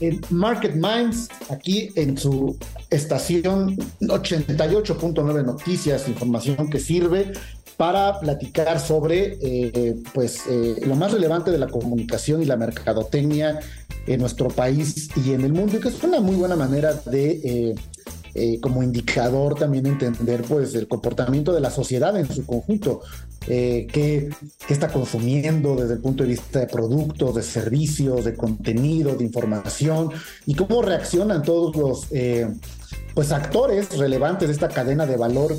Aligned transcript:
en 0.00 0.20
Market 0.30 0.74
Minds, 0.74 1.28
aquí 1.50 1.90
en 1.94 2.16
su 2.16 2.56
estación 2.90 3.76
88.9 4.00 5.44
Noticias, 5.44 6.08
información 6.08 6.68
que 6.70 6.78
sirve 6.78 7.32
para 7.76 8.20
platicar 8.20 8.78
sobre 8.78 9.36
eh, 9.40 9.96
pues, 10.12 10.42
eh, 10.48 10.76
lo 10.86 10.94
más 10.94 11.12
relevante 11.12 11.50
de 11.50 11.58
la 11.58 11.66
comunicación 11.66 12.42
y 12.42 12.44
la 12.44 12.56
mercadotecnia 12.56 13.58
en 14.06 14.20
nuestro 14.20 14.48
país 14.48 15.08
y 15.16 15.32
en 15.32 15.42
el 15.42 15.52
mundo, 15.52 15.76
y 15.76 15.80
que 15.80 15.88
es 15.88 16.02
una 16.02 16.20
muy 16.20 16.36
buena 16.36 16.56
manera 16.56 16.94
de... 17.06 17.40
Eh, 17.44 17.74
eh, 18.36 18.58
como 18.60 18.82
indicador 18.82 19.54
también 19.54 19.86
entender 19.86 20.42
pues 20.42 20.74
el 20.74 20.88
comportamiento 20.88 21.52
de 21.52 21.60
la 21.60 21.70
sociedad 21.70 22.18
en 22.18 22.26
su 22.26 22.44
conjunto, 22.44 23.00
eh, 23.46 23.86
qué, 23.92 24.30
está 24.68 24.88
consumiendo 24.88 25.76
desde 25.76 25.94
el 25.94 26.00
punto 26.00 26.22
de 26.22 26.30
vista 26.30 26.60
de 26.60 26.66
productos, 26.66 27.34
de 27.34 27.42
servicios, 27.42 28.24
de 28.24 28.34
contenido, 28.34 29.14
de 29.14 29.24
información 29.24 30.10
y 30.46 30.54
cómo 30.54 30.82
reaccionan 30.82 31.42
todos 31.42 31.76
los 31.76 32.06
eh, 32.10 32.48
pues 33.14 33.32
actores 33.32 33.96
relevantes 33.96 34.48
de 34.48 34.54
esta 34.54 34.68
cadena 34.68 35.06
de 35.06 35.16
valor 35.16 35.54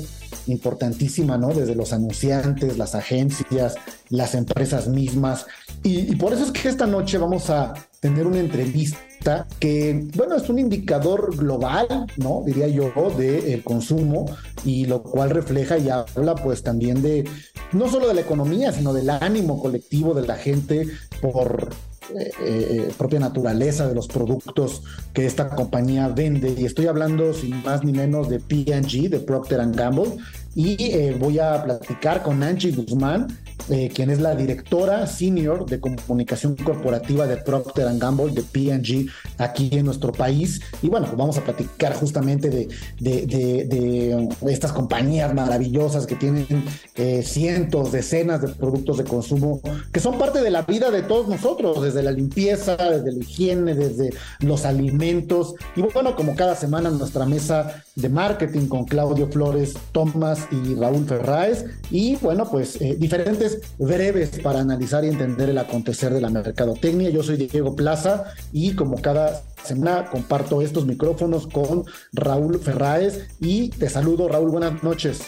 importantísima, 0.46 1.38
¿no? 1.38 1.48
Desde 1.48 1.74
los 1.74 1.92
anunciantes, 1.92 2.76
las 2.76 2.94
agencias, 2.94 3.74
las 4.08 4.34
empresas 4.34 4.88
mismas. 4.88 5.46
Y, 5.86 6.16
por 6.16 6.32
eso 6.32 6.42
es 6.42 6.50
que 6.50 6.68
esta 6.68 6.84
noche 6.84 7.16
vamos 7.16 7.48
a 7.48 7.72
tener 8.00 8.26
una 8.26 8.40
entrevista 8.40 9.46
que, 9.60 10.08
bueno, 10.16 10.34
es 10.34 10.48
un 10.48 10.58
indicador 10.58 11.36
global, 11.36 12.06
¿no? 12.16 12.42
Diría 12.44 12.66
yo, 12.66 12.90
del 13.16 13.62
consumo 13.62 14.26
y 14.64 14.86
lo 14.86 15.04
cual 15.04 15.30
refleja 15.30 15.78
y 15.78 15.88
habla 15.88 16.34
pues 16.34 16.64
también 16.64 17.02
de, 17.02 17.24
no 17.70 17.88
solo 17.88 18.08
de 18.08 18.14
la 18.14 18.20
economía, 18.22 18.72
sino 18.72 18.92
del 18.92 19.10
ánimo 19.10 19.62
colectivo 19.62 20.12
de 20.12 20.26
la 20.26 20.34
gente 20.34 20.88
por 21.22 21.70
eh, 22.14 22.30
eh, 22.40 22.92
propia 22.98 23.20
naturaleza 23.20 23.88
de 23.88 23.94
los 23.94 24.08
productos 24.08 24.82
que 25.12 25.24
esta 25.24 25.50
compañía 25.50 26.08
vende. 26.08 26.52
Y 26.58 26.64
estoy 26.64 26.88
hablando 26.88 27.32
sin 27.32 27.62
más 27.62 27.84
ni 27.84 27.92
menos 27.92 28.28
de 28.28 28.40
PG, 28.40 29.08
de 29.08 29.20
Procter 29.20 29.60
Gamble. 29.70 30.16
Y 30.56 30.76
eh, 30.92 31.16
voy 31.18 31.38
a 31.38 31.62
platicar 31.62 32.24
con 32.24 32.42
Angie 32.42 32.72
Guzmán, 32.72 33.28
eh, 33.68 33.90
quien 33.94 34.10
es 34.10 34.20
la 34.20 34.34
directora 34.34 35.06
senior 35.06 35.66
de 35.66 35.80
comunicación 35.80 36.56
corporativa 36.56 37.26
de 37.26 37.36
Procter 37.36 37.86
Gamble, 37.98 38.32
de 38.32 38.42
P&G, 38.42 39.10
aquí 39.38 39.70
en 39.72 39.86
nuestro 39.86 40.12
país. 40.12 40.60
Y 40.82 40.88
bueno, 40.88 41.06
pues 41.06 41.18
vamos 41.18 41.38
a 41.38 41.44
platicar 41.44 41.94
justamente 41.94 42.50
de, 42.50 42.68
de, 43.00 43.26
de, 43.26 44.28
estas 44.52 44.72
compañías 44.72 45.34
maravillosas 45.34 46.06
que 46.06 46.16
tienen 46.16 46.46
eh, 46.94 47.22
cientos, 47.22 47.92
decenas 47.92 48.40
de 48.42 48.48
productos 48.48 48.98
de 48.98 49.04
consumo 49.04 49.60
que 49.92 50.00
son 50.00 50.18
parte 50.18 50.40
de 50.40 50.50
la 50.50 50.62
vida 50.62 50.90
de 50.90 51.02
todos 51.02 51.28
nosotros, 51.28 51.82
desde 51.82 52.02
la 52.02 52.12
limpieza, 52.12 52.76
desde 52.76 53.12
la 53.12 53.18
higiene, 53.18 53.74
desde 53.74 54.10
los 54.40 54.64
alimentos. 54.64 55.54
Y 55.74 55.82
bueno, 55.82 56.16
como 56.16 56.34
cada 56.34 56.54
semana 56.54 56.90
nuestra 56.90 57.26
mesa 57.26 57.84
de 57.94 58.08
marketing 58.08 58.66
con 58.68 58.84
Claudio 58.84 59.28
Flores, 59.28 59.74
Tomás 59.92 60.46
y 60.50 60.74
Raúl 60.74 61.06
Ferráez. 61.06 61.64
Y 61.90 62.16
bueno, 62.16 62.48
pues 62.50 62.80
eh, 62.80 62.96
diferentes 62.98 63.45
breves 63.78 64.40
para 64.42 64.60
analizar 64.60 65.04
y 65.04 65.08
entender 65.08 65.50
el 65.50 65.58
acontecer 65.58 66.12
de 66.12 66.20
la 66.20 66.30
mercadotecnia. 66.30 67.10
Yo 67.10 67.22
soy 67.22 67.36
Diego 67.36 67.74
Plaza 67.76 68.24
y 68.52 68.74
como 68.74 69.00
cada 69.00 69.42
semana 69.64 70.08
comparto 70.10 70.62
estos 70.62 70.86
micrófonos 70.86 71.46
con 71.46 71.84
Raúl 72.12 72.58
Ferráez 72.58 73.28
y 73.40 73.70
te 73.70 73.88
saludo 73.88 74.28
Raúl, 74.28 74.50
buenas 74.50 74.82
noches. 74.82 75.20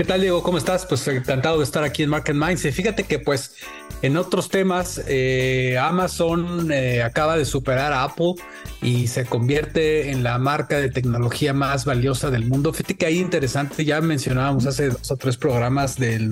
¿Qué 0.00 0.06
tal, 0.06 0.22
Diego? 0.22 0.42
¿Cómo 0.42 0.56
estás? 0.56 0.86
Pues 0.86 1.06
encantado 1.08 1.58
de 1.58 1.64
estar 1.64 1.84
aquí 1.84 2.02
en 2.02 2.08
Market 2.08 2.34
Minds. 2.34 2.64
Y 2.64 2.72
fíjate 2.72 3.02
que, 3.02 3.18
pues, 3.18 3.56
en 4.00 4.16
otros 4.16 4.48
temas, 4.48 5.02
eh, 5.06 5.76
Amazon 5.78 6.72
eh, 6.72 7.02
acaba 7.02 7.36
de 7.36 7.44
superar 7.44 7.92
a 7.92 8.04
Apple 8.04 8.36
y 8.80 9.08
se 9.08 9.26
convierte 9.26 10.10
en 10.10 10.22
la 10.22 10.38
marca 10.38 10.78
de 10.78 10.88
tecnología 10.88 11.52
más 11.52 11.84
valiosa 11.84 12.30
del 12.30 12.46
mundo. 12.46 12.72
Fíjate 12.72 12.96
que 12.96 13.04
ahí 13.04 13.18
interesante, 13.18 13.84
ya 13.84 14.00
mencionábamos 14.00 14.64
hace 14.64 14.88
dos 14.88 15.10
o 15.10 15.18
tres 15.18 15.36
programas 15.36 15.98
del, 15.98 16.30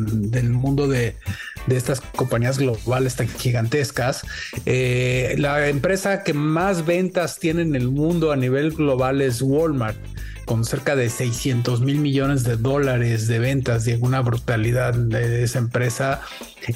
mundo 0.49 0.89
de, 0.89 1.17
estas 1.69 2.01
compañías 2.01 2.57
globales 2.57 3.17
tan 3.17 3.29
gigantescas. 3.29 4.25
Eh, 4.65 5.35
la 5.37 5.69
empresa 5.69 6.25
que 6.25 6.33
más 6.33 6.87
ventas 6.87 7.39
tiene 7.39 7.61
en 7.61 7.77
el 7.77 7.91
mundo 7.91 8.33
a 8.33 8.37
nivel 8.37 8.71
global 8.71 9.21
es 9.21 9.43
Walmart 9.43 9.99
con 10.49 10.65
cerca 10.65 10.97
de 10.97 11.11
600 11.11 11.83
mil 11.83 11.99
millones 11.99 12.43
de 12.43 12.57
dólares 12.57 13.29
de 13.29 13.39
ventas 13.39 13.87
y 13.87 13.93
una 14.01 14.23
brutalidad 14.23 14.95
de 14.95 15.45
esa 15.45 15.59
empresa. 15.59 16.23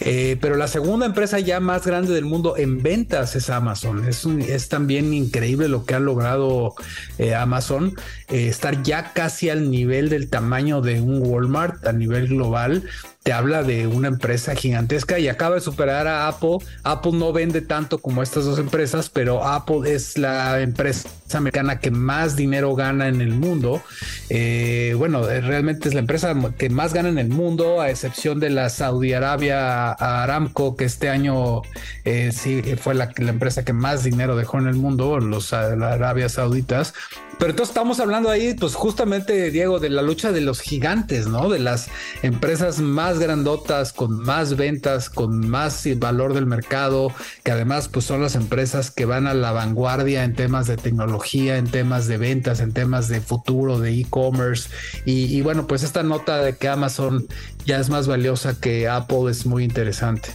Eh, 0.01 0.37
pero 0.41 0.57
la 0.57 0.69
segunda 0.69 1.07
empresa 1.07 1.39
ya 1.41 1.59
más 1.59 1.87
grande 1.87 2.13
del 2.13 2.27
mundo 2.27 2.57
en 2.59 2.83
ventas 2.83 3.35
es 3.35 3.49
Amazon. 3.49 4.07
Es, 4.07 4.69
también 4.69 5.15
increíble 5.15 5.69
lo 5.69 5.87
que 5.87 5.95
ha 5.95 6.01
logrado 6.01 6.75
eh, 7.17 7.35
Amazon, 7.35 7.95
eh, 8.29 8.49
estar 8.49 8.83
ya 8.83 9.15
casi 9.15 9.49
al 9.49 9.71
nivel 9.71 10.11
del 10.11 10.29
tamaño 10.29 10.83
de 10.83 11.01
un 11.01 11.23
Walmart 11.27 11.87
a 11.87 11.93
nivel 11.93 12.29
global 12.29 12.85
te 13.23 13.33
habla 13.33 13.63
de 13.63 13.87
una 13.87 14.09
empresa 14.09 14.57
gigantesca 14.57 15.19
y 15.19 15.29
acaba 15.29 15.55
de 15.55 15.61
superar 15.61 16.09
a 16.09 16.27
Apple. 16.27 16.59
Apple 16.83 17.13
no 17.15 17.33
vende 17.33 17.61
tanto 17.61 17.99
como 17.99 18.21
estas 18.21 18.45
dos 18.45 18.59
empresas, 18.59 19.09
pero 19.11 19.45
Apple 19.45 19.93
es 19.93 20.19
la 20.19 20.61
empresa 20.61 21.09
americana 21.39 21.79
que 21.79 21.91
más 21.91 22.37
dinero 22.37 22.75
gana 22.75 23.09
en 23.09 23.21
el 23.21 23.33
mundo. 23.33 23.83
Eh, 24.29 24.95
bueno, 24.97 25.29
eh, 25.29 25.41
realmente 25.41 25.89
es 25.89 25.95
la 25.95 26.01
empresa 26.01 26.35
que 26.57 26.71
más 26.71 26.93
gana 26.95 27.09
en 27.09 27.19
el 27.19 27.29
mundo, 27.29 27.81
a 27.81 27.91
excepción 27.91 28.41
de 28.41 28.51
la 28.51 28.69
Saudi 28.69 29.13
Arabia 29.13 29.93
Aramco, 29.93 30.77
que 30.77 30.85
este 30.85 31.09
año 31.09 31.63
eh, 32.05 32.33
sí 32.33 32.63
fue 32.81 32.95
la, 32.95 33.11
empresa 33.17 33.65
que 33.65 33.73
más 33.73 34.05
dinero 34.05 34.37
dejó 34.37 34.59
en 34.59 34.67
el 34.67 34.75
mundo, 34.75 35.19
los 35.19 35.53
Arabia 35.53 36.29
Sauditas. 36.29 36.95
Pero 37.39 37.51
entonces 37.51 37.71
estamos 37.71 37.99
hablando 37.99 38.31
ahí, 38.31 38.55
pues 38.55 38.77
justamente, 38.77 39.51
Diego, 39.51 39.81
de 39.81 39.91
la 39.91 40.03
lucha 40.03 40.31
de 40.31 40.41
los 40.43 40.61
gigantes, 40.61 41.27
¿no? 41.27 41.49
De 41.49 41.59
las 41.59 41.89
empresas 42.23 42.79
más 42.79 43.19
grandotas, 43.19 43.93
con 43.93 44.21
más 44.21 44.57
ventas, 44.57 45.11
con 45.11 45.49
más 45.49 45.83
valor 45.97 46.35
del 46.35 46.47
mercado, 46.47 47.13
que 47.43 47.51
además, 47.51 47.89
pues 47.89 48.05
son 48.05 48.23
las 48.23 48.37
empresas 48.37 48.93
que 48.93 49.07
van 49.07 49.27
a 49.27 49.35
la 49.35 49.51
vanguardia 49.51 50.23
en 50.23 50.35
temas 50.35 50.69
de 50.69 50.77
tecnología, 50.77 51.22
en 51.35 51.67
temas 51.67 52.07
de 52.07 52.17
ventas, 52.17 52.61
en 52.61 52.73
temas 52.73 53.09
de 53.09 53.21
futuro, 53.21 53.79
de 53.79 53.99
e-commerce. 53.99 54.69
Y, 55.05 55.25
y 55.37 55.43
bueno, 55.43 55.67
pues 55.67 55.83
esta 55.83 56.03
nota 56.03 56.43
de 56.43 56.57
que 56.57 56.69
Amazon 56.69 57.27
ya 57.65 57.79
es 57.79 57.89
más 57.89 58.07
valiosa 58.07 58.59
que 58.59 58.89
Apple 58.89 59.31
es 59.31 59.47
muy 59.47 59.65
interesante. 59.65 60.31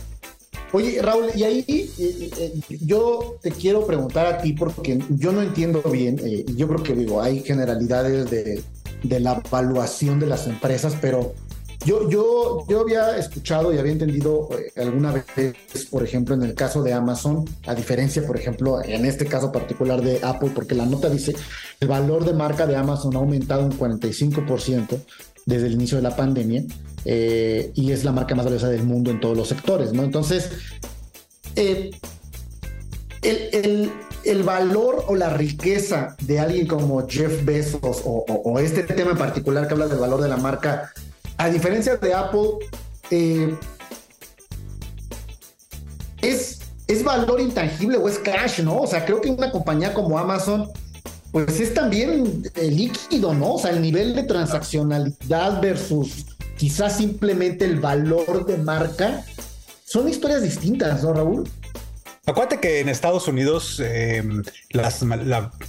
Oye, 0.74 1.01
Raúl, 1.01 1.28
y 1.34 1.44
ahí 1.44 1.66
eh, 1.68 2.30
eh, 2.39 2.54
yo 2.81 3.38
te 3.42 3.51
quiero 3.51 3.88
preguntar 3.88 4.25
a 4.25 4.38
ti 4.39 4.51
porque 4.51 5.00
yo 5.10 5.31
no 5.31 5.42
entiendo 5.42 5.81
bien, 5.81 6.19
eh, 6.24 6.44
yo 6.56 6.68
creo 6.68 6.84
que 6.84 6.94
digo, 6.94 7.22
hay 7.22 7.42
generalidades 7.42 8.30
de, 8.30 8.62
de 9.01 9.19
la 9.19 9.42
evaluación 9.45 10.19
de 10.19 10.28
las 10.28 10.45
empresas, 10.45 10.98
pero 11.00 11.33
yo, 11.88 12.10
yo, 12.10 12.66
yo 12.68 12.81
había 12.81 13.18
escuchado 13.18 13.74
y 13.74 13.78
había 13.78 13.94
entendido 13.94 14.50
eh, 14.51 14.74
alguna 14.81 15.13
vez, 15.13 15.24
por 15.89 16.04
ejemplo, 16.04 16.36
en 16.36 16.44
el 16.44 16.54
caso 16.54 16.84
de 16.84 16.92
Amazon, 16.92 17.45
a 17.66 17.74
diferencia, 17.74 18.28
por 18.28 18.38
ejemplo, 18.38 18.84
en 18.84 19.06
este 19.06 19.25
caso 19.25 19.54
particular 19.54 20.01
de 20.01 20.19
Apple, 20.22 20.51
porque 20.54 20.75
la 20.75 20.86
nota 20.86 21.10
dice, 21.10 21.34
el 21.80 21.88
valor 21.88 22.25
de 22.25 22.34
marca 22.34 22.68
de 22.68 22.75
Amazon 22.75 23.16
ha 23.16 23.19
aumentado 23.19 23.63
un 23.63 23.72
45% 23.72 25.00
desde 25.45 25.68
el 25.68 25.74
inicio 25.74 25.95
de 25.95 26.04
la 26.04 26.13
pandemia 26.13 26.66
eh, 27.06 27.72
y 27.74 27.94
es 27.94 28.04
la 28.04 28.12
marca 28.12 28.36
más 28.36 28.44
valiosa 28.44 28.68
del 28.68 28.83
mundo 28.83 29.10
en 29.10 29.22
todos 29.22 29.38
los 29.38 29.48
sectores, 29.48 29.94
¿no? 29.94 30.04
Entonces, 30.04 30.50
eh, 31.56 31.92
el, 33.22 33.92
el, 34.25 34.44
valor 34.44 35.06
o 35.07 35.16
la 35.16 35.30
riqueza 35.30 36.18
de 36.22 36.40
alguien 36.42 36.68
como 36.68 37.07
Jeff 37.07 37.45
Bezos 37.45 38.01
o, 38.04 38.60
este 38.60 38.83
tema 38.83 39.12
en 39.12 39.18
particular 39.18 39.68
que 39.68 39.74
habla 39.74 39.88
del 39.88 40.00
valor 40.00 40.22
de 40.22 40.28
la 40.28 40.38
marca 40.38 40.92
a 41.38 41.50
diferencia 41.50 41.98
de 41.98 42.13
Apple, 42.13 42.50
eh, 43.12 43.56
es, 46.22 46.60
es 46.88 47.04
valor 47.04 47.39
intangible 47.39 47.98
o 47.98 48.07
es 48.07 48.19
cash, 48.19 48.62
¿no? 48.62 48.80
O 48.80 48.88
sea, 48.88 49.06
creo 49.06 49.22
que 49.22 49.30
una 49.30 49.51
compañía 49.51 49.94
como 49.94 50.18
Amazon, 50.18 50.69
pues 51.31 51.60
es 51.60 51.74
también 51.74 52.44
eh, 52.56 52.72
líquido, 52.72 53.34
¿no? 53.34 53.54
O 53.54 53.60
sea, 53.60 53.72
el 53.72 53.81
nivel 53.81 54.16
de 54.16 54.24
transaccionalidad 54.24 55.62
versus 55.62 56.25
quizás 56.57 56.98
simplemente 56.98 57.66
el 57.66 57.80
valor 57.80 58.45
de 58.45 58.57
marca, 58.57 59.24
son 59.86 60.10
historias 60.10 60.42
distintas, 60.42 61.04
¿no, 61.04 61.13
Raúl? 61.13 61.50
Acuérdate 62.30 62.60
que 62.60 62.82
en 62.82 62.90
Estados 62.90 63.30
Unidos 63.30 63.82
eh, 63.82 64.22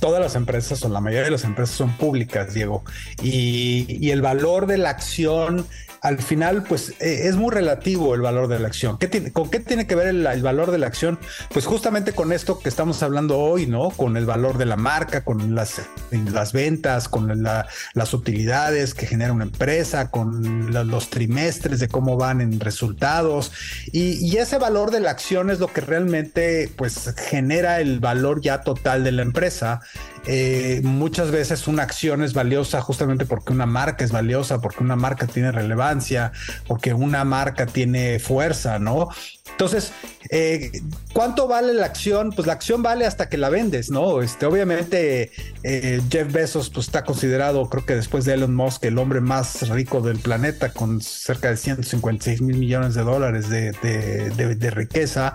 todas 0.00 0.20
las 0.20 0.34
empresas 0.34 0.84
o 0.84 0.88
la 0.88 1.00
mayoría 1.00 1.26
de 1.26 1.30
las 1.30 1.44
empresas 1.44 1.76
son 1.76 1.96
públicas, 1.96 2.52
Diego, 2.52 2.82
y, 3.22 3.86
y 3.88 4.10
el 4.10 4.22
valor 4.22 4.66
de 4.66 4.76
la 4.76 4.90
acción 4.90 5.68
al 6.00 6.18
final, 6.18 6.62
pues 6.62 6.90
eh, 7.00 7.22
es 7.24 7.36
muy 7.36 7.52
relativo 7.52 8.14
el 8.14 8.20
valor 8.20 8.48
de 8.48 8.58
la 8.58 8.68
acción. 8.68 8.98
¿Qué 8.98 9.32
¿Con 9.32 9.50
qué 9.50 9.60
tiene 9.60 9.86
que 9.86 9.94
ver 9.94 10.08
el, 10.08 10.42
valor 10.42 10.70
de 10.70 10.78
la 10.78 10.86
acción? 10.86 11.18
Pues 11.52 11.66
justamente 11.66 12.12
con 12.12 12.32
esto 12.32 12.58
que 12.58 12.68
estamos 12.68 13.02
hablando 13.02 13.38
hoy, 13.38 13.66
¿no? 13.66 13.90
Con 13.90 14.16
el 14.16 14.26
valor 14.26 14.58
de 14.58 14.66
la 14.66 14.76
marca, 14.76 15.24
con 15.24 15.54
las, 15.54 15.82
las 16.10 16.52
ventas, 16.52 17.08
con 17.08 17.42
las 17.42 18.14
utilidades 18.14 18.94
que 18.94 19.06
genera 19.06 19.32
una 19.32 19.44
empresa, 19.44 20.10
con 20.10 20.72
los 20.88 21.10
trimestres 21.10 21.80
de 21.80 21.88
cómo 21.88 22.16
van 22.16 22.40
en 22.40 22.60
resultados. 22.60 23.52
Y, 23.92 24.38
ese 24.38 24.58
valor 24.58 24.92
de 24.92 25.00
la 25.00 25.10
acción 25.10 25.50
es 25.50 25.58
lo 25.58 25.66
que 25.66 25.80
realmente, 25.80 26.47
pues, 26.76 27.14
genera 27.16 27.80
el 27.80 28.00
valor 28.00 28.40
ya 28.40 28.62
total 28.62 29.04
de 29.04 29.12
la 29.12 29.22
empresa. 29.22 29.80
Eh, 30.26 30.80
muchas 30.84 31.30
veces 31.30 31.68
una 31.68 31.84
acción 31.84 32.22
es 32.22 32.34
valiosa 32.34 32.80
justamente 32.80 33.24
porque 33.24 33.52
una 33.52 33.66
marca 33.66 34.04
es 34.04 34.12
valiosa, 34.12 34.60
porque 34.60 34.82
una 34.82 34.96
marca 34.96 35.26
tiene 35.26 35.52
relevancia 35.52 36.32
porque 36.66 36.94
una 36.94 37.24
marca 37.24 37.66
tiene 37.66 38.18
fuerza, 38.18 38.78
¿no? 38.78 39.08
Entonces, 39.50 39.92
eh, 40.30 40.70
¿cuánto 41.12 41.48
vale 41.48 41.74
la 41.74 41.86
acción? 41.86 42.32
Pues 42.32 42.46
la 42.46 42.52
acción 42.52 42.82
vale 42.82 43.06
hasta 43.06 43.28
que 43.28 43.38
la 43.38 43.48
vendes, 43.48 43.90
¿no? 43.90 44.22
Este, 44.22 44.46
obviamente, 44.46 45.32
eh, 45.62 46.00
Jeff 46.10 46.32
Bezos 46.32 46.70
pues, 46.70 46.86
está 46.86 47.04
considerado, 47.04 47.68
creo 47.68 47.84
que 47.84 47.96
después 47.96 48.24
de 48.24 48.34
Elon 48.34 48.54
Musk, 48.54 48.84
el 48.84 48.98
hombre 48.98 49.20
más 49.20 49.68
rico 49.68 50.00
del 50.00 50.18
planeta, 50.18 50.72
con 50.72 51.00
cerca 51.00 51.50
de 51.50 51.56
156 51.56 52.42
mil 52.42 52.56
millones 52.56 52.94
de 52.94 53.02
dólares 53.02 53.48
de, 53.48 54.70
riqueza. 54.70 55.34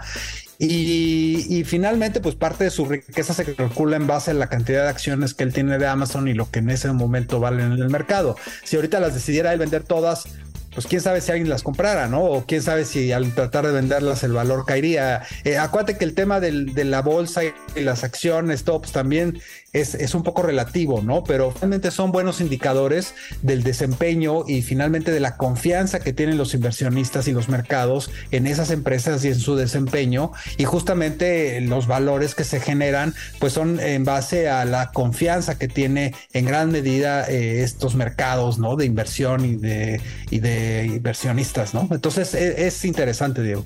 Y, 0.59 1.45
y, 1.49 1.63
finalmente, 1.63 2.21
pues 2.21 2.35
parte 2.35 2.65
de 2.65 2.69
su 2.69 2.85
riqueza 2.85 3.33
se 3.33 3.55
calcula 3.55 3.97
en 3.97 4.07
base 4.07 4.31
a 4.31 4.33
la 4.33 4.47
cantidad 4.47 4.83
de 4.83 4.89
acciones 4.89 5.33
que 5.33 5.43
él 5.43 5.53
tiene 5.53 5.77
de 5.77 5.87
Amazon 5.87 6.27
y 6.27 6.33
lo 6.33 6.49
que 6.49 6.59
en 6.59 6.69
ese 6.69 6.91
momento 6.91 7.39
valen 7.39 7.73
en 7.73 7.79
el 7.79 7.89
mercado. 7.89 8.37
Si 8.63 8.75
ahorita 8.75 8.99
las 8.99 9.13
decidiera 9.13 9.51
él 9.51 9.59
vender 9.59 9.83
todas, 9.83 10.25
pues 10.73 10.87
quién 10.87 11.01
sabe 11.01 11.21
si 11.21 11.31
alguien 11.31 11.49
las 11.49 11.63
comprara, 11.63 12.07
¿no? 12.07 12.23
O 12.23 12.45
quién 12.45 12.61
sabe 12.61 12.85
si 12.85 13.11
al 13.11 13.33
tratar 13.33 13.65
de 13.65 13.73
venderlas 13.73 14.23
el 14.23 14.33
valor 14.33 14.65
caería. 14.65 15.21
Eh, 15.43 15.57
acuérdate 15.57 15.97
que 15.97 16.05
el 16.05 16.13
tema 16.13 16.39
de 16.39 16.83
la 16.83 17.01
bolsa 17.01 17.41
y, 17.43 17.53
las 17.81 18.03
acciones, 18.03 18.63
tops 18.63 18.83
pues 18.83 18.91
también 18.91 19.39
es, 19.73 20.13
un 20.13 20.21
poco 20.21 20.43
relativo, 20.43 21.01
¿no? 21.01 21.23
Pero 21.23 21.51
realmente 21.59 21.89
son 21.89 22.11
buenos 22.11 22.41
indicadores 22.41 23.15
del 23.41 23.63
desempeño 23.63 24.43
y 24.47 24.61
finalmente 24.61 25.11
de 25.11 25.19
la 25.19 25.35
confianza 25.35 25.99
que 25.99 26.13
tienen 26.13 26.37
los 26.37 26.53
inversionistas 26.53 27.27
y 27.27 27.31
los 27.31 27.49
mercados 27.49 28.11
en 28.29 28.45
esas 28.45 28.69
empresas 28.69 29.25
y 29.25 29.29
en 29.29 29.39
su 29.39 29.55
desempeño. 29.55 30.31
Y 30.57 30.65
justamente 30.65 31.59
los 31.61 31.87
valores 31.87 32.35
que 32.35 32.43
se 32.43 32.59
generan, 32.59 33.15
pues 33.39 33.53
son 33.53 33.79
en 33.79 34.05
base 34.05 34.47
a 34.47 34.63
la 34.65 34.91
confianza 34.91 35.57
que 35.57 35.67
tiene 35.67 36.13
en 36.33 36.45
gran 36.45 36.71
medida 36.71 37.27
eh, 37.27 37.63
estos 37.63 37.95
mercados, 37.95 38.59
¿no? 38.59 38.75
De 38.75 38.85
inversión 38.85 39.43
y 39.43 39.55
de, 39.55 39.99
y 40.29 40.39
de 40.39 40.85
inversionistas, 40.85 41.73
¿no? 41.73 41.87
Entonces 41.91 42.35
e, 42.35 42.67
es, 42.67 42.85
interesante, 42.85 43.41
Diego. 43.41 43.65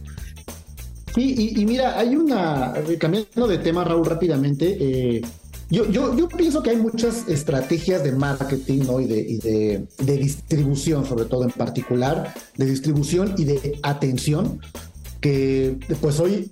Sí, 1.14 1.54
y, 1.58 1.66
mira, 1.66 1.98
hay 1.98 2.16
una, 2.16 2.76
cambiando 3.00 3.48
de 3.48 3.58
tema, 3.58 3.84
Raúl, 3.84 4.06
rápidamente, 4.06 4.78
eh, 4.80 5.22
yo, 5.70 5.90
yo, 5.90 6.16
yo, 6.16 6.28
pienso 6.30 6.64
que 6.64 6.70
hay 6.72 6.78
muchas 6.78 7.28
estrategias 7.28 8.04
de 8.04 8.14
marketing 8.14 8.84
¿no? 8.86 9.00
y, 9.00 9.06
de, 9.06 9.20
y 9.20 9.38
de, 9.38 9.88
de, 10.00 10.18
distribución, 10.18 11.06
sobre 11.06 11.26
todo 11.26 11.44
en 11.44 11.52
particular, 11.52 12.34
de 12.56 12.66
distribución 12.66 13.36
y 13.38 13.46
de 13.46 13.80
atención, 13.84 14.62
que 15.20 15.78
pues 16.00 16.20
hoy 16.20 16.50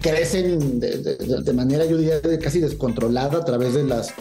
crecen 0.00 0.80
de, 0.80 1.52
manera, 1.52 1.84
yo 1.84 1.96
diría, 1.96 2.20
casi 2.40 2.60
descontrolada 2.60 3.38
a 3.38 3.44
través 3.44 3.74
de 3.74 3.84
las 3.84 4.14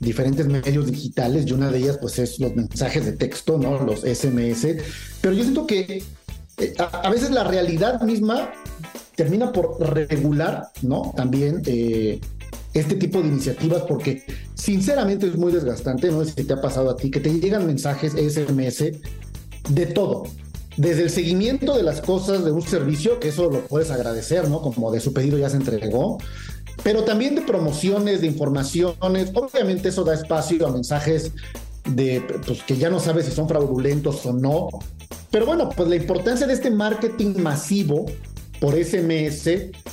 diferentes 0.00 0.46
medios 0.46 0.86
digitales 0.90 1.46
y 1.46 1.52
una 1.52 1.70
de 1.70 1.78
ellas 1.78 1.98
pues 2.00 2.18
es 2.18 2.38
los 2.38 2.54
mensajes 2.54 3.04
de 3.04 3.12
texto, 3.12 3.58
¿no? 3.58 3.82
Los 3.82 4.00
SMS. 4.00 4.66
Pero 5.20 5.34
yo 5.34 5.42
siento 5.42 5.66
que 5.66 6.02
eh, 6.58 6.74
a, 6.78 7.10
veces 7.10 7.30
la 7.30 7.44
realidad 7.44 8.02
misma 8.02 8.50
termina 9.16 9.52
por 9.52 9.78
regular, 9.80 10.68
¿no? 10.82 11.12
También 11.16 11.62
eh, 11.66 12.20
este 12.74 12.96
tipo 12.96 13.22
de 13.22 13.28
iniciativas 13.28 13.82
porque 13.82 14.24
sinceramente 14.54 15.26
es 15.26 15.36
muy 15.36 15.52
desgastante, 15.52 16.10
no 16.10 16.24
sé 16.24 16.32
si 16.36 16.44
te 16.44 16.52
ha 16.52 16.60
pasado 16.60 16.90
a 16.90 16.96
ti, 16.96 17.10
que 17.10 17.20
te 17.20 17.32
llegan 17.32 17.66
mensajes 17.66 18.12
SMS 18.12 18.84
de 19.70 19.86
todo, 19.86 20.24
desde 20.76 21.04
el 21.04 21.10
seguimiento 21.10 21.76
de 21.76 21.84
las 21.84 22.00
cosas 22.00 22.44
de 22.44 22.50
un 22.50 22.62
servicio, 22.62 23.20
que 23.20 23.28
eso 23.28 23.48
lo 23.48 23.60
puedes 23.66 23.90
agradecer, 23.90 24.48
¿no? 24.48 24.60
Como 24.60 24.90
de 24.90 25.00
su 25.00 25.12
pedido 25.12 25.38
ya 25.38 25.48
se 25.48 25.56
entregó, 25.56 26.18
pero 26.82 27.04
también 27.04 27.36
de 27.36 27.42
promociones, 27.42 28.20
de 28.20 28.26
informaciones, 28.26 29.30
obviamente 29.34 29.90
eso 29.90 30.04
da 30.04 30.14
espacio 30.14 30.66
a 30.66 30.72
mensajes 30.72 31.32
de 31.88 32.22
pues, 32.44 32.62
que 32.62 32.76
ya 32.76 32.90
no 32.90 32.98
sabes 32.98 33.26
si 33.26 33.32
son 33.32 33.48
fraudulentos 33.48 34.26
o 34.26 34.32
no. 34.32 34.68
Pero 35.30 35.46
bueno, 35.46 35.68
pues 35.68 35.88
la 35.88 35.96
importancia 35.96 36.46
de 36.46 36.54
este 36.54 36.70
marketing 36.70 37.36
masivo 37.40 38.06
por 38.60 38.74
SMS, 38.74 39.42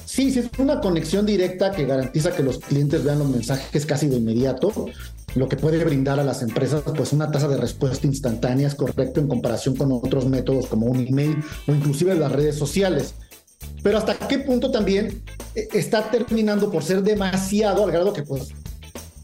sí, 0.06 0.32
sí 0.32 0.39
es 0.39 0.50
una 0.58 0.80
conexión 0.80 1.25
directa 1.25 1.72
que 1.72 1.86
garantiza 1.86 2.32
que 2.32 2.44
los 2.44 2.60
clientes 2.60 3.03
vean 3.03 3.20
los 3.20 3.30
mensajes 3.30 3.86
casi 3.86 4.08
de 4.08 4.18
inmediato, 4.18 4.88
lo 5.36 5.48
que 5.48 5.56
puede 5.56 5.84
brindar 5.84 6.20
a 6.20 6.24
las 6.24 6.41
empresas 6.41 6.84
pues 6.96 7.13
una 7.13 7.32
tasa 7.32 7.48
de 7.48 7.58
respuesta 7.58 8.06
instantánea 8.06 8.68
es 8.68 8.75
correcto 8.75 9.20
en 9.20 9.27
comparación 9.27 9.75
con 9.75 9.91
otros 9.91 10.25
métodos 10.25 10.68
como 10.68 10.88
un 10.88 11.08
email 11.08 11.38
o 11.68 11.74
inclusive 11.74 12.15
las 12.15 12.32
redes 12.32 12.56
sociales. 12.56 13.13
Pero 13.82 13.98
hasta 13.98 14.15
qué 14.15 14.39
punto 14.39 14.72
también 14.72 15.24
eh, 15.56 15.68
está 15.74 16.10
terminando 16.12 16.70
por 16.70 16.84
ser 16.84 17.01
demasiado 17.01 17.86
al 17.86 17.91
grado 17.91 18.13
que 18.13 18.24
pues 18.24 18.50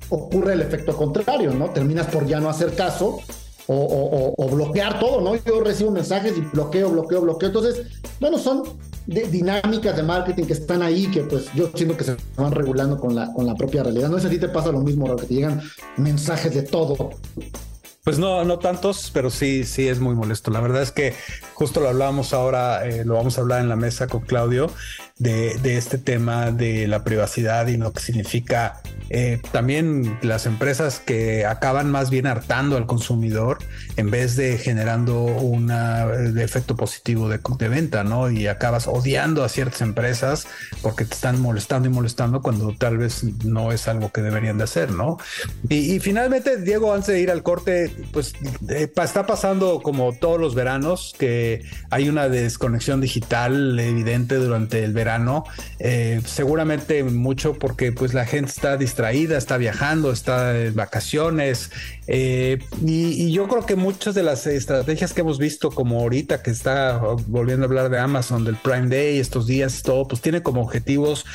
ocurre 0.10 0.54
el 0.54 0.62
efecto 0.62 0.96
contrario, 0.96 1.54
¿no? 1.54 1.72
Terminas 1.72 2.08
por 2.08 2.26
ya 2.26 2.40
no 2.40 2.50
hacer 2.50 2.74
caso 2.74 3.20
o, 3.68 4.50
bloquear 4.50 5.00
todo, 5.00 5.22
¿no? 5.22 5.36
Yo 5.36 5.62
recibo 5.62 5.92
mensajes 5.92 6.38
y 6.38 6.42
bloqueo, 6.42 6.90
bloqueo, 6.90 7.22
bloqueo. 7.22 7.48
Entonces, 7.48 7.86
bueno, 8.20 8.38
son 8.38 8.64
dinámicas 9.06 9.96
de 9.96 10.04
marketing 10.04 10.46
que 10.46 10.54
están 10.54 10.82
ahí 10.82 11.08
que 11.08 11.22
pues 11.22 11.52
yo 11.54 11.70
siento 11.74 11.96
que 11.96 12.04
se 12.04 12.18
van 12.36 12.52
regulando 12.52 12.98
con 12.98 13.16
la, 13.16 13.32
con 13.34 13.46
la 13.46 13.56
propia 13.56 13.84
realidad. 13.84 14.10
No 14.10 14.20
si 14.20 14.28
a 14.28 14.30
ti 14.30 14.38
te 14.38 14.50
pasa 14.50 14.72
lo 14.72 14.80
mismo, 14.80 15.16
que 15.16 15.26
te 15.26 15.34
llegan 15.34 15.62
mensajes 15.98 16.54
de 16.54 16.64
todo. 16.64 17.12
Pues 18.04 18.20
no, 18.20 18.46
no 18.46 18.58
tantos, 18.58 19.12
pero 19.14 19.30
sí, 19.30 19.66
sí 19.66 19.90
es 19.90 20.00
muy 20.00 20.16
molesto. 20.16 20.50
La 20.50 20.62
verdad 20.62 20.82
es 20.82 20.94
que 20.94 21.14
justo 21.54 21.82
lo 21.82 21.90
hablábamos 21.90 22.34
ahora, 22.34 22.88
eh, 22.88 23.04
lo 23.04 23.16
vamos 23.16 23.38
a 23.38 23.42
hablar 23.42 23.60
en 23.60 23.68
la 23.68 23.76
mesa 23.76 24.08
con 24.08 24.22
Claudio, 24.22 24.72
de, 25.20 25.78
este 25.78 25.98
tema 25.98 26.52
de 26.52 26.88
la 26.88 27.04
privacidad 27.04 27.68
y 27.68 27.78
lo 27.78 27.92
que 27.92 28.02
significa 28.02 28.82
eh, 29.10 29.40
también 29.52 30.18
las 30.22 30.46
empresas 30.46 31.00
que 31.00 31.46
acaban 31.46 31.90
más 31.90 32.10
bien 32.10 32.28
hartando 32.28 32.78
al 32.78 32.86
consumidor 32.86 33.58
en 33.96 34.12
vez 34.12 34.36
de 34.36 34.58
generando 34.58 35.24
un 35.24 35.72
efecto 36.38 36.76
positivo 36.76 37.30
de, 37.30 37.40
venta, 37.68 38.04
¿no? 38.04 38.30
Y 38.30 38.48
acabas 38.48 38.88
odiando 38.88 39.44
a 39.44 39.50
ciertas 39.50 39.82
empresas 39.82 40.48
porque 40.82 41.06
te 41.06 41.16
están 41.16 41.42
molestando 41.42 41.90
y 41.90 41.92
molestando 41.92 42.42
cuando 42.42 42.76
tal 42.78 42.98
vez 42.98 43.24
no 43.46 43.72
es 43.72 43.88
algo 43.88 44.12
que 44.12 44.22
deberían 44.22 44.58
de 44.58 44.66
hacer, 44.66 44.92
¿no? 44.92 45.18
Y, 45.70 46.00
finalmente, 46.00 46.58
Diego, 46.58 46.94
antes 46.94 47.08
de 47.08 47.22
ir 47.22 47.32
al 47.32 47.44
corte, 47.44 47.92
pues 48.12 48.34
eh, 48.70 48.92
está 48.96 49.26
pasando 49.26 49.82
como 49.82 50.14
todos 50.14 50.40
los 50.40 50.54
veranos 50.54 51.16
que 51.18 51.64
hay 51.90 52.10
una 52.10 52.30
desconexión 52.30 53.02
digital 53.02 53.80
evidente 53.80 54.36
durante 54.36 54.84
el 54.84 54.94
verano, 54.94 55.07
eh, 55.80 56.22
seguramente 56.26 57.04
mucho 57.04 57.54
porque 57.54 57.92
pues 57.92 58.14
la 58.14 58.26
gente 58.26 58.52
está 58.52 58.78
distraída, 58.78 59.38
está 59.38 59.58
viajando, 59.58 60.12
está 60.12 60.58
en 60.60 60.76
vacaciones 60.76 61.72
eh, 62.08 62.60
y, 62.84 63.32
yo 63.32 63.48
creo 63.48 63.66
que 63.66 63.76
muchas 63.76 64.16
de 64.16 64.24
las 64.24 64.48
estrategias 64.48 65.14
que 65.14 65.22
hemos 65.22 65.38
visto 65.38 65.70
como 65.70 66.00
ahorita 66.00 66.42
que 66.42 66.52
está 66.52 66.98
volviendo 67.28 67.66
a 67.66 67.68
hablar 67.68 67.90
de 67.90 68.00
Amazon, 68.00 68.46
del 68.46 68.56
Prime 68.56 68.88
Day, 68.88 69.20
estos 69.20 69.46
días, 69.46 69.84
todo, 69.84 70.08
pues 70.08 70.22
tiene 70.22 70.42
como 70.42 70.62
objetivos 70.62 71.26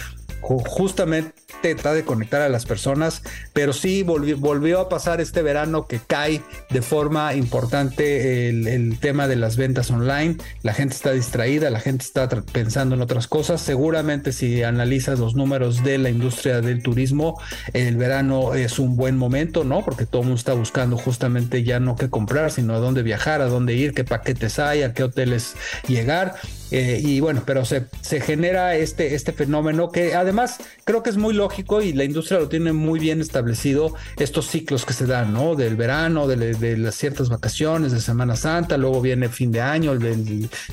justamente 0.43 1.42
trata 1.63 1.95
de 1.95 2.05
conectar 2.05 2.43
a 2.43 2.49
las 2.49 2.67
personas, 2.67 3.23
pero 3.53 3.73
sí 3.73 4.03
volvió, 4.03 4.81
a 4.81 4.89
pasar 4.89 5.21
este 5.21 5.43
verano 5.43 5.87
que 5.87 6.01
cae 6.05 6.43
de 6.71 6.83
forma 6.83 7.35
importante 7.35 8.49
el, 8.49 8.99
tema 9.01 9.29
de 9.29 9.37
las 9.37 9.57
ventas 9.57 9.91
online. 9.91 10.37
La 10.63 10.75
gente 10.75 10.95
está 10.95 11.13
distraída, 11.13 11.71
la 11.71 11.81
gente 11.81 12.05
está 12.05 12.29
pensando 12.29 12.95
en 12.95 13.03
otras 13.03 13.27
cosas. 13.27 13.61
Seguramente 13.61 14.33
si 14.33 14.63
analizas 14.63 15.19
los 15.19 15.35
números 15.35 15.83
de 15.83 15.99
la 15.99 16.11
industria 16.11 16.61
del 16.61 16.83
turismo, 16.83 17.41
el 17.73 17.97
verano 17.97 18.55
es 18.55 18.79
un 18.79 18.97
buen 18.97 19.17
momento, 19.17 19.65
¿no? 19.65 19.85
Porque 19.85 20.07
todo 20.07 20.23
el 20.23 20.29
mundo 20.29 20.39
está 20.39 20.55
buscando 20.55 20.97
justamente 20.97 21.63
ya 21.63 21.81
no 21.81 21.97
qué 21.97 22.11
comprar, 22.11 22.51
sino 22.51 22.75
a 22.75 22.79
dónde 22.79 23.03
viajar, 23.03 23.41
a 23.41 23.47
dónde 23.47 23.75
ir, 23.75 23.95
qué 23.95 24.05
paquetes 24.05 24.59
hay, 24.59 24.83
a 24.83 24.95
qué 24.95 25.05
hoteles 25.05 25.55
llegar. 25.87 26.35
Eh, 26.71 27.01
y 27.05 27.21
bueno, 27.21 27.43
pero 27.45 27.67
se, 27.67 27.85
se 28.01 28.21
genera 28.21 28.77
este, 28.77 29.15
este 29.15 29.33
fenómeno 29.33 29.91
que 29.91 30.15
además 30.15 30.57
creo 30.85 31.03
que 31.03 31.11
es 31.11 31.19
muy 31.19 31.35
lógico 31.35 31.52
y 31.57 31.93
la 31.93 32.05
industria 32.05 32.41
lo 32.41 32.49
tiene 32.49 32.73
muy 32.73 32.99
bien 32.99 33.21
establecido, 33.21 33.95
estos 34.19 34.49
ciclos 34.49 34.85
que 34.85 34.93
se 34.93 35.07
dan, 35.07 35.33
¿no? 35.33 35.55
Del 35.55 35.77
verano, 35.77 36.27
de, 36.27 36.77
las 36.77 36.95
ciertas 36.95 37.29
vacaciones, 37.29 37.93
de 37.93 38.01
Semana 38.01 38.37
Santa, 38.37 38.77
luego 38.77 39.01
viene 39.01 39.29
fin 39.29 39.53
de 39.53 39.61
año, 39.61 39.93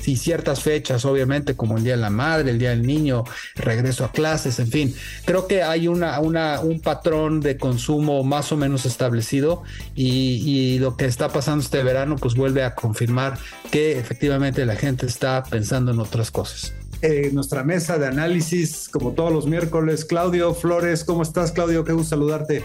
y 0.06 0.16
ciertas 0.16 0.62
fechas, 0.62 1.04
obviamente, 1.04 1.54
como 1.54 1.76
el 1.76 1.84
Día 1.84 1.96
de 1.96 2.02
la 2.02 2.10
Madre, 2.10 2.50
el 2.50 2.58
Día 2.58 2.70
del 2.70 2.86
Niño, 2.86 3.24
regreso 3.54 4.04
a 4.04 4.12
clases, 4.12 4.58
en 4.58 4.68
fin. 4.68 4.94
Creo 5.24 5.46
que 5.46 5.62
hay 5.62 5.88
una, 5.88 6.20
un 6.20 6.80
patrón 6.80 7.40
de 7.40 7.56
consumo 7.56 8.22
más 8.24 8.52
o 8.52 8.56
menos 8.56 8.86
establecido 8.86 9.62
y 9.94 10.78
lo 10.78 10.96
que 10.96 11.06
está 11.06 11.28
pasando 11.28 11.62
este 11.62 11.82
verano, 11.82 12.16
pues 12.16 12.34
vuelve 12.34 12.64
a 12.64 12.74
confirmar 12.74 13.38
que 13.70 13.98
efectivamente 13.98 14.64
la 14.66 14.76
gente 14.76 15.06
está 15.06 15.42
pensando 15.44 15.92
en 15.92 16.00
otras 16.00 16.30
cosas. 16.30 16.79
Eh, 17.02 17.30
nuestra 17.32 17.64
mesa 17.64 17.98
de 17.98 18.06
análisis, 18.06 18.88
como 18.90 19.12
todos 19.12 19.32
los 19.32 19.46
miércoles. 19.46 20.04
Claudio 20.04 20.52
Flores, 20.52 21.02
¿cómo 21.02 21.22
estás, 21.22 21.50
Claudio? 21.50 21.82
Qué 21.82 21.92
gusto 21.92 22.10
saludarte. 22.10 22.62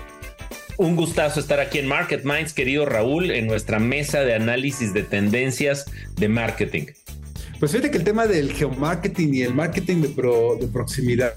Un 0.78 0.98
gustazo 0.98 1.40
estar 1.40 1.62
aquí 1.62 1.80
en 1.80 1.88
Market 1.88 2.26
Minds, 2.26 2.52
querido 2.52 2.86
Raúl, 2.86 3.32
en 3.32 3.48
nuestra 3.48 3.80
mesa 3.80 4.22
de 4.22 4.34
análisis 4.34 4.94
de 4.94 5.04
tendencias 5.04 5.86
de 6.18 6.28
marketing. 6.28 6.88
Pues 7.62 7.72
fíjate 7.72 7.92
que 7.92 7.98
el 7.98 8.04
tema 8.04 8.28
del 8.28 8.52
geomarketing 8.52 9.34
y 9.34 9.44
el 9.44 9.54
marketing 9.54 10.02
de, 10.02 10.10
de 10.10 10.68
proximidad 10.68 11.34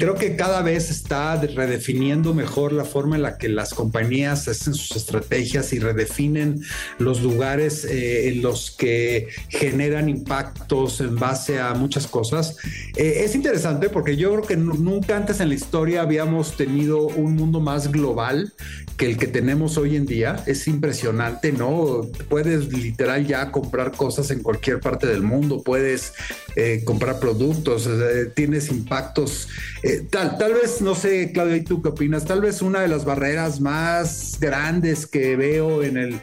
creo 0.00 0.14
que 0.14 0.34
cada 0.34 0.62
vez 0.62 0.90
está 0.90 1.36
redefiniendo 1.36 2.32
mejor 2.32 2.72
la 2.72 2.86
forma 2.86 3.16
en 3.16 3.22
la 3.22 3.36
que 3.36 3.50
las 3.50 3.74
compañías 3.74 4.48
hacen 4.48 4.72
sus 4.72 4.96
estrategias 4.96 5.74
y 5.74 5.78
redefinen 5.78 6.62
los 6.98 7.20
lugares 7.20 7.84
eh, 7.84 8.28
en 8.28 8.40
los 8.40 8.70
que 8.70 9.28
generan 9.50 10.08
impactos 10.08 11.02
en 11.02 11.16
base 11.16 11.60
a 11.60 11.74
muchas 11.74 12.06
cosas. 12.06 12.56
Eh, 12.96 13.24
es 13.24 13.34
interesante 13.34 13.90
porque 13.90 14.16
yo 14.16 14.30
creo 14.32 14.46
que 14.46 14.56
nunca 14.56 15.18
antes 15.18 15.38
en 15.40 15.50
la 15.50 15.54
historia 15.54 16.00
habíamos 16.00 16.56
tenido 16.56 17.02
un 17.02 17.36
mundo 17.36 17.60
más 17.60 17.92
global 17.92 18.54
que 18.96 19.04
el 19.04 19.18
que 19.18 19.26
tenemos 19.26 19.76
hoy 19.76 19.96
en 19.96 20.06
día. 20.06 20.42
Es 20.46 20.66
impresionante, 20.66 21.52
¿no? 21.52 22.08
Puedes 22.30 22.72
literal 22.72 23.26
ya 23.26 23.52
comprar 23.52 23.92
cosas 23.92 24.30
en 24.30 24.42
cualquier 24.42 24.80
parte 24.80 25.06
del 25.06 25.22
mundo, 25.22 25.62
puedes 25.62 26.14
eh, 26.56 26.82
comprar 26.86 27.20
productos, 27.20 27.86
tienes 28.34 28.70
impactos 28.70 29.48
eh, 29.90 30.06
tal, 30.08 30.38
tal 30.38 30.54
vez, 30.54 30.80
no 30.80 30.94
sé, 30.94 31.32
Claudio, 31.32 31.56
¿y 31.56 31.62
tú 31.62 31.82
qué 31.82 31.88
opinas? 31.88 32.24
Tal 32.24 32.40
vez 32.40 32.62
una 32.62 32.80
de 32.80 32.88
las 32.88 33.04
barreras 33.04 33.60
más 33.60 34.38
grandes 34.40 35.06
que 35.06 35.36
veo 35.36 35.82
en 35.82 35.96
el 35.96 36.20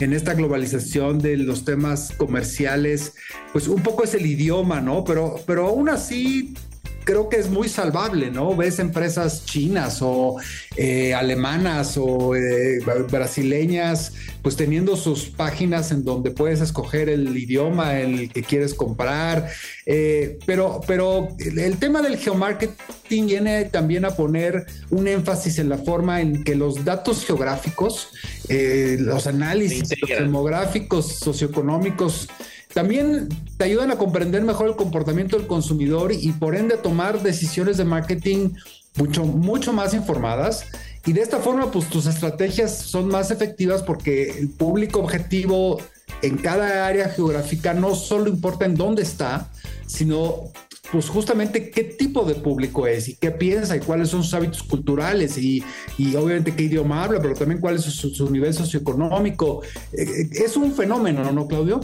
en 0.00 0.14
esta 0.14 0.32
globalización 0.32 1.18
de 1.18 1.36
los 1.36 1.66
temas 1.66 2.12
comerciales, 2.16 3.12
pues 3.52 3.68
un 3.68 3.82
poco 3.82 4.02
es 4.02 4.14
el 4.14 4.24
idioma, 4.24 4.80
¿no? 4.80 5.04
Pero, 5.04 5.36
pero 5.46 5.66
aún 5.66 5.90
así 5.90 6.54
creo 7.04 7.28
que 7.28 7.36
es 7.36 7.48
muy 7.48 7.68
salvable, 7.68 8.30
¿no? 8.30 8.54
Ves 8.56 8.78
empresas 8.78 9.44
chinas 9.44 9.98
o 10.00 10.36
eh, 10.76 11.14
alemanas 11.14 11.96
o 11.96 12.34
eh, 12.36 12.80
brasileñas, 13.10 14.12
pues 14.42 14.56
teniendo 14.56 14.96
sus 14.96 15.26
páginas 15.26 15.90
en 15.92 16.04
donde 16.04 16.30
puedes 16.30 16.60
escoger 16.60 17.08
el 17.08 17.36
idioma 17.36 18.00
en 18.00 18.18
el 18.18 18.32
que 18.32 18.42
quieres 18.42 18.74
comprar. 18.74 19.48
Eh, 19.86 20.38
pero, 20.46 20.80
pero 20.86 21.28
el 21.38 21.78
tema 21.78 22.02
del 22.02 22.16
geomarketing 22.16 23.26
viene 23.26 23.64
también 23.64 24.04
a 24.04 24.10
poner 24.10 24.66
un 24.90 25.08
énfasis 25.08 25.58
en 25.58 25.68
la 25.68 25.78
forma 25.78 26.20
en 26.20 26.44
que 26.44 26.54
los 26.54 26.84
datos 26.84 27.24
geográficos, 27.24 28.10
los 28.48 29.26
análisis 29.26 29.88
demográficos, 30.06 31.18
socioeconómicos, 31.18 32.28
también 32.74 33.28
te 33.56 33.64
ayudan 33.64 33.90
a 33.90 33.98
comprender 33.98 34.42
mejor 34.42 34.68
el 34.68 34.76
comportamiento 34.76 35.36
del 35.36 35.46
consumidor 35.46 36.12
y 36.12 36.32
por 36.32 36.54
ende 36.54 36.76
tomar 36.76 37.22
decisiones 37.22 37.76
de 37.76 37.84
marketing 37.84 38.50
mucho, 38.96 39.24
mucho 39.24 39.72
más 39.72 39.94
informadas. 39.94 40.64
Y 41.06 41.12
de 41.12 41.22
esta 41.22 41.38
forma, 41.38 41.70
pues 41.70 41.88
tus 41.88 42.06
estrategias 42.06 42.76
son 42.76 43.08
más 43.08 43.30
efectivas 43.30 43.82
porque 43.82 44.30
el 44.38 44.50
público 44.50 45.00
objetivo 45.00 45.78
en 46.22 46.36
cada 46.36 46.86
área 46.86 47.08
geográfica 47.08 47.74
no 47.74 47.94
solo 47.94 48.28
importa 48.28 48.66
en 48.66 48.74
dónde 48.74 49.02
está, 49.02 49.48
sino 49.86 50.50
pues 50.92 51.08
justamente 51.08 51.70
qué 51.70 51.84
tipo 51.84 52.24
de 52.24 52.34
público 52.34 52.86
es 52.86 53.08
y 53.08 53.14
qué 53.14 53.30
piensa 53.30 53.76
y 53.76 53.80
cuáles 53.80 54.08
son 54.08 54.24
sus 54.24 54.34
hábitos 54.34 54.62
culturales 54.62 55.38
y, 55.38 55.62
y 55.98 56.16
obviamente 56.16 56.54
qué 56.54 56.64
idioma 56.64 57.04
habla, 57.04 57.20
pero 57.22 57.34
también 57.34 57.60
cuál 57.60 57.76
es 57.76 57.82
su, 57.82 58.10
su 58.10 58.30
nivel 58.30 58.52
socioeconómico. 58.52 59.62
Eh, 59.92 60.02
eh, 60.02 60.28
es 60.32 60.56
un 60.56 60.72
fenómeno, 60.72 61.30
¿no, 61.32 61.46
Claudio? 61.46 61.80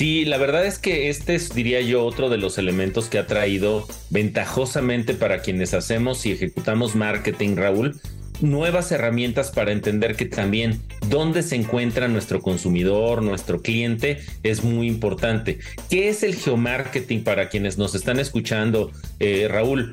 Sí, 0.00 0.24
la 0.24 0.38
verdad 0.38 0.64
es 0.64 0.78
que 0.78 1.10
este 1.10 1.34
es, 1.34 1.54
diría 1.54 1.82
yo, 1.82 2.06
otro 2.06 2.30
de 2.30 2.38
los 2.38 2.56
elementos 2.56 3.10
que 3.10 3.18
ha 3.18 3.26
traído 3.26 3.86
ventajosamente 4.08 5.12
para 5.12 5.42
quienes 5.42 5.74
hacemos 5.74 6.24
y 6.24 6.32
ejecutamos 6.32 6.96
marketing, 6.96 7.56
Raúl, 7.56 8.00
nuevas 8.40 8.90
herramientas 8.92 9.50
para 9.50 9.72
entender 9.72 10.16
que 10.16 10.24
también 10.24 10.80
dónde 11.10 11.42
se 11.42 11.56
encuentra 11.56 12.08
nuestro 12.08 12.40
consumidor, 12.40 13.22
nuestro 13.22 13.60
cliente, 13.60 14.20
es 14.42 14.64
muy 14.64 14.86
importante. 14.86 15.58
¿Qué 15.90 16.08
es 16.08 16.22
el 16.22 16.34
geomarketing 16.34 17.22
para 17.22 17.50
quienes 17.50 17.76
nos 17.76 17.94
están 17.94 18.18
escuchando, 18.20 18.92
eh, 19.18 19.48
Raúl? 19.50 19.92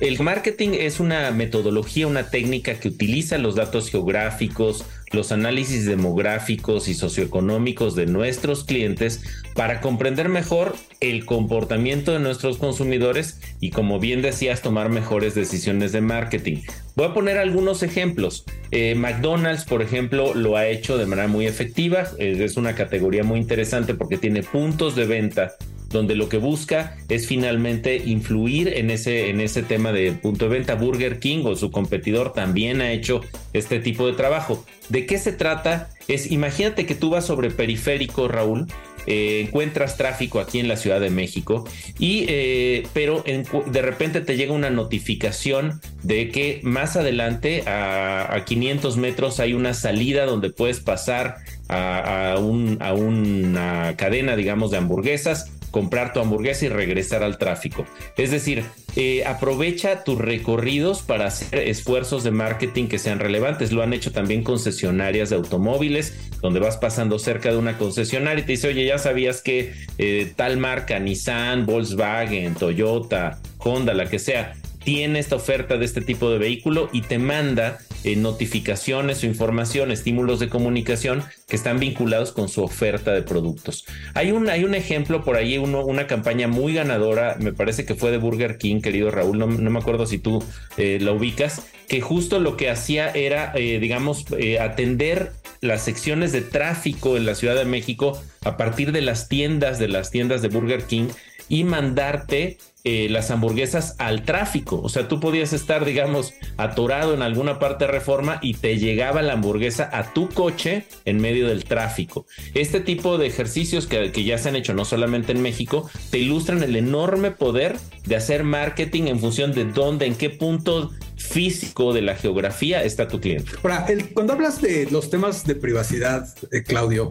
El 0.00 0.18
marketing 0.18 0.70
es 0.72 0.98
una 0.98 1.30
metodología, 1.30 2.06
una 2.06 2.30
técnica 2.30 2.80
que 2.80 2.88
utiliza 2.88 3.36
los 3.36 3.54
datos 3.54 3.90
geográficos, 3.90 4.84
los 5.12 5.32
análisis 5.32 5.86
demográficos 5.86 6.88
y 6.88 6.94
socioeconómicos 6.94 7.94
de 7.94 8.06
nuestros 8.06 8.64
clientes 8.64 9.22
para 9.54 9.80
comprender 9.80 10.28
mejor 10.28 10.74
el 11.00 11.24
comportamiento 11.26 12.12
de 12.12 12.20
nuestros 12.20 12.58
consumidores 12.58 13.40
y, 13.60 13.70
como 13.70 13.98
bien 13.98 14.22
decías, 14.22 14.62
tomar 14.62 14.88
mejores 14.88 15.34
decisiones 15.34 15.92
de 15.92 16.00
marketing. 16.00 16.58
Voy 16.94 17.06
a 17.06 17.14
poner 17.14 17.38
algunos 17.38 17.82
ejemplos. 17.82 18.44
Eh, 18.70 18.94
McDonald's, 18.94 19.64
por 19.64 19.82
ejemplo, 19.82 20.34
lo 20.34 20.56
ha 20.56 20.66
hecho 20.66 20.98
de 20.98 21.06
manera 21.06 21.28
muy 21.28 21.46
efectiva. 21.46 22.06
es 22.18 22.56
una 22.56 22.74
categoría 22.74 23.24
muy 23.24 23.40
interesante 23.40 23.94
porque 23.94 24.18
tiene 24.18 24.42
puntos 24.42 24.94
de 24.96 25.06
venta 25.06 25.52
donde 25.92 26.16
lo 26.16 26.28
que 26.28 26.38
busca 26.38 26.96
es 27.08 27.26
finalmente 27.26 27.96
influir 27.96 28.68
en 28.68 28.90
ese, 28.90 29.30
en 29.30 29.40
ese 29.40 29.62
tema 29.62 29.92
de 29.92 30.12
punto 30.12 30.46
de 30.48 30.58
venta. 30.58 30.74
Burger 30.74 31.18
King 31.18 31.44
o 31.44 31.56
su 31.56 31.70
competidor 31.70 32.32
también 32.32 32.80
ha 32.80 32.92
hecho 32.92 33.20
este 33.52 33.80
tipo 33.80 34.06
de 34.06 34.14
trabajo. 34.14 34.64
¿De 34.88 35.06
qué 35.06 35.18
se 35.18 35.32
trata? 35.32 35.90
Es, 36.08 36.30
imagínate 36.30 36.86
que 36.86 36.94
tú 36.94 37.10
vas 37.10 37.26
sobre 37.26 37.50
periférico, 37.50 38.28
Raúl, 38.28 38.66
eh, 39.06 39.44
encuentras 39.46 39.96
tráfico 39.96 40.38
aquí 40.38 40.60
en 40.60 40.68
la 40.68 40.76
Ciudad 40.76 41.00
de 41.00 41.10
México 41.10 41.68
y 41.98 42.24
eh, 42.28 42.86
pero 42.92 43.24
de 43.24 43.82
repente 43.82 44.20
te 44.20 44.36
llega 44.36 44.52
una 44.52 44.70
notificación 44.70 45.80
de 46.04 46.28
que 46.28 46.60
más 46.62 46.94
adelante 46.94 47.64
a, 47.66 48.32
a 48.32 48.44
500 48.44 48.96
metros 48.98 49.40
hay 49.40 49.54
una 49.54 49.74
salida 49.74 50.24
donde 50.24 50.50
puedes 50.50 50.78
pasar 50.78 51.38
a, 51.68 52.34
a 52.34 52.94
una 52.94 53.94
cadena 53.96 54.36
digamos 54.36 54.70
de 54.70 54.76
hamburguesas 54.76 55.50
comprar 55.72 56.12
tu 56.12 56.20
hamburguesa 56.20 56.66
y 56.66 56.68
regresar 56.68 57.24
al 57.24 57.38
tráfico. 57.38 57.84
Es 58.16 58.30
decir, 58.30 58.62
eh, 58.94 59.24
aprovecha 59.24 60.04
tus 60.04 60.18
recorridos 60.18 61.02
para 61.02 61.26
hacer 61.26 61.58
esfuerzos 61.66 62.22
de 62.22 62.30
marketing 62.30 62.86
que 62.86 63.00
sean 63.00 63.18
relevantes. 63.18 63.72
Lo 63.72 63.82
han 63.82 63.92
hecho 63.92 64.12
también 64.12 64.44
concesionarias 64.44 65.30
de 65.30 65.36
automóviles, 65.36 66.30
donde 66.40 66.60
vas 66.60 66.76
pasando 66.76 67.18
cerca 67.18 67.50
de 67.50 67.56
una 67.56 67.78
concesionaria 67.78 68.42
y 68.42 68.46
te 68.46 68.52
dice, 68.52 68.68
oye, 68.68 68.84
ya 68.84 68.98
sabías 68.98 69.42
que 69.42 69.72
eh, 69.98 70.32
tal 70.36 70.58
marca, 70.58 71.00
Nissan, 71.00 71.66
Volkswagen, 71.66 72.54
Toyota, 72.54 73.40
Honda, 73.58 73.94
la 73.94 74.06
que 74.06 74.18
sea, 74.18 74.54
tiene 74.84 75.18
esta 75.18 75.36
oferta 75.36 75.78
de 75.78 75.84
este 75.84 76.02
tipo 76.02 76.30
de 76.30 76.38
vehículo 76.38 76.90
y 76.92 77.02
te 77.02 77.18
manda 77.18 77.78
eh, 78.04 78.16
notificaciones 78.16 79.22
o 79.22 79.26
información, 79.26 79.90
estímulos 79.90 80.40
de 80.40 80.48
comunicación 80.48 81.22
que 81.48 81.56
están 81.56 81.78
vinculados 81.78 82.32
con 82.32 82.48
su 82.48 82.62
oferta 82.62 83.12
de 83.12 83.22
productos. 83.22 83.84
Hay 84.14 84.32
un, 84.32 84.48
hay 84.48 84.64
un 84.64 84.74
ejemplo 84.74 85.22
por 85.24 85.36
ahí, 85.36 85.58
una 85.58 86.06
campaña 86.06 86.48
muy 86.48 86.74
ganadora, 86.74 87.36
me 87.40 87.52
parece 87.52 87.84
que 87.84 87.94
fue 87.94 88.10
de 88.10 88.18
Burger 88.18 88.58
King, 88.58 88.80
querido 88.80 89.10
Raúl, 89.10 89.38
no, 89.38 89.46
me 89.46 89.78
acuerdo 89.78 90.06
si 90.06 90.18
tú 90.18 90.42
eh, 90.76 90.98
la 91.00 91.12
ubicas, 91.12 91.62
que 91.88 92.00
justo 92.00 92.40
lo 92.40 92.56
que 92.56 92.70
hacía 92.70 93.10
era, 93.10 93.52
eh, 93.54 93.78
digamos, 93.80 94.24
atender 94.60 95.32
las 95.60 95.82
secciones 95.82 96.32
de 96.32 96.40
tráfico 96.42 97.16
en 97.16 97.24
la 97.24 97.34
Ciudad 97.34 97.54
de 97.54 97.64
México 97.64 98.20
a 98.44 98.56
partir 98.56 98.92
de 98.92 99.00
las 99.00 99.28
tiendas, 99.28 99.78
de 99.78 99.88
las 99.88 100.10
tiendas 100.10 100.42
de 100.42 100.48
Burger 100.48 100.84
King 100.84 101.08
y 101.48 101.64
mandarte 101.64 102.58
eh, 102.84 103.08
las 103.08 103.30
hamburguesas 103.30 103.94
al 103.98 104.24
tráfico. 104.24 104.80
O 104.82 104.88
sea, 104.88 105.06
tú 105.06 105.20
podías 105.20 105.52
estar, 105.52 105.84
digamos, 105.84 106.34
atorado 106.56 107.14
en 107.14 107.22
alguna 107.22 107.58
parte 107.58 107.86
de 107.86 107.92
reforma 107.92 108.38
y 108.42 108.54
te 108.54 108.78
llegaba 108.78 109.22
la 109.22 109.34
hamburguesa 109.34 109.88
a 109.92 110.12
tu 110.12 110.28
coche 110.28 110.86
en 111.04 111.20
medio 111.20 111.46
del 111.46 111.64
tráfico. 111.64 112.26
Este 112.54 112.80
tipo 112.80 113.18
de 113.18 113.26
ejercicios 113.26 113.86
que, 113.86 114.10
que 114.10 114.24
ya 114.24 114.36
se 114.38 114.48
han 114.48 114.56
hecho 114.56 114.74
no 114.74 114.84
solamente 114.84 115.30
en 115.30 115.42
México, 115.42 115.88
te 116.10 116.18
ilustran 116.18 116.62
el 116.62 116.74
enorme 116.74 117.30
poder 117.30 117.76
de 118.04 118.16
hacer 118.16 118.42
marketing 118.42 119.04
en 119.04 119.20
función 119.20 119.52
de 119.52 119.64
dónde, 119.64 120.06
en 120.06 120.16
qué 120.16 120.30
punto 120.30 120.90
físico 121.32 121.94
de 121.94 122.02
la 122.02 122.14
geografía 122.14 122.84
está 122.84 123.08
tu 123.08 123.18
cliente. 123.18 123.52
Ahora, 123.62 123.86
cuando 124.12 124.34
hablas 124.34 124.60
de 124.60 124.86
los 124.90 125.08
temas 125.08 125.44
de 125.46 125.54
privacidad, 125.54 126.28
eh, 126.50 126.62
Claudio, 126.62 127.10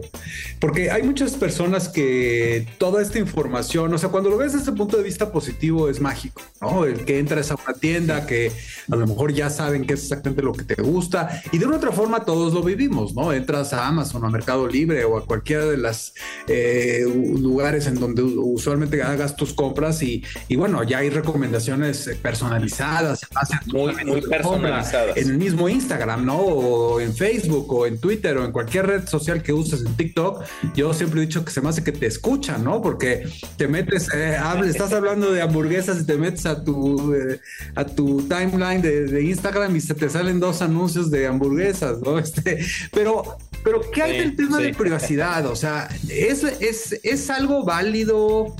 porque 0.59 0.91
hay 0.91 1.01
muchas 1.01 1.31
personas 1.33 1.89
que 1.89 2.67
toda 2.77 3.01
esta 3.01 3.17
información, 3.17 3.91
o 3.93 3.97
sea, 3.97 4.09
cuando 4.09 4.29
lo 4.29 4.37
ves 4.37 4.53
desde 4.53 4.69
el 4.71 4.77
punto 4.77 4.97
de 4.97 5.03
vista 5.03 5.31
positivo 5.31 5.89
es 5.89 5.99
mágico, 5.99 6.41
¿no? 6.61 6.85
El 6.85 7.03
que 7.03 7.17
entras 7.17 7.49
a 7.51 7.55
una 7.55 7.73
tienda, 7.73 8.27
que 8.27 8.51
a 8.91 8.95
lo 8.95 9.07
mejor 9.07 9.33
ya 9.33 9.49
saben 9.49 9.85
qué 9.85 9.93
es 9.93 10.03
exactamente 10.03 10.43
lo 10.43 10.53
que 10.53 10.63
te 10.63 10.81
gusta 10.81 11.41
y 11.51 11.57
de 11.57 11.65
una 11.65 11.77
otra 11.77 11.91
forma 11.91 12.23
todos 12.23 12.53
lo 12.53 12.61
vivimos, 12.61 13.15
¿no? 13.15 13.33
Entras 13.33 13.73
a 13.73 13.87
Amazon, 13.87 14.23
a 14.23 14.29
Mercado 14.29 14.67
Libre 14.67 15.03
o 15.03 15.17
a 15.17 15.25
cualquiera 15.25 15.65
de 15.65 15.77
los 15.77 16.13
eh, 16.47 17.05
lugares 17.39 17.87
en 17.87 17.99
donde 17.99 18.21
usualmente 18.21 19.01
hagas 19.01 19.35
tus 19.35 19.53
compras 19.53 20.03
y, 20.03 20.23
y 20.47 20.57
bueno, 20.57 20.83
ya 20.83 20.99
hay 20.99 21.09
recomendaciones 21.09 22.09
personalizadas. 22.21 23.21
Muy, 23.65 23.93
muy 24.11 24.21
personalizadas. 24.21 25.17
En 25.17 25.29
el 25.29 25.37
mismo 25.37 25.69
Instagram, 25.69 26.25
¿no? 26.25 26.37
O 26.37 26.99
en 26.99 27.15
Facebook 27.15 27.71
o 27.73 27.85
en 27.85 27.99
Twitter 27.99 28.37
o 28.37 28.45
en 28.45 28.51
cualquier 28.51 28.87
red 28.87 29.07
social 29.07 29.41
que 29.41 29.53
uses 29.53 29.85
en 29.85 29.95
TikTok. 29.95 30.43
Yo 30.75 30.93
siempre 30.93 31.21
he 31.21 31.25
dicho 31.25 31.43
que 31.45 31.51
se 31.51 31.61
me 31.61 31.69
hace 31.69 31.83
que 31.83 31.91
te 31.91 32.05
escuchan, 32.05 32.63
¿no? 32.63 32.81
Porque 32.81 33.27
te 33.57 33.67
metes, 33.67 34.09
eh, 34.13 34.37
estás 34.65 34.93
hablando 34.93 35.31
de 35.31 35.41
hamburguesas 35.41 36.01
y 36.01 36.05
te 36.05 36.17
metes 36.17 36.45
a 36.45 36.63
tu, 36.63 37.13
eh, 37.13 37.39
a 37.75 37.85
tu 37.85 38.21
timeline 38.23 38.81
de, 38.81 39.21
Instagram 39.21 39.75
y 39.75 39.81
se 39.81 39.93
te 39.93 40.09
salen 40.09 40.39
dos 40.39 40.61
anuncios 40.61 41.11
de 41.11 41.27
hamburguesas, 41.27 41.99
¿no? 41.99 42.19
Este, 42.31 42.59
pero, 42.93 43.37
pero 43.63 43.81
¿qué 43.91 44.03
hay 44.03 44.19
del 44.19 44.35
tema 44.35 44.59
de 44.59 44.73
privacidad? 44.73 45.45
O 45.47 45.55
sea, 45.55 45.89
¿es, 46.07 46.43
es, 46.43 46.99
es 47.03 47.29
algo 47.29 47.65
válido? 47.65 48.55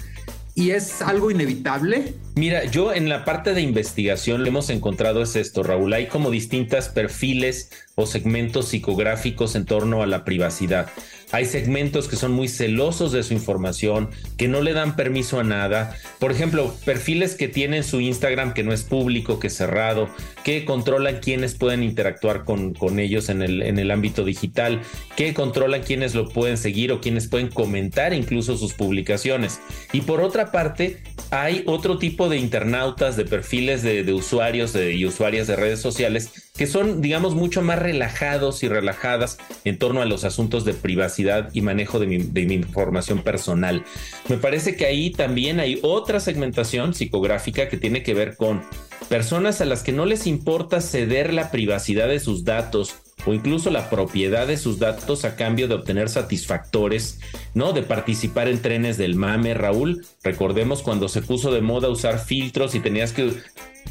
y 0.56 0.72
es 0.72 1.02
algo 1.02 1.32
inevitable. 1.32 2.14
Mira, 2.34 2.64
yo 2.64 2.94
en 2.94 3.10
la 3.10 3.26
parte 3.26 3.54
de 3.54 3.62
investigación 3.62 4.42
lo 4.42 4.48
hemos 4.48 4.70
encontrado 4.70 5.22
es 5.22 5.36
esto, 5.36 5.64
Raúl. 5.64 5.92
Hay 5.92 6.08
como 6.08 6.32
distintas 6.32 6.88
perfiles 6.88 7.70
o 7.96 8.06
segmentos 8.06 8.70
psicográficos 8.70 9.56
en 9.56 9.66
torno 9.66 10.02
a 10.02 10.08
la 10.08 10.24
privacidad. 10.24 10.88
Hay 11.34 11.46
segmentos 11.46 12.10
que 12.10 12.18
son 12.18 12.34
muy 12.34 12.50
celosos 12.50 13.14
de 13.14 13.24
su 13.24 13.34
información, 13.34 14.10
que 14.38 14.50
no 14.50 14.62
le 14.62 14.74
dan 14.74 14.98
permiso 14.98 15.40
a 15.40 15.44
nada. 15.44 15.96
Por 16.20 16.32
ejemplo, 16.32 16.76
perfiles 16.84 17.36
que 17.36 17.48
tienen 17.48 17.86
su 17.86 18.02
Instagram 18.02 18.54
que 18.54 18.64
no 18.64 18.74
es 18.74 18.84
público, 18.84 19.40
que 19.40 19.48
es 19.48 19.56
cerrado, 19.56 20.10
que 20.44 20.66
controlan 20.66 21.20
quiénes 21.20 21.56
pueden 21.56 21.84
interactuar 21.84 22.44
con, 22.44 22.74
con 22.74 23.00
ellos 23.00 23.30
en 23.30 23.42
el, 23.42 23.62
en 23.62 23.80
el 23.80 23.92
ámbito 23.92 24.26
digital, 24.26 24.82
que 25.16 25.34
controlan 25.34 25.84
quiénes 25.84 26.16
lo 26.16 26.28
pueden 26.28 26.58
seguir 26.58 26.92
o 26.92 27.00
quiénes 27.00 27.28
pueden 27.28 27.48
comentar 27.48 28.14
incluso 28.14 28.58
sus 28.58 28.74
publicaciones. 28.74 29.62
Y 29.94 30.02
por 30.02 30.20
otra 30.20 30.52
parte, 30.52 31.02
hay 31.30 31.64
otro 31.66 31.98
tipo 31.98 32.21
de 32.30 32.38
internautas, 32.38 33.16
de 33.16 33.26
perfiles 33.26 33.84
de, 33.84 34.04
de 34.04 34.14
usuarios 34.14 34.74
de, 34.74 34.94
y 34.94 35.06
usuarias 35.06 35.48
de 35.48 35.56
redes 35.56 35.82
sociales 35.82 36.32
que 36.62 36.68
son, 36.68 37.02
digamos, 37.02 37.34
mucho 37.34 37.62
más 37.62 37.80
relajados 37.80 38.62
y 38.64 38.68
relajadas 38.68 39.38
en 39.64 39.80
torno 39.80 40.02
a 40.02 40.06
los 40.06 40.26
asuntos 40.26 40.66
de 40.66 40.74
privacidad 40.74 41.50
y 41.54 41.62
manejo 41.62 42.00
de 42.00 42.08
mi, 42.08 42.54
información 42.54 43.24
personal. 43.24 43.84
Me 44.28 44.38
parece 44.38 44.76
que 44.76 44.86
ahí 44.86 45.12
también 45.12 45.60
hay 45.60 45.80
otra 45.82 46.20
segmentación 46.20 46.94
psicográfica 46.94 47.70
que 47.70 47.78
tiene 47.78 48.04
que 48.04 48.14
ver 48.14 48.36
con 48.36 48.62
personas 49.10 49.62
a 49.62 49.66
las 49.66 49.82
que 49.82 49.92
no 49.92 50.06
les 50.06 50.28
importa 50.28 50.82
ceder 50.82 51.34
la 51.34 51.52
privacidad 51.52 52.08
de 52.08 52.20
sus 52.20 52.44
datos 52.44 52.96
o 53.26 53.34
incluso 53.34 53.70
la 53.70 53.90
propiedad 53.90 54.48
de 54.48 54.58
sus 54.58 54.80
datos 54.80 55.26
a 55.26 55.36
cambio 55.36 55.68
de 55.68 55.76
obtener 55.76 56.10
satisfactores, 56.10 57.20
¿no? 57.54 57.74
De 57.74 57.84
participar 57.84 58.48
en 58.48 58.62
trenes 58.62 58.98
del 58.98 59.16
mame, 59.16 59.54
Raúl. 59.54 60.06
Recordemos 60.24 60.82
cuando 60.82 61.08
se 61.08 61.22
puso 61.22 61.52
de 61.52 61.62
moda 61.62 61.90
usar 61.90 62.20
filtros 62.20 62.76
y 62.76 62.80
tenías 62.80 63.14
que 63.14 63.34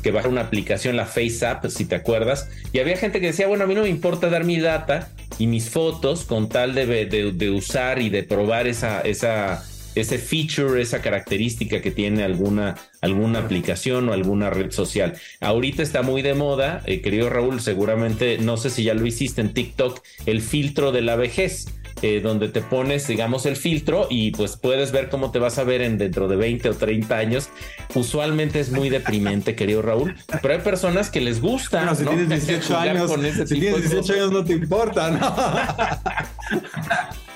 que 0.02 0.10
bajar 0.10 0.30
una 0.30 0.42
aplicación, 0.42 0.96
la 0.96 1.06
FaceApp, 1.06 1.66
si 1.66 1.84
te 1.84 1.94
acuerdas, 1.94 2.48
y 2.72 2.78
había 2.78 2.96
gente 2.96 3.20
que 3.20 3.26
decía, 3.26 3.46
bueno, 3.46 3.64
a 3.64 3.66
mí 3.66 3.74
no 3.74 3.82
me 3.82 3.88
importa 3.88 4.30
dar 4.30 4.44
mi 4.44 4.58
data 4.58 5.10
y 5.38 5.46
mis 5.46 5.68
fotos 5.68 6.24
con 6.24 6.48
tal 6.48 6.74
de, 6.74 6.86
de, 7.06 7.50
usar 7.50 8.00
y 8.00 8.08
de 8.08 8.22
probar 8.22 8.66
esa, 8.66 9.00
esa, 9.02 9.64
ese 9.94 10.18
feature, 10.18 10.80
esa 10.80 11.00
característica 11.00 11.80
que 11.80 11.90
tiene 11.90 12.22
alguna, 12.22 12.76
alguna 13.00 13.40
aplicación 13.40 14.08
o 14.08 14.12
alguna 14.12 14.50
red 14.50 14.70
social. 14.70 15.14
Ahorita 15.40 15.82
está 15.82 16.02
muy 16.02 16.22
de 16.22 16.34
moda, 16.34 16.82
eh, 16.86 17.00
querido 17.00 17.28
Raúl, 17.28 17.60
seguramente, 17.60 18.38
no 18.38 18.56
sé 18.56 18.70
si 18.70 18.84
ya 18.84 18.94
lo 18.94 19.06
hiciste 19.06 19.40
en 19.40 19.52
TikTok, 19.52 20.00
el 20.26 20.42
filtro 20.42 20.92
de 20.92 21.02
la 21.02 21.16
vejez 21.16 21.66
eh, 22.02 22.20
donde 22.22 22.48
te 22.48 22.62
pones, 22.62 23.06
digamos, 23.06 23.44
el 23.44 23.56
filtro 23.56 24.06
y 24.08 24.30
pues 24.30 24.56
puedes 24.56 24.90
ver 24.90 25.10
cómo 25.10 25.32
te 25.32 25.38
vas 25.38 25.58
a 25.58 25.64
ver 25.64 25.82
en 25.82 25.98
dentro 25.98 26.28
de 26.28 26.36
20 26.36 26.70
o 26.70 26.74
30 26.74 27.14
años. 27.16 27.50
Usualmente 27.94 28.58
es 28.58 28.70
muy 28.70 28.88
deprimente, 28.88 29.54
querido 29.54 29.82
Raúl, 29.82 30.16
pero 30.40 30.54
hay 30.54 30.60
personas 30.60 31.10
que 31.10 31.20
les 31.20 31.42
gusta. 31.42 31.84
No, 31.84 31.94
si 31.94 32.06
tienes 32.06 32.46
18 32.46 32.76
años, 32.78 33.12
si 33.46 33.60
tienes 33.60 33.90
18 33.90 34.12
años 34.14 34.32
no 34.32 34.42
te 34.44 34.54
importa, 34.54 35.10
¿no? 35.10 35.20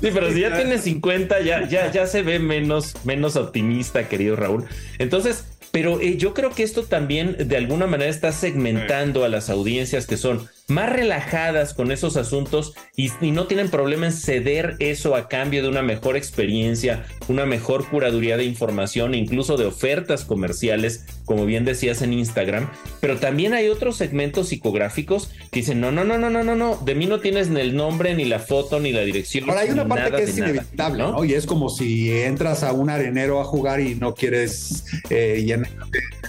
Sí, 0.00 0.10
pero 0.12 0.32
si 0.32 0.40
ya 0.40 0.54
tienes 0.54 0.82
50, 0.82 1.40
ya, 1.40 1.68
ya, 1.68 1.90
ya 1.90 2.06
se 2.06 2.22
ve 2.22 2.38
menos, 2.38 2.94
menos 3.04 3.36
optimista, 3.36 4.08
querido 4.08 4.36
Raúl. 4.36 4.64
Entonces, 4.98 5.44
pero 5.70 6.00
eh, 6.00 6.16
yo 6.16 6.34
creo 6.34 6.50
que 6.50 6.62
esto 6.62 6.84
también 6.84 7.36
de 7.38 7.56
alguna 7.56 7.86
manera 7.86 8.10
está 8.10 8.32
segmentando 8.32 9.24
a 9.24 9.28
las 9.28 9.50
audiencias 9.50 10.06
que 10.06 10.16
son 10.16 10.48
más 10.68 10.90
relajadas 10.90 11.74
con 11.74 11.92
esos 11.92 12.16
asuntos 12.16 12.74
y, 12.96 13.10
no 13.20 13.46
tienen 13.46 13.68
problema 13.68 14.06
en 14.06 14.12
ceder 14.12 14.76
eso 14.78 15.14
a 15.14 15.28
cambio 15.28 15.62
de 15.62 15.68
una 15.68 15.82
mejor 15.82 16.16
experiencia, 16.16 17.04
una 17.28 17.46
mejor 17.46 17.88
curaduría 17.88 18.36
de 18.36 18.44
información, 18.44 19.14
incluso 19.14 19.56
de 19.56 19.66
ofertas 19.66 20.24
comerciales, 20.24 21.04
como 21.24 21.44
bien 21.46 21.64
decías 21.64 22.02
en 22.02 22.12
Instagram. 22.12 22.68
Pero 23.00 23.18
también 23.18 23.52
hay 23.52 23.68
otros 23.68 23.96
segmentos 23.96 24.48
psicográficos 24.48 25.30
que 25.52 25.60
dicen, 25.60 25.80
no, 25.80 25.92
no, 25.92 26.04
no, 26.04 26.18
no, 26.18 26.30
no, 26.30 26.42
no, 26.42 26.56
no, 26.56 26.76
de 26.84 26.94
mí 26.94 27.06
no 27.06 27.20
tienes 27.20 27.48
ni 27.48 27.60
el 27.60 27.76
nombre, 27.76 28.14
ni 28.14 28.24
la 28.24 28.38
foto, 28.38 28.80
ni 28.80 28.92
la 28.92 29.02
dirección. 29.02 29.48
Ahora 29.48 29.62
hay 29.62 29.70
una 29.70 29.86
parte 29.86 30.10
que 30.16 30.22
es 30.22 30.38
inevitable, 30.38 31.02
¿no? 31.02 31.24
Y 31.24 31.34
es 31.34 31.46
como 31.46 31.68
si 31.68 32.10
entras 32.10 32.62
a 32.62 32.72
un 32.72 32.90
arenero 32.90 33.40
a 33.40 33.44
jugar 33.44 33.80
y 33.80 33.94
no 33.94 34.14
quieres 34.14 34.84
eh, 35.10 35.46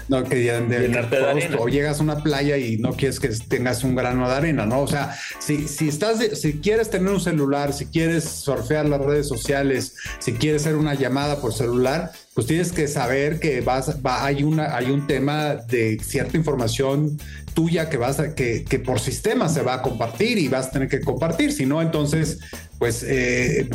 no, 0.10 0.23
que 0.23 0.43
llenarte 0.43 1.17
de 1.17 1.26
arena. 1.26 1.58
O 1.60 1.67
llegas 1.67 2.00
a 2.00 2.04
una 2.04 2.21
playa 2.21 2.58
y 2.58 2.78
no 2.78 2.93
quieres 2.93 3.19
que 3.19 3.30
tengas 3.30 3.84
un 3.84 3.95
de 4.28 4.36
arena, 4.36 4.66
¿no? 4.66 4.82
O 4.82 4.88
sea, 4.88 5.18
si, 5.40 5.68
si 5.68 5.90
estás, 5.90 6.20
si 6.40 6.60
quieres 6.60 6.90
tener 6.90 7.12
un 7.12 7.20
celular, 7.20 7.74
si 7.74 7.86
quieres 7.86 8.24
surfear 8.24 8.88
las 8.88 9.02
redes 9.02 9.28
sociales, 9.28 9.96
si 10.20 10.34
quieres 10.34 10.62
hacer 10.62 10.76
una 10.76 10.94
llamada 10.94 11.40
por 11.42 11.54
celular, 11.54 12.12
pues 12.34 12.48
tienes 12.48 12.72
que 12.72 12.88
saber 12.88 13.40
que 13.40 13.62
vas, 13.62 13.98
va, 14.06 14.26
hay 14.26 14.44
una, 14.44 14.76
hay 14.76 14.92
un 14.92 15.08
tema 15.08 15.56
de 15.56 16.00
cierta 16.04 16.38
información 16.38 17.18
tuya 17.54 17.90
que 17.90 17.98
vas 17.98 18.18
que, 18.36 18.63
que 18.63 18.80
por 18.80 19.00
sistema 19.00 19.50
se 19.50 19.63
va 19.63 19.76
a 19.76 19.82
compartir 19.82 20.38
y 20.38 20.48
vas 20.48 20.68
a 20.68 20.72
tener 20.72 20.88
que 20.88 21.02
compartir. 21.02 21.52
Si 21.52 21.66
no, 21.66 21.82
entonces, 21.82 22.40
pues 22.78 23.04
eh, 23.04 23.68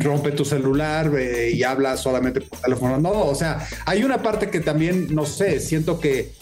rompe 0.00 0.32
tu 0.32 0.44
celular 0.44 1.12
y 1.52 1.62
habla 1.62 1.96
solamente 1.96 2.40
por 2.40 2.58
teléfono. 2.58 2.98
No, 2.98 3.10
o 3.10 3.34
sea, 3.34 3.66
hay 3.86 4.04
una 4.04 4.22
parte 4.22 4.50
que 4.50 4.60
también, 4.60 5.14
no 5.14 5.26
sé, 5.26 5.60
siento 5.60 6.00
que, 6.00 6.32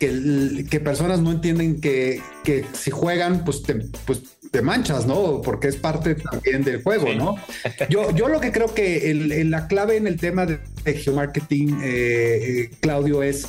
que, 0.00 0.80
personas 0.80 1.20
no 1.20 1.30
entienden 1.30 1.80
que, 1.80 2.22
que 2.42 2.64
si 2.72 2.90
juegan, 2.90 3.44
pues, 3.44 3.62
pues 4.06 4.22
te 4.50 4.62
manchas, 4.62 5.06
¿no? 5.06 5.42
Porque 5.42 5.68
es 5.68 5.76
parte 5.76 6.14
también 6.14 6.64
del 6.64 6.82
juego, 6.82 7.12
¿no? 7.14 7.36
Yo, 7.90 8.14
yo 8.14 8.28
lo 8.28 8.40
que 8.40 8.50
creo 8.50 8.72
que 8.74 9.44
la 9.46 9.68
clave 9.68 9.96
en 9.96 10.06
el 10.06 10.18
tema 10.18 10.46
de, 10.46 10.58
geomarketing, 10.84 11.80
eh, 11.82 11.84
eh, 11.84 12.70
Claudio, 12.80 13.22
es 13.22 13.48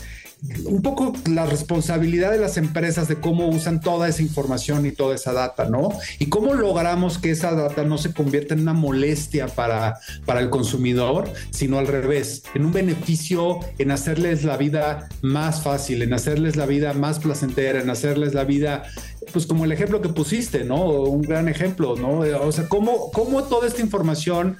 un 0.65 0.81
poco 0.81 1.13
la 1.29 1.45
responsabilidad 1.45 2.31
de 2.31 2.39
las 2.39 2.57
empresas 2.57 3.07
de 3.07 3.19
cómo 3.19 3.47
usan 3.47 3.79
toda 3.79 4.07
esa 4.07 4.23
información 4.23 4.85
y 4.87 4.91
toda 4.91 5.13
esa 5.13 5.33
data, 5.33 5.65
¿no? 5.65 5.89
Y 6.17 6.27
cómo 6.27 6.55
logramos 6.55 7.19
que 7.19 7.31
esa 7.31 7.51
data 7.51 7.83
no 7.83 7.99
se 7.99 8.11
convierta 8.11 8.55
en 8.55 8.61
una 8.61 8.73
molestia 8.73 9.47
para, 9.47 9.99
para 10.25 10.39
el 10.39 10.49
consumidor, 10.49 11.31
sino 11.51 11.77
al 11.77 11.87
revés, 11.87 12.43
en 12.55 12.65
un 12.65 12.71
beneficio, 12.71 13.59
en 13.77 13.91
hacerles 13.91 14.43
la 14.43 14.57
vida 14.57 15.09
más 15.21 15.61
fácil, 15.61 16.01
en 16.01 16.13
hacerles 16.13 16.55
la 16.55 16.65
vida 16.65 16.93
más 16.93 17.19
placentera, 17.19 17.79
en 17.79 17.89
hacerles 17.91 18.33
la 18.33 18.43
vida, 18.43 18.83
pues 19.31 19.45
como 19.45 19.65
el 19.65 19.71
ejemplo 19.71 20.01
que 20.01 20.09
pusiste, 20.09 20.63
¿no? 20.63 20.85
Un 20.85 21.21
gran 21.21 21.49
ejemplo, 21.49 21.95
¿no? 21.95 22.19
O 22.19 22.51
sea, 22.51 22.67
cómo, 22.67 23.11
cómo 23.11 23.43
toda 23.43 23.67
esta 23.67 23.81
información 23.81 24.57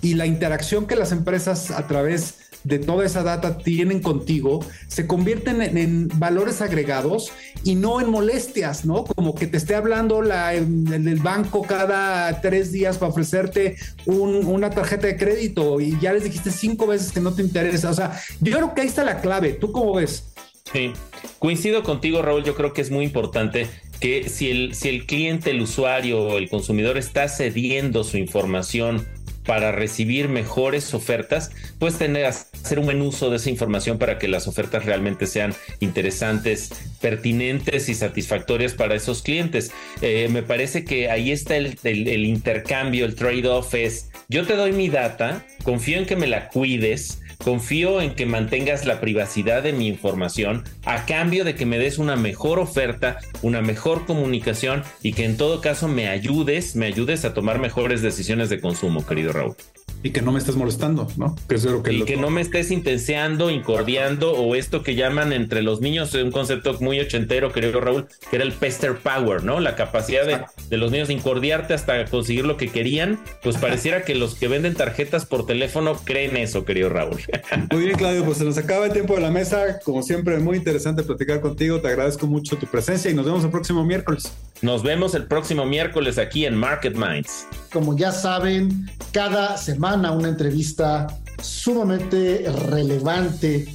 y 0.00 0.14
la 0.14 0.26
interacción 0.26 0.86
que 0.86 0.94
las 0.94 1.10
empresas 1.10 1.72
a 1.72 1.86
través 1.88 2.43
de 2.64 2.78
toda 2.78 3.04
esa 3.04 3.22
data 3.22 3.58
tienen 3.58 4.00
contigo 4.00 4.64
se 4.88 5.06
convierten 5.06 5.60
en, 5.62 6.08
valores 6.18 6.60
agregados 6.60 7.32
y 7.62 7.74
no 7.74 8.00
en 8.00 8.10
molestias, 8.10 8.84
¿no? 8.84 9.04
Como 9.04 9.34
que 9.34 9.46
te 9.46 9.56
esté 9.56 9.74
hablando 9.74 10.22
la, 10.22 10.54
el, 10.54 11.20
banco 11.22 11.62
cada 11.62 12.40
tres 12.40 12.72
días 12.72 12.98
para 12.98 13.10
ofrecerte 13.10 13.76
una 14.06 14.70
tarjeta 14.70 15.06
de 15.06 15.16
crédito 15.16 15.80
y 15.80 15.98
ya 16.00 16.12
les 16.12 16.24
dijiste 16.24 16.50
cinco 16.50 16.86
veces 16.86 17.12
que 17.12 17.20
no 17.20 17.34
te 17.34 17.42
interesa. 17.42 17.90
O 17.90 17.94
sea, 17.94 18.20
yo 18.40 18.54
creo 18.56 18.74
que 18.74 18.82
ahí 18.82 18.86
está 18.86 19.04
la 19.04 19.20
clave. 19.20 19.52
¿Tú 19.52 19.72
cómo 19.72 19.94
ves? 19.94 20.32
Sí, 20.72 20.92
coincido 21.38 21.82
contigo, 21.82 22.22
Raúl. 22.22 22.44
Yo 22.44 22.54
creo 22.54 22.72
que 22.72 22.82
es 22.82 22.90
muy 22.90 23.04
importante 23.04 23.68
que 24.00 24.28
si 24.28 24.50
el, 24.50 24.74
si 24.74 24.88
el 24.88 25.06
cliente, 25.06 25.50
el 25.50 25.62
usuario 25.62 26.20
o 26.20 26.38
el 26.38 26.48
consumidor 26.48 26.98
está 26.98 27.28
cediendo 27.28 28.04
su 28.04 28.16
información 28.18 29.06
para 29.44 29.72
recibir 29.72 30.28
mejores 30.28 30.94
ofertas, 30.94 31.50
pues 31.78 31.98
tener 31.98 32.26
hacer 32.26 32.78
un 32.78 32.86
buen 32.86 33.02
uso 33.02 33.30
de 33.30 33.36
esa 33.36 33.50
información 33.50 33.98
para 33.98 34.18
que 34.18 34.28
las 34.28 34.48
ofertas 34.48 34.84
realmente 34.84 35.26
sean 35.26 35.54
interesantes, 35.80 36.70
pertinentes 37.00 37.88
y 37.88 37.94
satisfactorias 37.94 38.74
para 38.74 38.94
esos 38.94 39.22
clientes. 39.22 39.72
Eh, 40.00 40.28
me 40.30 40.42
parece 40.42 40.84
que 40.84 41.10
ahí 41.10 41.30
está 41.30 41.56
el, 41.56 41.78
el 41.82 42.24
intercambio, 42.24 43.04
el 43.04 43.14
trade-off 43.14 43.74
es 43.74 44.10
yo 44.28 44.46
te 44.46 44.56
doy 44.56 44.72
mi 44.72 44.88
data, 44.88 45.44
confío 45.64 45.98
en 45.98 46.06
que 46.06 46.16
me 46.16 46.26
la 46.26 46.48
cuides, 46.48 47.20
Confío 47.42 48.00
en 48.00 48.14
que 48.14 48.26
mantengas 48.26 48.84
la 48.84 49.00
privacidad 49.00 49.62
de 49.62 49.72
mi 49.72 49.88
información 49.88 50.64
a 50.84 51.06
cambio 51.06 51.44
de 51.44 51.54
que 51.54 51.66
me 51.66 51.78
des 51.78 51.98
una 51.98 52.16
mejor 52.16 52.58
oferta, 52.58 53.18
una 53.42 53.60
mejor 53.60 54.06
comunicación 54.06 54.82
y 55.02 55.12
que 55.12 55.24
en 55.24 55.36
todo 55.36 55.60
caso 55.60 55.88
me 55.88 56.08
ayudes, 56.08 56.76
me 56.76 56.86
ayudes 56.86 57.24
a 57.24 57.34
tomar 57.34 57.58
mejores 57.58 58.02
decisiones 58.02 58.48
de 58.48 58.60
consumo, 58.60 59.06
querido 59.06 59.32
Raúl. 59.32 59.56
Y 60.04 60.10
que 60.10 60.20
no 60.20 60.32
me 60.32 60.38
estés 60.38 60.54
molestando, 60.54 61.08
¿no? 61.16 61.34
Que 61.48 61.54
es 61.54 61.64
lo 61.64 61.82
que 61.82 61.94
y 61.94 62.02
que 62.02 62.18
no 62.18 62.28
me 62.28 62.42
estés 62.42 62.70
intenseando, 62.70 63.50
incordiando 63.50 64.32
o 64.32 64.54
esto 64.54 64.82
que 64.82 64.94
llaman 64.96 65.32
entre 65.32 65.62
los 65.62 65.80
niños 65.80 66.12
un 66.12 66.30
concepto 66.30 66.76
muy 66.80 67.00
ochentero, 67.00 67.52
querido 67.52 67.80
Raúl, 67.80 68.06
que 68.28 68.36
era 68.36 68.44
el 68.44 68.52
pester 68.52 68.98
power, 68.98 69.44
¿no? 69.44 69.60
La 69.60 69.76
capacidad 69.76 70.26
de, 70.26 70.42
de 70.68 70.76
los 70.76 70.92
niños 70.92 71.08
de 71.08 71.14
incordiarte 71.14 71.72
hasta 71.72 72.04
conseguir 72.04 72.44
lo 72.44 72.58
que 72.58 72.68
querían. 72.68 73.18
Pues 73.42 73.56
pareciera 73.56 74.02
que 74.02 74.14
los 74.14 74.34
que 74.34 74.46
venden 74.46 74.74
tarjetas 74.74 75.24
por 75.24 75.46
teléfono 75.46 75.96
creen 76.04 76.36
eso, 76.36 76.66
querido 76.66 76.90
Raúl. 76.90 77.22
Muy 77.72 77.86
bien, 77.86 77.96
Claudio, 77.96 78.26
pues 78.26 78.36
se 78.36 78.44
nos 78.44 78.58
acaba 78.58 78.84
el 78.84 78.92
tiempo 78.92 79.14
de 79.14 79.22
la 79.22 79.30
mesa. 79.30 79.80
Como 79.84 80.02
siempre, 80.02 80.38
muy 80.38 80.58
interesante 80.58 81.02
platicar 81.02 81.40
contigo. 81.40 81.80
Te 81.80 81.88
agradezco 81.88 82.26
mucho 82.26 82.58
tu 82.58 82.66
presencia 82.66 83.10
y 83.10 83.14
nos 83.14 83.24
vemos 83.24 83.42
el 83.42 83.50
próximo 83.50 83.86
miércoles. 83.86 84.34
Nos 84.60 84.82
vemos 84.82 85.14
el 85.14 85.26
próximo 85.26 85.64
miércoles 85.64 86.18
aquí 86.18 86.44
en 86.44 86.56
Market 86.56 86.94
Minds. 86.94 87.46
Como 87.72 87.96
ya 87.96 88.12
saben, 88.12 88.86
cada 89.12 89.56
semana 89.56 89.93
una 89.94 90.28
entrevista 90.28 91.06
sumamente 91.42 92.44
relevante 92.68 93.72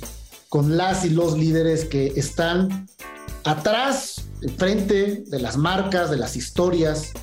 con 0.49 0.75
las 0.75 1.05
y 1.05 1.11
los 1.11 1.37
líderes 1.37 1.85
que 1.85 2.07
están 2.15 2.87
atrás, 3.45 4.25
frente 4.57 5.23
de 5.27 5.39
las 5.39 5.57
marcas, 5.57 6.09
de 6.09 6.17
las 6.17 6.35
historias, 6.35 7.13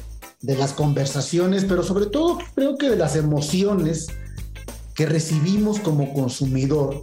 de 0.41 0.57
las 0.57 0.73
conversaciones, 0.73 1.65
pero 1.65 1.83
sobre 1.83 2.07
todo 2.07 2.39
creo 2.55 2.77
que 2.77 2.89
de 2.89 2.97
las 2.97 3.17
emociones 3.17 4.07
que 4.95 5.07
recibimos 5.07 5.79
como 5.81 6.15
consumidor 6.15 7.03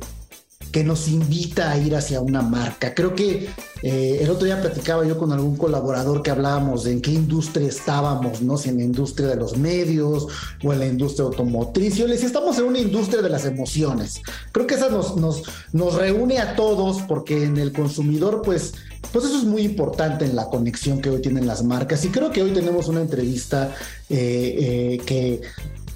que 0.74 0.84
nos 0.84 1.08
invita 1.08 1.72
a 1.72 1.78
ir 1.78 1.96
hacia 1.96 2.20
una 2.20 2.42
marca. 2.42 2.96
Creo 2.96 3.14
que 3.14 3.48
eh, 3.84 4.18
el 4.22 4.30
otro 4.32 4.46
día 4.46 4.60
platicaba 4.60 5.06
yo 5.06 5.20
con 5.20 5.32
algún 5.32 5.56
colaborador 5.56 6.24
que 6.24 6.32
hablábamos 6.32 6.84
de 6.84 6.94
en 6.94 7.02
qué 7.02 7.12
industria 7.12 7.68
estábamos, 7.68 8.42
¿no? 8.42 8.58
Si 8.58 8.70
en 8.70 8.78
la 8.78 8.84
industria 8.84 9.28
de 9.28 9.36
los 9.36 9.56
medios 9.56 10.28
o 10.64 10.74
en 10.74 10.80
la 10.80 10.88
industria 10.88 11.26
automotriz. 11.26 11.96
Yo 11.96 12.08
le 12.08 12.14
decía, 12.14 12.26
estamos 12.26 12.58
en 12.58 12.66
una 12.66 12.80
industria 12.80 13.22
de 13.22 13.30
las 13.30 13.46
emociones. 13.46 14.20
Creo 14.52 14.66
que 14.66 14.74
esa 14.74 14.90
nos, 14.90 15.16
nos, 15.16 15.44
nos 15.74 15.94
reúne 15.94 16.40
a 16.40 16.56
todos 16.56 17.04
porque 17.04 17.44
en 17.44 17.58
el 17.58 17.72
consumidor, 17.72 18.42
pues, 18.44 18.74
pues 19.12 19.26
eso 19.26 19.38
es 19.38 19.44
muy 19.44 19.62
importante 19.62 20.26
en 20.26 20.36
la 20.36 20.46
conexión 20.46 21.02
que 21.02 21.12
hoy 21.12 21.22
tienen 21.22 21.46
las 21.46 21.64
marcas. 21.64 22.04
Y 22.04 22.10
creo 22.10 22.32
que 22.32 22.42
hoy 22.42 22.50
tenemos 22.50 22.88
una 22.88 23.02
entrevista 23.02 23.76
eh, 24.10 24.98
eh, 24.98 25.02
que, 25.06 25.42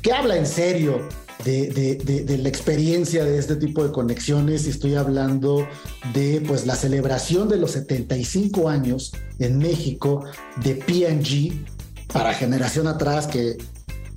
que 0.03 0.11
habla 0.13 0.37
en 0.37 0.45
serio 0.45 1.01
de, 1.43 2.37
la 2.41 2.49
experiencia 2.49 3.23
de 3.23 3.37
este 3.37 3.55
tipo 3.55 3.83
de 3.83 3.91
conexiones. 3.91 4.67
Y 4.67 4.69
estoy 4.69 4.95
hablando 4.95 5.67
de 6.13 6.43
pues 6.47 6.65
la 6.65 6.75
celebración 6.75 7.49
de 7.49 7.57
los 7.57 7.71
75 7.71 8.69
años 8.69 9.11
en 9.39 9.57
México 9.57 10.25
de 10.63 10.79
P&G 10.79 11.65
para 12.11 12.33
generación 12.33 12.87
atrás 12.87 13.27
que 13.27 13.57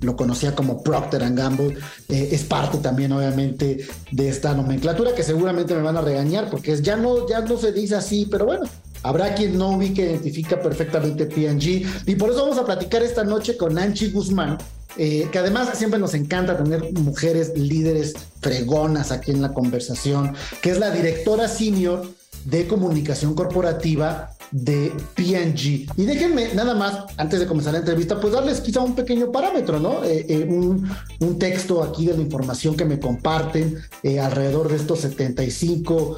lo 0.01 0.15
conocía 0.15 0.55
como 0.55 0.81
Procter 0.81 1.21
Gamble, 1.33 1.77
eh, 2.09 2.29
es 2.31 2.43
parte 2.43 2.79
también 2.79 3.11
obviamente 3.11 3.85
de 4.11 4.29
esta 4.29 4.53
nomenclatura 4.55 5.13
que 5.13 5.23
seguramente 5.23 5.75
me 5.75 5.81
van 5.81 5.97
a 5.97 6.01
regañar 6.01 6.49
porque 6.49 6.71
es, 6.71 6.81
ya, 6.81 6.95
no, 6.97 7.27
ya 7.29 7.41
no 7.41 7.57
se 7.57 7.71
dice 7.71 7.95
así, 7.95 8.27
pero 8.29 8.45
bueno, 8.45 8.63
Habrá 9.03 9.33
quien 9.33 9.57
no 9.57 9.77
vi 9.77 9.93
que 9.93 10.03
identifica 10.03 10.61
perfectamente 10.61 11.25
P&G 11.25 11.85
y 12.05 12.15
por 12.15 12.29
eso 12.29 12.43
vamos 12.43 12.57
a 12.57 12.65
platicar 12.65 13.01
esta 13.01 13.23
noche 13.23 13.57
con 13.57 13.77
Anchi 13.77 14.11
Guzmán, 14.11 14.57
eh, 14.97 15.27
que 15.31 15.39
además 15.39 15.69
siempre 15.75 15.99
nos 15.99 16.13
encanta 16.13 16.61
tener 16.61 16.93
mujeres 16.93 17.53
líderes 17.57 18.13
fregonas 18.41 19.11
aquí 19.11 19.31
en 19.31 19.41
la 19.41 19.53
conversación, 19.53 20.33
que 20.61 20.71
es 20.71 20.79
la 20.79 20.91
directora 20.91 21.47
senior 21.47 22.07
de 22.45 22.67
comunicación 22.67 23.33
corporativa 23.33 24.31
de 24.51 24.91
PNG. 25.15 25.87
Y 25.97 26.05
déjenme 26.05 26.53
nada 26.53 26.75
más, 26.75 27.05
antes 27.17 27.39
de 27.39 27.47
comenzar 27.47 27.73
la 27.73 27.79
entrevista, 27.79 28.19
pues 28.19 28.33
darles 28.33 28.59
quizá 28.59 28.81
un 28.81 28.93
pequeño 28.93 29.31
parámetro, 29.31 29.79
¿no? 29.79 30.03
Eh, 30.03 30.25
eh, 30.27 30.47
un, 30.47 31.39
texto 31.39 31.81
aquí 31.81 32.05
de 32.05 32.15
la 32.15 32.21
información 32.21 32.75
que 32.75 32.85
me 32.85 32.99
comparten 32.99 33.79
alrededor 34.21 34.69
de 34.69 34.75
estos 34.75 34.99
75 34.99 36.17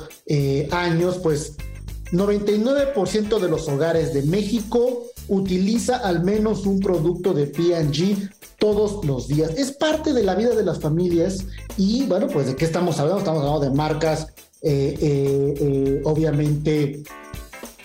años, 0.71 1.19
pues 1.21 1.53
99% 2.13 3.39
de 3.39 3.49
los 3.49 3.67
hogares 3.67 4.13
de 4.13 4.21
México 4.21 5.07
utiliza 5.27 5.97
al 5.97 6.23
menos 6.23 6.67
un 6.67 6.79
producto 6.79 7.33
de 7.33 7.47
P&G 7.47 8.29
todos 8.59 9.03
los 9.03 9.27
días. 9.27 9.51
Es 9.57 9.71
parte 9.71 10.13
de 10.13 10.23
la 10.23 10.35
vida 10.35 10.55
de 10.55 10.63
las 10.63 10.79
familias 10.79 11.45
y 11.75 12.05
bueno, 12.05 12.27
pues 12.27 12.45
de 12.45 12.55
qué 12.55 12.65
estamos 12.65 12.99
hablando? 12.99 13.19
Estamos 13.19 13.41
hablando 13.41 13.61
de 13.61 13.71
marcas, 13.71 14.27
eh, 14.61 14.95
eh, 15.01 15.53
eh, 15.59 16.01
obviamente 16.05 17.03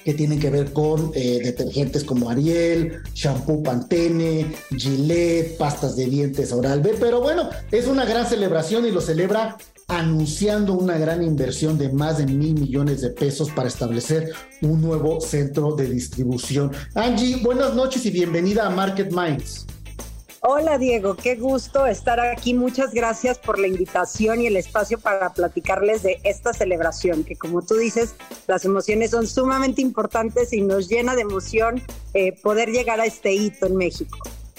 que 0.05 0.15
tienen 0.15 0.39
que 0.41 0.49
ver 0.49 0.73
con 0.73 1.11
detergentes 1.11 2.03
como 2.03 2.31
Ariel, 2.31 3.03
shampoo 3.13 3.63
Pantene, 3.63 4.55
Gillette, 4.71 5.59
pastas 5.59 5.97
de 5.97 6.07
dientes 6.07 6.51
Oral 6.51 6.81
B, 6.81 6.95
pero 6.99 7.21
bueno, 7.21 7.51
es 7.71 7.87
una 7.87 8.07
gran 8.07 8.27
celebración 8.27 8.87
y 8.87 8.91
lo 8.91 9.03
celebra 9.03 9.59
anunciando 9.89 10.75
una 10.75 10.99
gran 10.99 11.23
inversión 11.23 11.79
de 11.79 11.89
más 11.89 12.19
de 12.19 12.27
mil 12.27 12.55
millones 12.55 13.01
de 13.01 13.11
pesos 13.11 13.51
para 13.51 13.69
establecer 13.69 14.33
un 14.61 14.83
nuevo 14.83 15.19
centro 15.21 15.75
de 15.75 15.89
distribución. 15.89 16.71
Angie, 16.95 17.37
buenas 17.43 17.75
noches 17.75 18.05
y 18.05 18.11
bienvenida 18.11 18.67
a 18.67 18.71
Market 18.71 19.11
Minds. 19.11 19.67
Hola 20.41 20.79
Diego, 20.79 21.17
qué 21.17 21.35
gusto 21.35 21.87
estar 21.87 22.21
aquí. 22.21 22.55
Muchas 22.55 22.93
gracias 22.93 23.39
por 23.39 23.59
la 23.59 23.67
invitación 23.67 24.41
y 24.41 24.47
el 24.47 24.57
espacio 24.57 24.99
para 24.99 25.33
platicarles 25.33 26.03
de 26.03 26.21
esta 26.23 26.53
celebración, 26.53 27.25
que 27.25 27.35
como 27.35 27.63
tú 27.63 27.75
dices, 27.75 28.15
las 28.47 28.65
emociones 28.65 29.11
son 29.11 29.27
sumamente 29.27 29.83
importantes 29.83 30.53
y 30.53 30.61
nos 30.61 30.89
llena 30.89 31.17
de 31.17 31.23
emoción 31.23 31.83
eh, 32.15 32.33
poder 32.41 32.69
llegar 32.71 33.01
a 33.01 33.07
este 33.07 33.33
hito 33.33 33.67
en 33.67 33.77
México. 33.77 34.19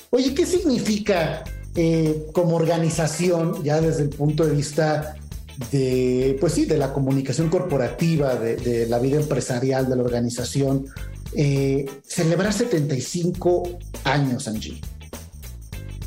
Oye, 0.09 0.33
¿qué 0.33 0.45
significa 0.45 1.43
eh, 1.75 2.27
como 2.33 2.55
organización, 2.55 3.63
ya 3.63 3.79
desde 3.81 4.03
el 4.03 4.09
punto 4.09 4.45
de 4.45 4.55
vista 4.55 5.15
de, 5.71 6.37
pues 6.39 6.53
sí, 6.53 6.65
de 6.65 6.77
la 6.77 6.93
comunicación 6.93 7.49
corporativa, 7.49 8.35
de, 8.35 8.87
la 8.87 8.99
vida 8.99 9.19
empresarial 9.19 9.89
de 9.89 9.95
la 9.95 10.03
organización, 10.03 10.85
eh, 11.35 11.85
celebrar 12.05 12.53
75 12.53 13.77
años, 14.05 14.47
Angie? 14.47 14.81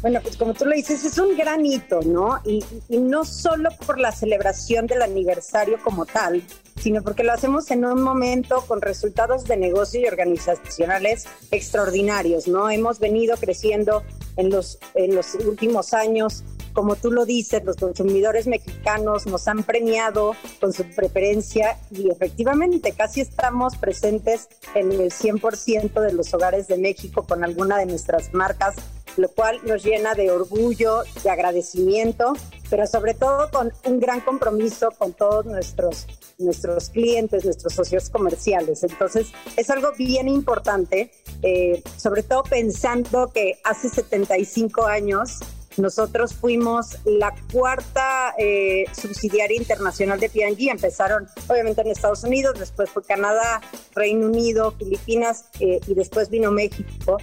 Bueno, 0.00 0.20
pues 0.20 0.36
como 0.36 0.52
tú 0.52 0.64
lo 0.64 0.74
dices, 0.74 1.04
es 1.04 1.16
un 1.18 1.36
gran 1.36 1.64
hito, 1.64 2.00
¿no? 2.02 2.40
Y, 2.44 2.64
y, 2.88 2.98
no 2.98 3.24
solo 3.24 3.70
por 3.86 4.00
la 4.00 4.10
celebración 4.10 4.88
del 4.88 5.02
aniversario 5.02 5.78
como 5.80 6.06
tal, 6.06 6.42
sino 6.80 7.02
porque 7.02 7.24
lo 7.24 7.32
hacemos 7.32 7.70
en 7.70 7.84
un 7.84 8.02
momento 8.02 8.64
con 8.66 8.80
resultados 8.80 9.44
de 9.44 9.56
negocio 9.56 10.00
y 10.00 10.06
organizacionales 10.06 11.26
extraordinarios, 11.50 12.48
¿no? 12.48 12.70
Hemos 12.70 12.98
venido 12.98 13.36
creciendo 13.36 14.02
en 14.36 14.50
los, 14.50 14.78
en 14.94 15.14
los 15.14 15.34
últimos 15.34 15.94
años 15.94 16.44
como 16.72 16.96
tú 16.96 17.10
lo 17.10 17.26
dices, 17.26 17.64
los 17.64 17.76
consumidores 17.76 18.46
mexicanos 18.46 19.26
nos 19.26 19.46
han 19.48 19.62
premiado 19.62 20.34
con 20.60 20.72
su 20.72 20.84
preferencia 20.84 21.78
y 21.90 22.10
efectivamente 22.10 22.92
casi 22.92 23.20
estamos 23.20 23.76
presentes 23.76 24.48
en 24.74 24.92
el 24.92 25.10
100% 25.10 26.00
de 26.00 26.12
los 26.12 26.32
hogares 26.32 26.68
de 26.68 26.78
México 26.78 27.24
con 27.24 27.44
alguna 27.44 27.78
de 27.78 27.86
nuestras 27.86 28.32
marcas, 28.32 28.76
lo 29.16 29.28
cual 29.28 29.60
nos 29.64 29.84
llena 29.84 30.14
de 30.14 30.30
orgullo, 30.30 31.02
de 31.22 31.30
agradecimiento, 31.30 32.32
pero 32.70 32.86
sobre 32.86 33.14
todo 33.14 33.50
con 33.50 33.72
un 33.84 34.00
gran 34.00 34.20
compromiso 34.20 34.90
con 34.96 35.12
todos 35.12 35.44
nuestros 35.44 36.06
nuestros 36.42 36.90
clientes, 36.90 37.44
nuestros 37.44 37.74
socios 37.74 38.10
comerciales. 38.10 38.82
Entonces, 38.82 39.28
es 39.56 39.70
algo 39.70 39.92
bien 39.96 40.28
importante, 40.28 41.10
eh, 41.42 41.82
sobre 41.96 42.22
todo 42.22 42.42
pensando 42.42 43.30
que 43.32 43.58
hace 43.64 43.88
75 43.88 44.86
años 44.86 45.40
nosotros 45.76 46.34
fuimos 46.34 46.98
la 47.04 47.34
cuarta 47.52 48.34
eh, 48.38 48.84
subsidiaria 48.92 49.56
internacional 49.56 50.20
de 50.20 50.28
P&G. 50.28 50.70
Empezaron 50.70 51.26
obviamente 51.48 51.80
en 51.80 51.88
Estados 51.88 52.24
Unidos, 52.24 52.58
después 52.58 52.90
fue 52.90 53.02
Canadá, 53.02 53.60
Reino 53.94 54.26
Unido, 54.26 54.72
Filipinas 54.72 55.46
eh, 55.60 55.80
y 55.86 55.94
después 55.94 56.28
vino 56.28 56.50
México. 56.50 57.18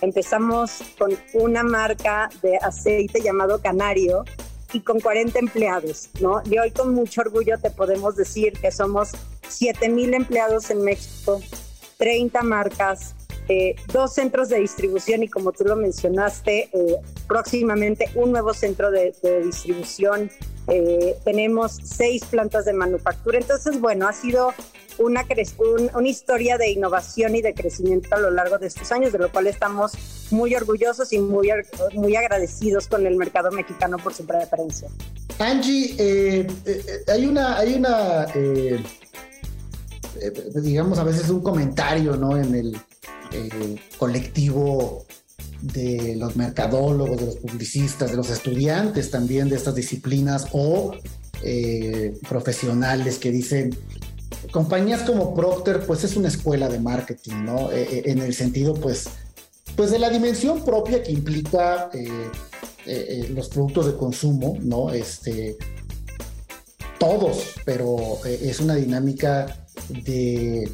Empezamos 0.00 0.82
con 0.98 1.16
una 1.34 1.62
marca 1.62 2.28
de 2.42 2.56
aceite 2.58 3.20
llamado 3.22 3.60
Canario 3.60 4.24
y 4.74 4.80
con 4.80 5.00
40 5.00 5.38
empleados, 5.38 6.10
¿no? 6.20 6.42
Y 6.44 6.58
hoy 6.58 6.70
con 6.72 6.94
mucho 6.94 7.20
orgullo 7.20 7.58
te 7.58 7.70
podemos 7.70 8.16
decir 8.16 8.52
que 8.54 8.70
somos 8.70 9.12
7 9.48 9.88
mil 9.88 10.12
empleados 10.14 10.70
en 10.70 10.82
México, 10.82 11.40
30 11.98 12.42
marcas, 12.42 13.14
eh, 13.48 13.76
dos 13.92 14.14
centros 14.14 14.48
de 14.48 14.58
distribución 14.58 15.22
y 15.22 15.28
como 15.28 15.52
tú 15.52 15.64
lo 15.64 15.76
mencionaste, 15.76 16.70
eh, 16.72 16.96
próximamente 17.28 18.10
un 18.14 18.32
nuevo 18.32 18.54
centro 18.54 18.90
de, 18.90 19.14
distribución. 19.44 20.30
Eh, 20.66 21.16
tenemos 21.24 21.78
seis 21.84 22.24
plantas 22.24 22.64
de 22.64 22.72
manufactura. 22.72 23.38
Entonces, 23.38 23.80
bueno, 23.80 24.08
ha 24.08 24.14
sido 24.14 24.54
una, 24.98 25.26
una 25.94 26.08
historia 26.08 26.58
de 26.58 26.70
innovación 26.70 27.36
y 27.36 27.42
de 27.42 27.54
crecimiento 27.54 28.14
a 28.14 28.20
lo 28.20 28.30
largo 28.30 28.58
de 28.58 28.66
estos 28.66 28.90
años, 28.92 29.12
de 29.12 29.18
lo 29.18 29.30
cual 29.30 29.46
estamos 29.46 29.92
muy 30.30 30.54
orgullosos 30.54 31.12
y 31.12 31.18
muy, 31.18 31.50
muy 31.94 32.16
agradecidos 32.16 32.88
con 32.88 33.06
el 33.06 33.16
mercado 33.16 33.50
mexicano 33.50 33.98
por 33.98 34.14
su 34.14 34.24
preferencia. 34.26 34.88
Angie, 35.38 36.46
hay 37.08 37.26
una, 37.26 37.58
hay 37.58 37.74
una 37.74 38.26
digamos, 40.54 40.98
a 40.98 41.04
veces 41.04 41.28
un 41.30 41.42
comentario, 41.42 42.16
¿no? 42.16 42.36
En 42.36 42.54
el, 42.54 42.76
eh, 43.34 43.76
colectivo 43.98 45.04
de 45.60 46.14
los 46.16 46.36
mercadólogos, 46.36 47.18
de 47.18 47.26
los 47.26 47.36
publicistas, 47.36 48.10
de 48.10 48.16
los 48.16 48.30
estudiantes 48.30 49.10
también 49.10 49.48
de 49.48 49.56
estas 49.56 49.74
disciplinas 49.74 50.46
o 50.52 50.94
eh, 51.42 52.14
profesionales 52.28 53.18
que 53.18 53.32
dicen, 53.32 53.76
compañías 54.50 55.02
como 55.02 55.34
Procter, 55.34 55.84
pues 55.86 56.04
es 56.04 56.16
una 56.16 56.28
escuela 56.28 56.68
de 56.68 56.80
marketing, 56.80 57.44
¿no? 57.44 57.70
Eh, 57.72 58.02
en 58.06 58.18
el 58.18 58.34
sentido, 58.34 58.74
pues, 58.74 59.04
pues 59.76 59.90
de 59.90 59.98
la 59.98 60.10
dimensión 60.10 60.64
propia 60.64 61.02
que 61.02 61.12
implica 61.12 61.90
los 63.30 63.48
productos 63.48 63.86
de 63.86 63.96
consumo, 63.96 64.58
¿no? 64.60 64.90
Este, 64.90 65.56
todos, 66.98 67.54
pero 67.64 68.18
es 68.24 68.60
una 68.60 68.74
dinámica 68.74 69.66
de 69.88 70.68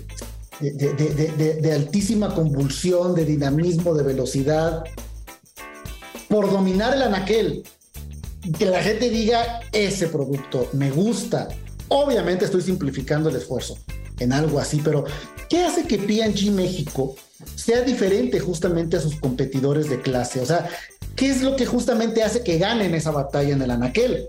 de, 0.61 1.73
altísima 1.73 2.35
convulsión, 2.35 3.15
de 3.15 3.25
dinamismo, 3.25 3.95
de 3.95 4.03
velocidad, 4.03 4.85
por 6.29 6.51
dominar 6.51 6.95
el 6.95 7.03
anaquel. 7.03 7.65
Que 8.59 8.67
la 8.67 8.83
gente 8.83 9.11
diga, 9.11 9.61
ese 9.73 10.09
producto 10.09 10.69
me 10.73 10.91
gusta. 10.91 11.49
Obviamente 11.93 12.45
estoy 12.45 12.63
simplificando 12.63 13.29
el 13.31 13.37
esfuerzo 13.37 13.77
en 14.21 14.33
algo 14.33 14.61
así, 14.61 14.81
pero 14.83 15.05
¿qué 15.49 15.65
hace 15.65 15.85
que 15.87 15.99
P&G 15.99 16.53
México 16.53 17.17
sea 17.57 17.81
diferente 17.81 18.39
justamente 18.39 18.97
a 18.97 19.01
sus 19.01 19.17
competidores 19.17 19.91
de 19.91 20.01
clase? 20.01 20.41
O 20.41 20.47
sea, 20.47 20.69
¿qué 21.17 21.31
es 21.31 21.43
lo 21.43 21.57
que 21.57 21.67
justamente 21.67 22.23
hace 22.23 22.45
que 22.45 22.59
ganen 22.59 22.95
esa 22.95 23.11
batalla 23.11 23.55
en 23.55 23.63
el 23.63 23.73
anaquel? 23.73 24.29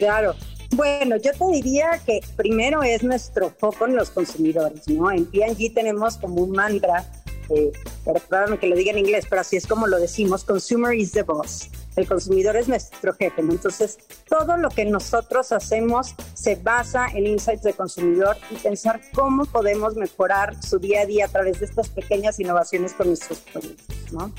Claro, 0.00 0.34
bueno, 0.72 1.16
yo 1.16 1.30
te 1.30 1.46
diría 1.52 2.00
que 2.04 2.20
primero 2.34 2.82
es 2.82 3.04
nuestro 3.04 3.54
foco 3.56 3.86
en 3.86 3.94
los 3.94 4.10
consumidores, 4.10 4.88
¿no? 4.88 5.12
En 5.12 5.26
P&G 5.26 5.74
tenemos 5.74 6.16
como 6.16 6.42
un 6.42 6.50
mantra, 6.50 7.08
eh, 7.50 7.72
perdóname 8.04 8.58
que 8.58 8.66
lo 8.66 8.76
diga 8.76 8.92
en 8.92 8.98
inglés, 8.98 9.26
pero 9.28 9.40
así 9.40 9.56
es 9.56 9.66
como 9.66 9.86
lo 9.86 9.98
decimos, 9.98 10.44
consumer 10.44 10.94
is 10.94 11.12
the 11.12 11.22
boss. 11.22 11.68
El 11.96 12.06
consumidor 12.06 12.56
es 12.56 12.68
nuestro 12.68 13.14
jefe, 13.14 13.42
¿no? 13.42 13.52
Entonces, 13.52 13.98
todo 14.28 14.58
lo 14.58 14.68
que 14.68 14.84
nosotros 14.84 15.50
hacemos 15.52 16.14
se 16.34 16.56
basa 16.56 17.06
en 17.14 17.26
insights 17.26 17.62
de 17.62 17.72
consumidor 17.72 18.36
y 18.50 18.56
pensar 18.56 19.00
cómo 19.14 19.46
podemos 19.46 19.96
mejorar 19.96 20.62
su 20.62 20.78
día 20.78 21.02
a 21.02 21.06
día 21.06 21.24
a 21.24 21.28
través 21.28 21.60
de 21.60 21.66
estas 21.66 21.88
pequeñas 21.88 22.38
innovaciones 22.38 22.92
con 22.92 23.08
nuestros 23.08 23.38
productos, 23.40 24.12
¿no? 24.12 24.32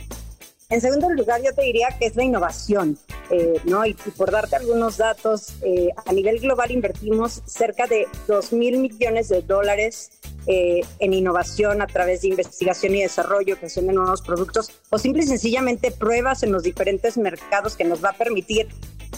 En 0.69 0.81
segundo 0.81 1.09
lugar, 1.09 1.41
yo 1.41 1.53
te 1.53 1.61
diría 1.61 1.87
que 1.97 2.07
es 2.07 2.15
la 2.17 2.25
innovación, 2.25 2.97
eh, 3.31 3.59
¿no? 3.63 3.85
Y, 3.85 3.93
por 3.93 4.31
darte 4.31 4.57
algunos 4.57 4.97
datos, 4.97 5.53
eh, 5.61 5.89
a 6.05 6.11
nivel 6.11 6.39
global 6.39 6.71
invertimos 6.71 7.41
cerca 7.45 7.87
de 7.87 8.05
2 8.27 8.51
mil 8.51 8.79
millones 8.79 9.29
de 9.29 9.41
dólares 9.41 10.11
eh, 10.47 10.81
en 10.99 11.13
innovación 11.13 11.81
a 11.81 11.87
través 11.87 12.21
de 12.21 12.29
investigación 12.29 12.95
y 12.95 13.01
desarrollo, 13.01 13.57
creación 13.57 13.87
de 13.87 13.93
nuevos 13.93 14.21
productos 14.21 14.71
o 14.89 14.97
simple 14.97 15.23
y 15.23 15.27
sencillamente 15.27 15.91
pruebas 15.91 16.43
en 16.43 16.51
los 16.51 16.63
diferentes 16.63 17.17
mercados 17.17 17.75
que 17.75 17.83
nos 17.83 18.03
va 18.03 18.09
a 18.09 18.13
permitir 18.13 18.67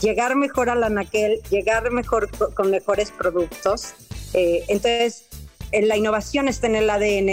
llegar 0.02 0.36
mejor 0.36 0.70
al 0.70 0.84
anaquel, 0.84 1.40
llegar 1.50 1.92
mejor 1.92 2.30
con 2.54 2.72
mejores 2.72 3.12
productos. 3.12 3.94
entonces, 4.34 5.26
la 5.72 5.98
innovación 5.98 6.48
está 6.48 6.68
en 6.68 6.76
el 6.76 6.90
ADN 6.90 7.26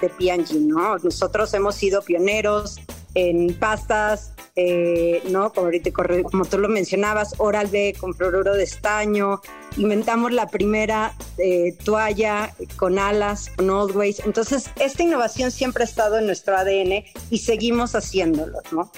de 0.00 0.10
P&G, 0.18 0.60
¿no? 0.60 0.96
Nosotros 0.98 1.52
hemos 1.54 1.74
sido 1.74 2.02
pioneros 2.02 2.78
en 3.14 3.54
pastas, 3.54 4.31
eh, 4.54 5.22
¿no? 5.30 5.50
Como, 5.52 5.66
ahorita, 5.66 5.90
como 5.92 6.44
tú 6.44 6.58
lo 6.58 6.68
mencionabas, 6.68 7.34
Oral 7.38 7.68
B 7.68 7.94
con 7.98 8.14
fluoruro 8.14 8.54
de 8.54 8.64
estaño. 8.64 9.40
Inventamos 9.76 10.32
la 10.32 10.46
primera 10.46 11.14
eh, 11.38 11.74
toalla 11.84 12.54
con 12.76 12.98
alas, 12.98 13.50
con 13.56 13.70
Always. 13.70 14.20
Entonces, 14.20 14.70
esta 14.78 15.02
innovación 15.02 15.50
siempre 15.50 15.84
ha 15.84 15.86
estado 15.86 16.18
en 16.18 16.26
nuestro 16.26 16.56
ADN 16.56 17.04
y 17.30 17.38
seguimos 17.38 17.94
haciéndolo, 17.94 18.58
¿no? 18.72 18.90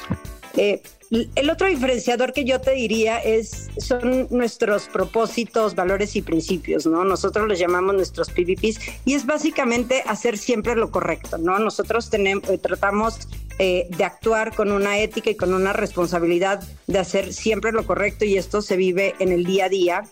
Eh, 0.57 0.83
el 1.11 1.51
otro 1.51 1.69
diferenciador 1.69 2.33
que 2.33 2.45
yo 2.45 2.61
te 2.61 2.73
diría 2.73 3.19
es 3.19 3.69
son 3.79 4.27
nuestros 4.31 4.89
propósitos, 4.89 5.75
valores 5.75 6.17
y 6.17 6.23
principios, 6.23 6.87
¿no? 6.87 7.05
Nosotros 7.05 7.47
los 7.47 7.59
llamamos 7.59 7.95
nuestros 7.95 8.31
PVPs 8.31 8.81
y 9.05 9.15
es 9.15 9.27
básicamente 9.27 10.03
hacer 10.07 10.39
siempre 10.39 10.75
lo 10.75 10.91
correcto, 10.91 11.39
¿no? 11.39 11.59
Nosotros 11.59 12.11
tenemos, 12.11 12.45
tratamos 12.61 13.29
eh, 13.61 13.87
de 13.97 14.05
actuar 14.05 14.53
con 14.53 14.73
una 14.73 14.99
ética 14.99 15.31
y 15.31 15.37
con 15.37 15.55
una 15.55 15.73
responsabilidad 15.73 16.65
de 16.89 16.99
hacer 16.99 17.33
siempre 17.33 17.71
lo 17.71 17.87
correcto 17.87 18.25
y 18.25 18.37
esto 18.37 18.61
se 18.63 18.77
vive 18.77 19.15
en 19.21 19.31
el 19.31 19.45
día 19.45 19.67
a 19.67 19.69
día. 19.69 20.03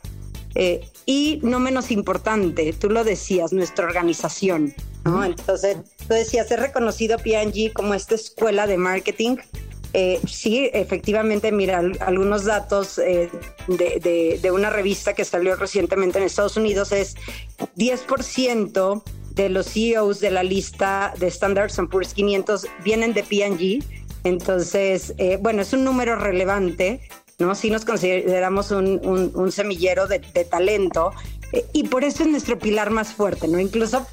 Eh, 0.55 0.87
y 1.07 1.41
no 1.43 1.59
menos 1.59 1.91
importante, 1.91 2.73
tú 2.73 2.89
lo 2.89 3.03
decías, 3.03 3.53
nuestra 3.53 3.87
organización, 3.87 4.73
¿no? 5.05 5.25
Entonces, 5.25 5.79
tú 6.07 6.15
decías, 6.15 6.51
es 6.53 6.61
reconocido 6.61 7.19
P&G 7.19 7.73
como 7.73 7.95
esta 7.95 8.15
escuela 8.15 8.69
de 8.69 8.77
marketing. 8.77 9.39
Eh, 9.93 10.21
sí, 10.29 10.71
efectivamente, 10.73 11.51
mira, 11.51 11.83
algunos 12.01 12.45
datos 12.45 12.97
de, 12.97 13.29
de, 13.67 14.39
de, 14.41 14.51
una 14.53 14.71
revista 14.71 15.15
que 15.15 15.25
salió 15.25 15.57
recientemente 15.57 16.19
en 16.19 16.25
Estados 16.25 16.57
Unidos 16.57 16.93
es 16.93 17.17
10% 17.77 19.03
de 19.35 19.49
los 19.49 19.67
CEOs 19.67 20.21
de 20.21 20.31
la 20.31 20.43
lista 20.43 21.15
de 21.19 21.27
Standard 21.29 21.71
Poor's 21.91 22.15
500 22.15 22.67
vienen 22.85 23.15
de 23.15 23.25
P&G. 23.25 23.85
Entonces, 24.25 25.15
eh, 25.19 25.39
bueno, 25.41 25.63
es 25.63 25.73
un 25.73 25.85
número 25.85 26.17
relevante, 26.17 27.01
¿no? 27.39 27.55
Si 27.55 27.71
nos 27.71 27.85
consideramos 27.85 28.71
un, 28.71 29.51
semillero 29.51 30.07
de, 30.07 30.21
talento 30.45 31.13
eh, 31.53 31.65
y 31.73 31.85
por 31.85 32.05
eso 32.05 32.23
es 32.23 32.29
nuestro 32.29 32.59
pilar 32.59 32.91
más 32.91 33.13
fuerte, 33.13 33.49
¿no? 33.49 33.59
Incluso 33.59 34.07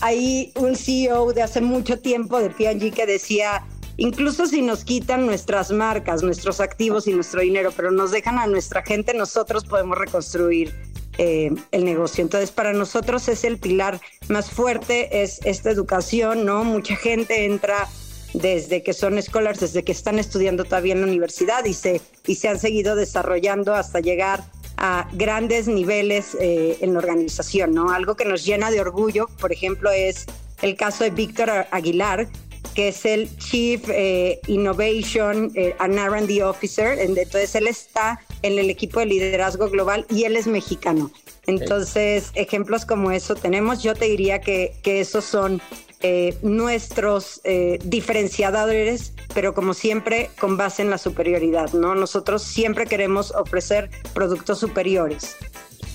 hay 0.00 0.52
un 0.56 0.76
CEO 0.76 1.32
de 1.32 1.42
hace 1.42 1.60
mucho 1.60 1.98
tiempo 1.98 2.38
de 2.38 2.50
P&G 2.50 2.92
que 2.92 3.06
decía, 3.06 3.66
incluso 3.96 4.46
si 4.46 4.60
nos 4.60 4.84
quitan 4.84 5.24
nuestras 5.24 5.72
marcas, 5.72 6.22
nuestros 6.22 6.60
activos 6.60 7.08
y 7.08 7.12
nuestro 7.12 7.40
dinero, 7.40 7.72
pero 7.74 7.90
nos 7.90 8.10
dejan 8.10 8.38
a 8.38 8.46
nuestra 8.46 8.82
gente, 8.82 9.14
nosotros 9.14 9.64
podemos 9.64 9.96
reconstruir 9.96 10.74
eh, 11.18 11.50
el 11.72 11.84
negocio. 11.84 12.22
Entonces, 12.22 12.50
para 12.50 12.72
nosotros 12.72 13.28
es 13.28 13.44
el 13.44 13.58
pilar 13.58 14.00
más 14.28 14.50
fuerte, 14.50 15.22
es 15.22 15.40
esta 15.44 15.70
educación, 15.70 16.44
¿no? 16.44 16.64
Mucha 16.64 16.96
gente 16.96 17.44
entra 17.44 17.88
desde 18.34 18.82
que 18.82 18.92
son 18.92 19.20
scholars, 19.22 19.60
desde 19.60 19.82
que 19.82 19.92
están 19.92 20.18
estudiando 20.18 20.64
todavía 20.64 20.92
en 20.92 21.00
la 21.00 21.06
universidad 21.06 21.64
y 21.64 21.74
se, 21.74 22.00
y 22.26 22.34
se 22.34 22.48
han 22.48 22.58
seguido 22.58 22.96
desarrollando 22.96 23.74
hasta 23.74 24.00
llegar 24.00 24.44
a 24.76 25.08
grandes 25.12 25.68
niveles 25.68 26.36
eh, 26.38 26.76
en 26.80 26.92
la 26.92 26.98
organización, 26.98 27.72
¿no? 27.72 27.90
Algo 27.90 28.14
que 28.14 28.26
nos 28.26 28.44
llena 28.44 28.70
de 28.70 28.80
orgullo, 28.80 29.28
por 29.40 29.52
ejemplo, 29.52 29.90
es 29.90 30.26
el 30.62 30.76
caso 30.76 31.04
de 31.04 31.10
Víctor 31.10 31.50
Aguilar, 31.70 32.28
que 32.76 32.88
es 32.88 33.06
el 33.06 33.34
Chief 33.38 33.82
eh, 33.88 34.38
Innovation 34.46 35.50
eh, 35.54 35.74
and 35.78 35.98
R&D 35.98 36.44
Officer. 36.44 36.98
Entonces, 36.98 37.54
él 37.54 37.66
está 37.66 38.20
en 38.42 38.58
el 38.58 38.68
equipo 38.68 39.00
de 39.00 39.06
liderazgo 39.06 39.70
global 39.70 40.06
y 40.10 40.24
él 40.24 40.36
es 40.36 40.46
mexicano. 40.46 41.10
Entonces, 41.46 42.30
ejemplos 42.34 42.84
como 42.84 43.10
eso 43.10 43.34
tenemos. 43.34 43.82
Yo 43.82 43.94
te 43.94 44.04
diría 44.04 44.40
que, 44.40 44.74
que 44.82 45.00
esos 45.00 45.24
son 45.24 45.62
eh, 46.02 46.36
nuestros 46.42 47.40
eh, 47.44 47.78
diferenciadores, 47.82 49.14
pero 49.32 49.54
como 49.54 49.72
siempre 49.72 50.30
con 50.38 50.58
base 50.58 50.82
en 50.82 50.90
la 50.90 50.98
superioridad, 50.98 51.72
¿no? 51.72 51.94
Nosotros 51.94 52.42
siempre 52.42 52.84
queremos 52.84 53.30
ofrecer 53.30 53.90
productos 54.12 54.58
superiores. 54.58 55.34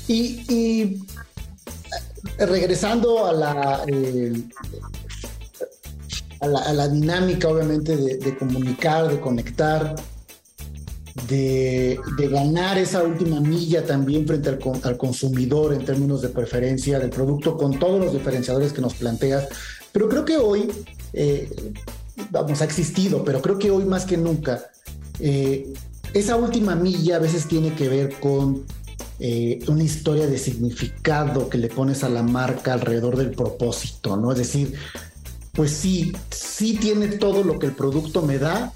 Y, 0.08 0.98
regresando 2.40 3.28
a 3.28 3.34
la, 3.34 3.86
a 6.42 6.48
la, 6.48 6.88
dinámica, 6.88 7.48
obviamente, 7.48 7.96
de, 7.96 8.38
comunicar, 8.38 9.10
de 9.10 9.20
conectar, 9.20 9.96
de, 11.28 12.00
ganar 12.18 12.80
esa 12.80 13.04
última 13.04 13.40
milla 13.40 13.86
también 13.86 14.26
frente 14.26 14.50
al, 14.50 14.98
consumidor 14.98 15.74
en 15.74 15.86
términos 15.86 16.22
de 16.24 16.30
preferencia 16.30 16.98
del 16.98 17.12
producto, 17.12 17.58
con 17.58 17.78
todos 17.78 18.04
los 18.04 18.12
diferenciadores 18.12 18.74
que 18.74 18.82
nos 18.82 18.96
planteas. 18.96 19.48
Pero 19.92 20.10
creo 20.10 20.26
que 20.26 20.38
hoy, 20.38 20.72
eh, 21.14 21.74
vamos, 22.32 22.62
ha 22.62 22.66
existido, 22.66 23.24
pero 23.24 23.40
creo 23.42 23.60
que 23.60 23.70
hoy 23.70 23.86
más 23.86 24.06
que 24.06 24.18
nunca, 24.18 24.66
eh, 25.20 25.72
esa 26.14 26.38
última 26.38 26.76
milla 26.76 27.18
a 27.18 27.20
veces 27.20 27.48
tiene 27.48 27.76
que 27.76 27.88
ver 27.88 28.20
con 28.20 28.66
eh, 29.20 29.60
una 29.68 29.84
historia 29.84 30.26
de 30.26 30.40
significado 30.40 31.48
que 31.48 31.60
le 31.60 31.68
pones 31.68 32.04
a 32.04 32.10
la 32.10 32.24
marca 32.24 32.74
alrededor 32.74 33.16
del 33.16 33.30
propósito, 33.30 34.18
¿no? 34.18 34.32
Es 34.32 34.40
decir, 34.40 34.74
pues 35.54 35.72
sí, 35.72 36.14
sí 36.30 36.78
tiene 36.78 37.08
todo 37.08 37.44
lo 37.44 37.60
que 37.60 37.68
el 37.68 37.74
producto 37.74 38.22
me 38.22 38.38
da, 38.38 38.74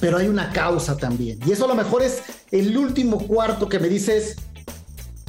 pero 0.00 0.18
hay 0.18 0.28
una 0.28 0.50
causa 0.52 0.96
también. 0.96 1.38
Y 1.46 1.52
eso 1.52 1.64
a 1.64 1.68
lo 1.68 1.74
mejor 1.74 2.02
es 2.02 2.22
el 2.50 2.76
último 2.76 3.26
cuarto 3.26 3.68
que 3.68 3.78
me 3.78 3.88
dices, 3.88 4.36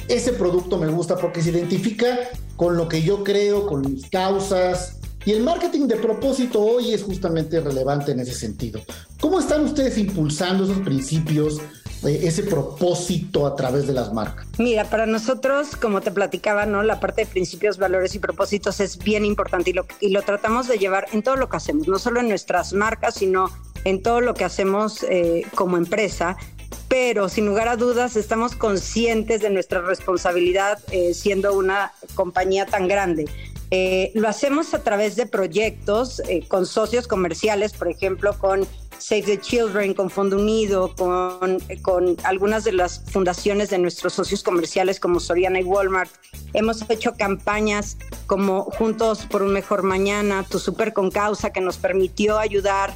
ese 0.07 0.33
producto 0.33 0.77
me 0.77 0.87
gusta 0.87 1.15
porque 1.15 1.41
se 1.41 1.51
identifica 1.51 2.17
con 2.55 2.75
lo 2.75 2.87
que 2.87 3.01
yo 3.01 3.23
creo, 3.23 3.67
con 3.67 3.81
mis 3.81 4.09
causas. 4.09 4.99
Y 5.25 5.31
el 5.31 5.41
marketing 5.41 5.87
de 5.87 5.95
propósito 5.95 6.61
hoy 6.61 6.93
es 6.93 7.03
justamente 7.03 7.59
relevante 7.61 8.11
en 8.11 8.19
ese 8.19 8.33
sentido. 8.33 8.81
¿Cómo 9.21 9.39
están 9.39 9.63
ustedes 9.63 9.97
impulsando 9.97 10.65
esos 10.65 10.79
principios, 10.79 11.61
eh, 12.05 12.21
ese 12.23 12.43
propósito 12.43 13.47
a 13.47 13.55
través 13.55 13.87
de 13.87 13.93
las 13.93 14.11
marcas? 14.13 14.45
Mira, 14.57 14.89
para 14.89 15.05
nosotros, 15.05 15.77
como 15.77 16.01
te 16.01 16.11
platicaba, 16.11 16.65
¿no? 16.65 16.83
La 16.83 16.99
parte 16.99 17.21
de 17.21 17.27
principios, 17.27 17.77
valores 17.77 18.15
y 18.15 18.19
propósitos 18.19 18.81
es 18.81 18.97
bien 18.97 19.23
importante 19.23 19.69
y 19.69 19.73
lo, 19.73 19.85
y 20.01 20.09
lo 20.09 20.21
tratamos 20.23 20.67
de 20.67 20.77
llevar 20.77 21.07
en 21.13 21.23
todo 21.23 21.37
lo 21.37 21.47
que 21.47 21.57
hacemos, 21.57 21.87
no 21.87 21.99
solo 21.99 22.19
en 22.19 22.27
nuestras 22.27 22.73
marcas, 22.73 23.15
sino 23.15 23.49
en 23.85 24.01
todo 24.01 24.19
lo 24.19 24.33
que 24.33 24.43
hacemos 24.43 25.03
eh, 25.03 25.45
como 25.55 25.77
empresa 25.77 26.37
pero 26.93 27.27
sin 27.27 27.47
lugar 27.47 27.69
a 27.69 27.75
dudas 27.75 28.15
estamos 28.15 28.55
conscientes 28.55 29.41
de 29.41 29.49
nuestra 29.49 29.81
responsabilidad 29.81 30.77
eh, 30.91 31.15
siendo 31.15 31.57
una 31.57 31.91
compañía 32.13 32.67
tan 32.67 32.87
grande. 32.87 33.25
Eh, 33.75 34.11
lo 34.13 34.29
hacemos 34.29 34.75
a 34.75 34.83
través 34.83 35.15
de 35.15 35.25
proyectos 35.25 36.19
eh, 36.29 36.45
con 36.47 36.67
socios 36.67 37.07
comerciales, 37.07 37.73
por 37.73 37.87
ejemplo, 37.87 38.37
con 38.37 38.67
Save 38.99 39.23
the 39.23 39.39
Children, 39.39 39.95
con 39.95 40.11
Fondo 40.11 40.37
Unido, 40.37 40.93
con, 40.95 41.57
con 41.81 42.15
algunas 42.23 42.65
de 42.65 42.73
las 42.73 43.03
fundaciones 43.11 43.71
de 43.71 43.79
nuestros 43.79 44.13
socios 44.13 44.43
comerciales 44.43 44.99
como 44.99 45.19
Soriana 45.19 45.59
y 45.59 45.63
Walmart. 45.63 46.11
Hemos 46.53 46.87
hecho 46.87 47.15
campañas 47.15 47.97
como 48.27 48.65
Juntos 48.65 49.25
por 49.25 49.41
un 49.41 49.53
Mejor 49.53 49.81
Mañana, 49.81 50.45
Tu 50.47 50.59
Super 50.59 50.93
con 50.93 51.09
Causa, 51.09 51.51
que 51.51 51.59
nos 51.59 51.77
permitió 51.77 52.37
ayudar 52.37 52.93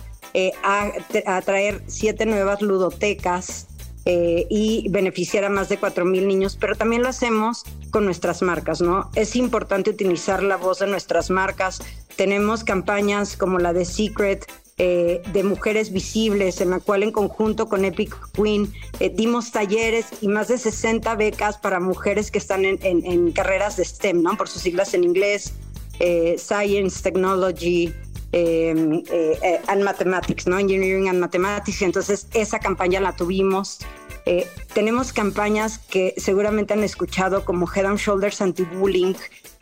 a, 0.63 0.91
a 1.25 1.41
traer 1.41 1.81
siete 1.87 2.27
nuevas 2.27 2.61
ludotecas 2.61 3.66
eh, 4.10 4.48
y 4.50 4.88
beneficiar 4.88 5.43
a 5.43 5.50
más 5.50 5.67
de 5.67 5.78
4.000 5.78 6.26
niños, 6.26 6.58
pero 6.58 6.78
también 6.78 7.04
lo 7.04 7.10
hacemos 7.10 7.65
con 7.91 8.06
nuestras 8.06 8.41
marcas, 8.41 8.80
¿no? 8.80 9.10
Es 9.15 9.36
importante 9.36 9.89
utilizar 9.89 10.41
la 10.41 10.56
voz 10.56 10.80
de 10.80 10.88
nuestras 10.88 11.30
marcas. 11.30 11.82
Tenemos 12.15 12.63
campañas 12.63 13.36
como 13.36 13.60
la 13.60 13.74
de 13.74 13.84
Secret, 13.84 14.50
eh, 14.78 15.22
de 15.34 15.43
mujeres 15.43 15.91
visibles, 15.91 16.62
en 16.62 16.70
la 16.70 16.80
cual 16.80 17.04
en 17.04 17.12
conjunto 17.12 17.67
con 17.67 17.84
Epic 17.84 18.15
Queen 18.32 18.72
eh, 19.02 19.12
dimos 19.13 19.52
talleres 19.52 20.06
y 20.22 20.30
más 20.30 20.48
de 20.48 20.58
60 20.58 21.13
becas 21.15 21.58
para 21.58 21.82
mujeres 21.82 22.32
que 22.32 22.38
están 22.38 22.63
en, 22.63 23.32
carreras 23.34 23.76
de 23.76 23.84
STEM, 23.84 24.24
¿no? 24.24 24.38
Por 24.38 24.48
sus 24.48 24.62
siglas 24.62 24.93
en 24.93 25.04
inglés, 25.04 25.52
Science, 26.38 27.04
Technology, 27.04 27.93
Em, 28.34 29.04
and 29.67 29.84
Mathematics, 29.84 30.48
¿no? 30.48 30.60
Engineering 30.60 31.08
and 31.08 31.20
Mathematics. 31.20 31.82
Entonces, 31.82 32.28
esa 32.34 32.60
campaña 32.60 33.00
la 33.00 33.15
tuvimos. 33.15 33.80
Eh, 34.29 34.45
tenemos 34.73 35.13
campañas 35.13 35.77
que 35.77 36.13
seguramente 36.17 36.73
han 36.73 36.83
escuchado 36.83 37.45
como 37.45 37.65
Head 37.65 37.85
and 37.85 37.97
Shoulders 37.97 38.41
Anti-Bullying. 38.41 39.13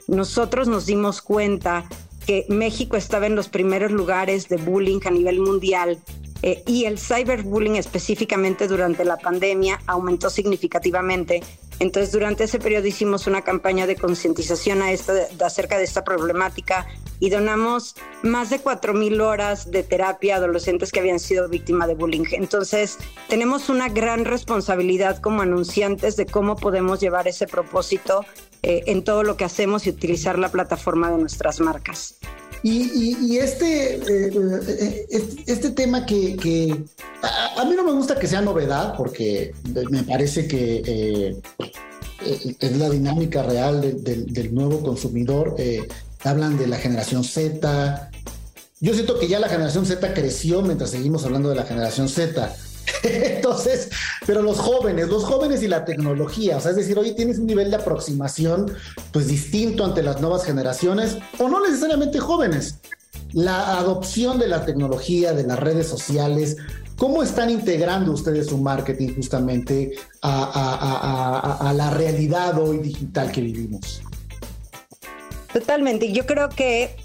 Nosotros 0.08 0.68
nos 0.68 0.88
dimos 0.88 1.22
cuenta 1.22 1.88
que 2.26 2.48
México 2.50 2.98
estaba 2.98 3.28
en 3.28 3.36
los 3.36 3.48
primeros 3.48 3.92
lugares 3.92 4.50
de 4.50 4.58
bullying 4.58 5.02
a 5.06 5.12
nivel 5.12 5.40
mundial 5.40 6.00
eh, 6.42 6.64
y 6.66 6.86
el 6.86 6.98
cyberbullying 6.98 7.76
específicamente 7.76 8.68
durante 8.68 9.06
la 9.06 9.18
pandemia 9.18 9.80
aumentó 9.86 10.32
significativamente. 10.32 11.44
Entonces, 11.80 12.12
durante 12.12 12.46
ese 12.46 12.60
periodo 12.60 12.88
hicimos 12.88 13.28
una 13.28 13.42
campaña 13.42 13.88
de 13.88 13.96
concientización 13.96 14.82
acerca 15.44 15.78
de 15.78 15.84
esta 15.84 16.04
problemática 16.04 16.88
y 17.20 17.30
donamos 17.30 17.96
más 18.24 18.50
de 18.50 18.62
4.000 18.62 19.22
horas 19.22 19.72
de 19.72 19.84
terapia 19.84 20.36
a 20.36 20.38
adolescentes 20.38 20.92
que 20.92 21.00
habían 21.00 21.20
sido 21.20 21.50
víctimas 21.50 21.88
de 21.88 21.96
bullying. 21.96 22.26
Entonces, 22.32 22.98
tenemos 23.28 23.70
una 23.70 23.90
gran 23.90 24.26
responsabilidad 24.26 25.20
como 25.22 25.42
anunciantes 25.42 26.16
de 26.16 26.26
cómo 26.26 26.56
podemos 26.56 27.00
llevar 27.00 27.28
ese 27.28 27.48
propósito 27.48 28.26
eh, 28.64 28.84
en 28.88 29.04
todo 29.04 29.24
lo 29.24 29.38
que 29.38 29.46
hacemos 29.46 29.86
y 29.86 29.90
utilizar 29.90 30.40
la 30.40 30.50
plataforma 30.50 31.12
de 31.12 31.18
nuestras 31.18 31.60
marcas. 31.60 32.18
Y, 32.68 33.38
este, 33.38 33.98
eh, 33.98 34.32
eh, 34.34 35.06
este, 35.12 35.52
este, 35.52 35.70
tema 35.70 36.04
que, 36.04 36.76
a, 37.22 37.64
mí 37.64 37.76
no 37.76 37.84
me 37.84 37.92
gusta 37.92 38.18
que 38.18 38.26
sea 38.26 38.42
novedad 38.42 38.96
porque 38.98 39.54
me 39.92 40.02
parece 40.02 40.48
que 40.48 40.82
eh, 40.84 42.56
es 42.60 42.78
la 42.78 42.90
dinámica 42.90 43.44
real 43.44 44.04
del 44.04 44.56
nuevo 44.56 44.82
consumidor. 44.82 45.56
hablan 46.24 46.58
de 46.58 46.66
la 46.66 46.78
generación 46.78 47.24
Z. 47.24 48.10
Yo 48.80 48.96
siento 48.96 49.20
que 49.20 49.28
ya 49.28 49.40
la 49.40 49.48
generación 49.48 49.86
Z 49.86 50.16
creció 50.16 50.64
mientras 50.64 50.90
seguimos 50.90 51.24
hablando 51.24 51.50
de 51.50 51.56
la 51.56 51.66
generación 51.66 52.10
Z. 52.10 52.52
Entonces, 53.04 53.90
pero 54.26 54.42
los 54.42 54.60
jóvenes, 54.60 55.08
los 55.08 55.24
jóvenes 55.24 55.64
y 55.64 55.68
la 55.68 55.86
tecnología, 55.86 56.58
o 56.58 56.60
sea, 56.60 56.72
es 56.72 56.78
decir, 56.78 56.98
hoy 56.98 57.16
tienes 57.16 57.40
un 57.40 57.48
nivel 57.48 57.70
de 57.70 57.78
aproximación 57.78 58.72
pues 59.12 59.28
distinto 59.28 59.86
ante 59.86 60.04
las 60.04 60.22
nuevas 60.22 60.44
generaciones 60.44 61.18
o 61.40 61.50
no 61.50 61.62
necesariamente 61.62 62.20
jóvenes. 62.20 62.80
La 63.34 63.78
adopción 63.78 64.40
de 64.40 64.48
la 64.48 64.66
tecnología, 64.66 65.34
de 65.34 65.44
las 65.44 65.60
redes 65.60 65.88
sociales, 65.88 66.58
¿cómo 66.96 67.24
están 67.24 67.50
integrando 67.50 68.12
ustedes 68.12 68.48
su 68.48 68.58
marketing 68.58 69.16
justamente 69.16 69.94
a, 70.22 71.58
a 71.60 71.74
la 71.74 71.90
realidad 71.90 72.58
hoy 72.60 72.80
digital 72.80 73.32
que 73.32 73.42
vivimos? 73.42 74.02
Totalmente. 75.52 76.12
Yo 76.12 76.26
creo 76.26 76.50
que 76.50 76.96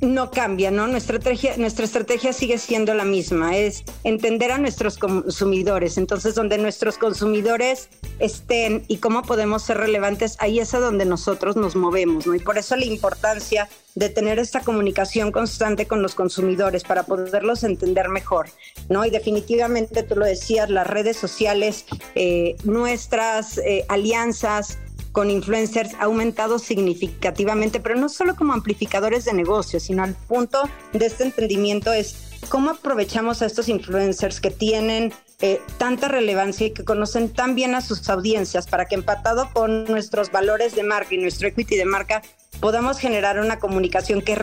no 0.00 0.30
cambia, 0.30 0.70
¿no? 0.70 0.86
Nuestra 0.86 1.16
estrategia, 1.16 1.56
nuestra 1.56 1.84
estrategia 1.84 2.32
sigue 2.32 2.58
siendo 2.58 2.94
la 2.94 3.04
misma, 3.04 3.56
es 3.56 3.84
entender 4.04 4.52
a 4.52 4.58
nuestros 4.58 4.96
consumidores. 4.98 5.98
Entonces, 5.98 6.34
donde 6.34 6.58
nuestros 6.58 6.98
consumidores 6.98 7.88
estén 8.18 8.84
y 8.88 8.98
cómo 8.98 9.22
podemos 9.22 9.62
ser 9.62 9.78
relevantes, 9.78 10.36
ahí 10.38 10.60
es 10.60 10.74
a 10.74 10.80
donde 10.80 11.04
nosotros 11.04 11.56
nos 11.56 11.74
movemos, 11.74 12.26
¿no? 12.26 12.34
Y 12.34 12.38
por 12.40 12.58
eso 12.58 12.76
la 12.76 12.84
importancia 12.84 13.68
de 13.94 14.08
tener 14.08 14.38
esta 14.38 14.60
comunicación 14.60 15.32
constante 15.32 15.86
con 15.86 16.02
los 16.02 16.14
consumidores 16.14 16.84
para 16.84 17.02
poderlos 17.02 17.64
entender 17.64 18.08
mejor, 18.08 18.48
¿no? 18.88 19.04
Y 19.04 19.10
definitivamente, 19.10 20.04
tú 20.04 20.14
lo 20.14 20.24
decías, 20.24 20.70
las 20.70 20.86
redes 20.86 21.16
sociales, 21.16 21.84
eh, 22.14 22.56
nuestras 22.62 23.58
eh, 23.58 23.84
alianzas, 23.88 24.78
con 25.12 25.30
influencers 25.30 25.94
ha 25.94 26.04
aumentado 26.04 26.58
significativamente, 26.58 27.80
pero 27.80 27.96
no 27.96 28.08
solo 28.08 28.36
como 28.36 28.52
amplificadores 28.52 29.24
de 29.24 29.32
negocios, 29.32 29.84
sino 29.84 30.02
al 30.02 30.14
punto 30.14 30.62
de 30.92 31.06
este 31.06 31.24
entendimiento 31.24 31.92
es 31.92 32.28
cómo 32.48 32.70
aprovechamos 32.70 33.42
a 33.42 33.46
estos 33.46 33.68
influencers 33.68 34.40
que 34.40 34.50
tienen 34.50 35.12
eh, 35.40 35.60
tanta 35.78 36.08
relevancia 36.08 36.66
y 36.66 36.70
que 36.72 36.84
conocen 36.84 37.30
tan 37.30 37.54
bien 37.54 37.74
a 37.74 37.80
sus 37.80 38.08
audiencias 38.08 38.66
para 38.66 38.86
que 38.86 38.94
empatado 38.94 39.48
con 39.52 39.84
nuestros 39.84 40.32
valores 40.32 40.74
de 40.74 40.82
marca 40.82 41.14
y 41.14 41.18
nuestro 41.18 41.48
equity 41.48 41.76
de 41.76 41.84
marca 41.84 42.22
podamos 42.60 42.98
generar 42.98 43.38
una 43.38 43.58
comunicación 43.58 44.20
que, 44.20 44.36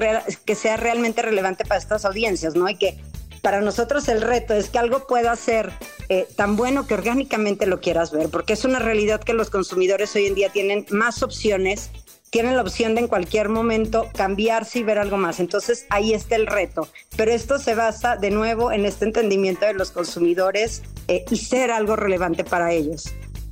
que 0.46 0.56
sea 0.56 0.78
realmente 0.78 1.22
relevante 1.22 1.66
para 1.66 1.80
estas 1.80 2.06
audiencias, 2.06 2.56
¿no? 2.56 2.70
Y 2.70 2.76
que 2.76 2.98
para 3.46 3.62
nosotros 3.62 4.08
el 4.08 4.24
reto 4.24 4.56
es 4.56 4.72
que 4.72 4.80
algo 4.80 5.06
pueda 5.06 5.36
ser 5.36 5.72
eh, 6.10 6.28
tan 6.36 6.56
bueno 6.56 6.88
que 6.88 6.96
orgánicamente 6.96 7.68
lo 7.68 7.80
quieras 7.80 8.12
ver, 8.12 8.30
porque 8.30 8.54
es 8.54 8.66
una 8.66 8.80
realidad 8.80 9.24
que 9.24 9.36
los 9.36 9.52
consumidores 9.52 10.16
hoy 10.16 10.26
en 10.26 10.34
día 10.34 10.50
tienen 10.50 10.88
más 10.90 11.22
opciones 11.22 11.92
tienen 12.32 12.56
la 12.56 12.64
opción 12.64 12.96
de 12.96 13.02
en 13.02 13.08
cualquier 13.08 13.50
momento 13.50 14.08
cambiarse 14.16 14.80
y 14.80 14.84
ver 14.84 14.98
algo 14.98 15.16
más. 15.16 15.40
Entonces 15.40 15.86
ahí 15.92 16.14
está 16.14 16.36
el 16.36 16.48
reto. 16.48 16.90
Pero 17.16 17.32
esto 17.32 17.60
se 17.60 17.76
basa 17.76 18.18
de 18.18 18.32
nuevo 18.32 18.72
en 18.74 18.84
este 18.84 19.06
entendimiento 19.06 19.66
de 19.66 19.74
los 19.74 19.92
consumidores 19.92 20.82
eh, 21.08 21.24
y 21.30 21.38
ser 21.38 21.70
algo 21.72 21.96
relevante 21.96 22.44
para 22.44 22.74
ellos. 22.74 23.06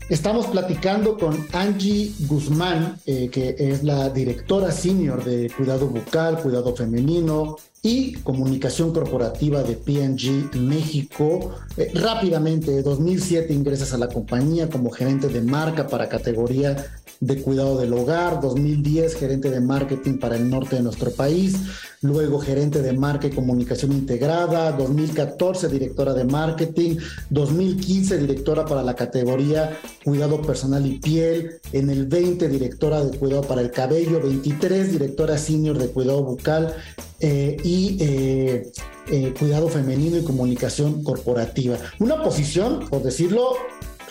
Estamos 0.10 0.48
platicando 0.48 1.18
con 1.18 1.48
Angie 1.54 2.12
Guzmán, 2.28 3.00
eh, 3.06 3.30
que 3.30 3.56
es 3.58 3.84
la 3.84 4.10
directora 4.10 4.72
senior 4.72 5.24
de 5.24 5.50
Cuidado 5.56 5.88
Bucal, 5.88 6.42
Cuidado 6.42 6.76
Femenino 6.76 7.58
y 7.86 8.14
Comunicación 8.14 8.94
Corporativa 8.94 9.62
de 9.62 9.76
PG 9.76 10.56
México. 10.58 11.52
Eh, 11.76 11.92
rápidamente, 11.94 12.82
2007 12.82 13.54
ingresas 13.54 13.94
a 13.94 13.98
la 13.98 14.08
compañía 14.08 14.70
como 14.70 14.90
gerente 14.90 15.28
de 15.28 15.42
marca 15.42 15.88
para 15.88 16.08
categoría 16.08 16.78
de 17.26 17.42
cuidado 17.42 17.78
del 17.78 17.94
hogar, 17.94 18.42
2010 18.42 19.16
gerente 19.16 19.50
de 19.50 19.62
marketing 19.62 20.18
para 20.18 20.36
el 20.36 20.50
norte 20.50 20.76
de 20.76 20.82
nuestro 20.82 21.12
país, 21.12 21.56
luego 22.02 22.40
gerente 22.40 22.82
de 22.82 22.92
marca 22.92 23.28
y 23.28 23.32
comunicación 23.32 23.94
integrada, 23.94 24.74
2014 24.74 25.70
directora 25.70 26.14
de 26.14 26.26
marketing, 26.26 26.98
2015 27.30 28.18
directora 28.18 28.66
para 28.66 28.84
la 28.84 28.94
categoría 28.96 29.80
cuidado 30.04 30.42
personal 30.42 30.86
y 30.86 31.00
piel, 31.00 31.62
en 31.72 31.90
el 31.90 32.08
20 32.08 32.50
directora 32.50 33.04
de 33.06 33.18
cuidado 33.18 33.44
para 33.44 33.62
el 33.62 33.72
cabello, 33.72 34.22
23 34.22 34.92
directora 34.92 35.38
senior 35.38 35.78
de 35.78 35.88
cuidado 35.88 36.24
bucal 36.24 36.76
eh, 37.22 37.56
y 37.64 37.98
eh, 38.02 38.72
eh, 39.08 39.34
cuidado 39.40 39.70
femenino 39.70 40.18
y 40.18 40.24
comunicación 40.24 41.04
corporativa. 41.06 41.78
Una 42.00 42.22
posición, 42.22 42.82
por 42.90 43.02
decirlo, 43.02 43.54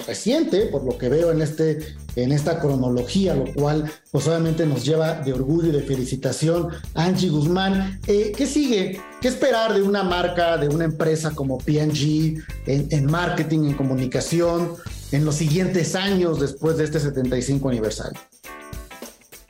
reciente, 0.07 0.67
por 0.67 0.85
lo 0.85 0.99
que 0.99 1.09
veo 1.09 1.33
en, 1.33 1.43
este, 1.43 1.97
en 2.17 2.33
esta 2.33 2.61
cronología, 2.61 3.35
lo 3.35 3.53
cual 3.53 3.91
pues 4.11 4.27
obviamente 4.27 4.67
nos 4.67 4.85
lleva 4.85 5.15
de 5.15 5.33
orgullo 5.33 5.69
y 5.69 5.73
de 5.73 5.83
felicitación. 5.83 6.69
Angie 6.95 7.31
Guzmán, 7.31 8.01
eh, 8.07 8.33
¿qué 8.37 8.47
sigue? 8.47 9.01
¿Qué 9.21 9.29
esperar 9.29 9.75
de 9.75 9.83
una 9.83 10.03
marca, 10.03 10.57
de 10.57 10.69
una 10.69 10.85
empresa 10.85 11.33
como 11.33 11.59
en, 11.67 12.43
en 12.91 13.07
marketing, 13.07 13.71
en 13.71 13.75
comunicación, 13.75 14.75
en 15.13 15.25
los 15.25 15.37
siguientes 15.37 15.95
años 15.95 16.41
después 16.41 16.77
de 16.77 16.85
este 16.85 17.01
75 17.01 17.69
aniversario? 17.69 18.21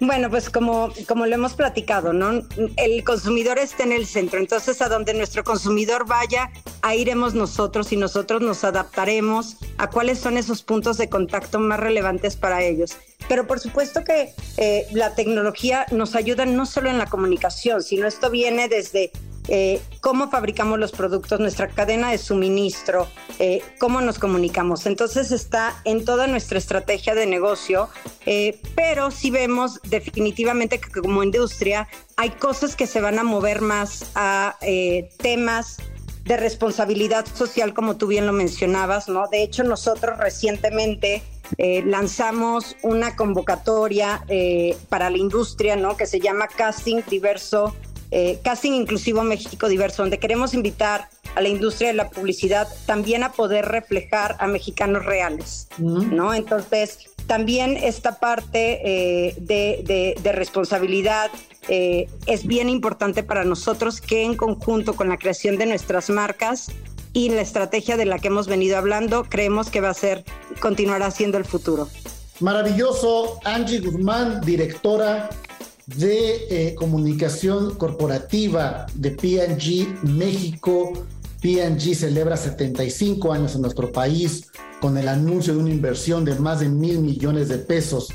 Bueno, 0.05 0.29
pues 0.31 0.51
como, 0.51 0.93
como 1.07 1.27
lo 1.27 1.37
hemos 1.37 1.55
platicado, 1.55 2.13
¿no? 2.13 2.43
El 2.77 3.05
consumidor 3.05 3.61
está 3.61 3.85
en 3.85 3.93
el 3.93 4.05
centro, 4.05 4.41
entonces 4.41 4.83
a 4.83 4.89
donde 4.89 5.15
nuestro 5.15 5.45
consumidor 5.45 6.09
vaya, 6.09 6.51
ahí 6.83 7.03
iremos 7.03 7.35
nosotros 7.35 7.93
y 7.93 7.97
nosotros 7.97 8.43
nos 8.43 8.65
adaptaremos 8.65 9.59
a 9.79 9.89
cuáles 9.89 10.19
son 10.19 10.39
esos 10.39 10.65
puntos 10.65 10.99
de 10.99 11.09
contacto 11.09 11.61
más 11.61 11.79
relevantes 11.79 12.35
para 12.35 12.65
ellos. 12.65 12.97
Pero 13.29 13.47
por 13.47 13.61
supuesto 13.61 14.03
que 14.03 14.35
eh, 14.57 14.89
la 14.91 15.15
tecnología 15.15 15.87
nos 15.93 16.17
ayuda 16.17 16.47
no 16.47 16.67
solo 16.67 16.91
en 16.91 16.99
la 16.99 17.07
comunicación, 17.07 17.81
sino 17.81 18.09
esto 18.09 18.29
viene 18.29 18.69
desde 18.69 19.13
eh, 19.49 19.81
cómo 20.01 20.31
fabricamos 20.31 20.79
los 20.79 20.93
productos, 20.93 21.41
nuestra 21.41 21.69
cadena 21.69 22.11
de 22.11 22.19
suministro, 22.19 23.09
eh, 23.39 23.61
cómo 23.79 24.01
nos 24.01 24.19
comunicamos. 24.19 24.87
Entonces 24.87 25.33
está 25.33 25.81
en 25.85 26.05
toda 26.05 26.27
nuestra 26.29 26.59
estrategia 26.59 27.15
de 27.15 27.27
negocio, 27.27 27.89
eh, 28.25 28.61
pero 28.77 29.11
sí 29.11 29.31
vemos 29.31 29.81
definitivamente 29.83 30.81
que 30.81 31.01
como 31.01 31.25
industria 31.25 31.89
hay 32.17 32.31
cosas 32.31 32.77
que 32.77 32.87
se 32.87 33.01
van 33.01 33.19
a 33.19 33.25
mover 33.25 33.63
más 33.63 34.13
a 34.15 34.57
temas 35.19 35.79
de 36.25 36.37
responsabilidad 36.37 37.27
social, 37.27 37.75
como 37.75 37.97
tú 37.97 38.07
bien 38.07 38.27
lo 38.27 38.33
mencionabas, 38.33 39.09
¿no? 39.09 39.27
De 39.27 39.43
hecho, 39.43 39.65
nosotros 39.65 40.19
recientemente 40.19 41.23
lanzamos 41.59 42.77
una 42.83 43.17
convocatoria 43.17 44.25
para 44.89 45.11
la 45.11 45.19
industria, 45.19 45.75
¿no? 45.75 45.97
Que 45.97 46.07
se 46.07 46.21
llama 46.21 46.47
Casting 46.47 47.03
Diverso 47.11 47.75
eh, 48.15 48.39
Casting 48.45 48.73
Inclusivo 48.73 49.23
México 49.23 49.69
Diverso, 49.69 50.03
donde 50.03 50.19
queremos 50.19 50.53
invitar 50.53 51.09
a 51.35 51.41
la 51.41 51.49
industria 51.49 51.89
de 51.89 51.95
la 51.95 52.11
publicidad 52.11 52.69
también 52.85 53.23
a 53.23 53.33
poder 53.33 53.65
reflejar 53.65 54.37
a 54.39 54.47
mexicanos 54.47 55.07
reales, 55.07 55.69
¿no? 55.79 56.35
Entonces, 56.35 57.09
también 57.27 57.79
esta 57.79 58.19
parte 58.19 58.81
eh, 58.85 59.35
de, 59.39 60.33
responsabilidad 60.33 61.31
eh, 61.69 62.07
es 62.27 62.47
bien 62.47 62.69
importante 62.69 63.23
para 63.23 63.45
nosotros 63.45 64.03
que 64.03 64.25
en 64.25 64.37
conjunto 64.37 64.95
con 64.95 65.09
la 65.09 65.17
creación 65.17 65.57
de 65.57 65.65
nuestras 65.65 66.11
marcas 66.11 66.71
y 67.15 67.31
la 67.31 67.41
estrategia 67.41 67.97
de 67.97 68.05
la 68.05 68.19
que 68.19 68.29
hemos 68.29 68.47
venido 68.47 68.77
hablando, 68.77 69.25
creemos 69.25 69.71
que 69.71 69.81
va 69.81 69.89
a 69.89 69.95
ser, 69.95 70.25
continuará 70.61 71.11
siendo 71.11 71.39
el 71.39 71.47
futuro. 71.47 71.89
Maravilloso, 72.41 73.39
Angie 73.45 73.79
Guzmán, 73.79 74.43
directora 74.43 75.31
de 75.87 76.47
eh, 76.51 76.75
comunicación 76.75 77.75
corporativa 77.75 78.87
de 78.95 79.11
PG 79.11 80.05
México. 80.05 80.93
PG 81.41 81.95
celebra 81.95 82.37
75 82.37 83.33
años 83.33 83.55
en 83.55 83.63
nuestro 83.63 83.91
país 83.91 84.49
con 84.81 84.97
el 84.97 85.09
anuncio 85.09 85.55
de 85.55 85.61
una 85.61 85.71
inversión 85.71 86.25
de 86.25 86.35
más 86.37 86.61
de 86.61 86.69
mil 86.69 87.01
millones 87.01 87.49
de 87.49 87.59
pesos 87.59 88.09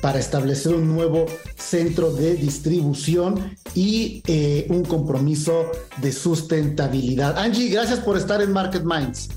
para 0.00 0.18
establecer 0.18 0.74
un 0.74 0.92
nuevo 0.92 1.26
centro 1.56 2.12
de 2.12 2.34
distribución 2.34 3.56
y 3.74 4.22
eh, 4.26 4.66
un 4.68 4.84
compromiso 4.84 5.70
de 5.98 6.12
sustentabilidad. 6.12 7.38
Angie, 7.38 7.68
gracias 7.68 8.00
por 8.00 8.16
estar 8.16 8.42
en 8.42 8.52
Market 8.52 8.82
Minds. 8.82 9.28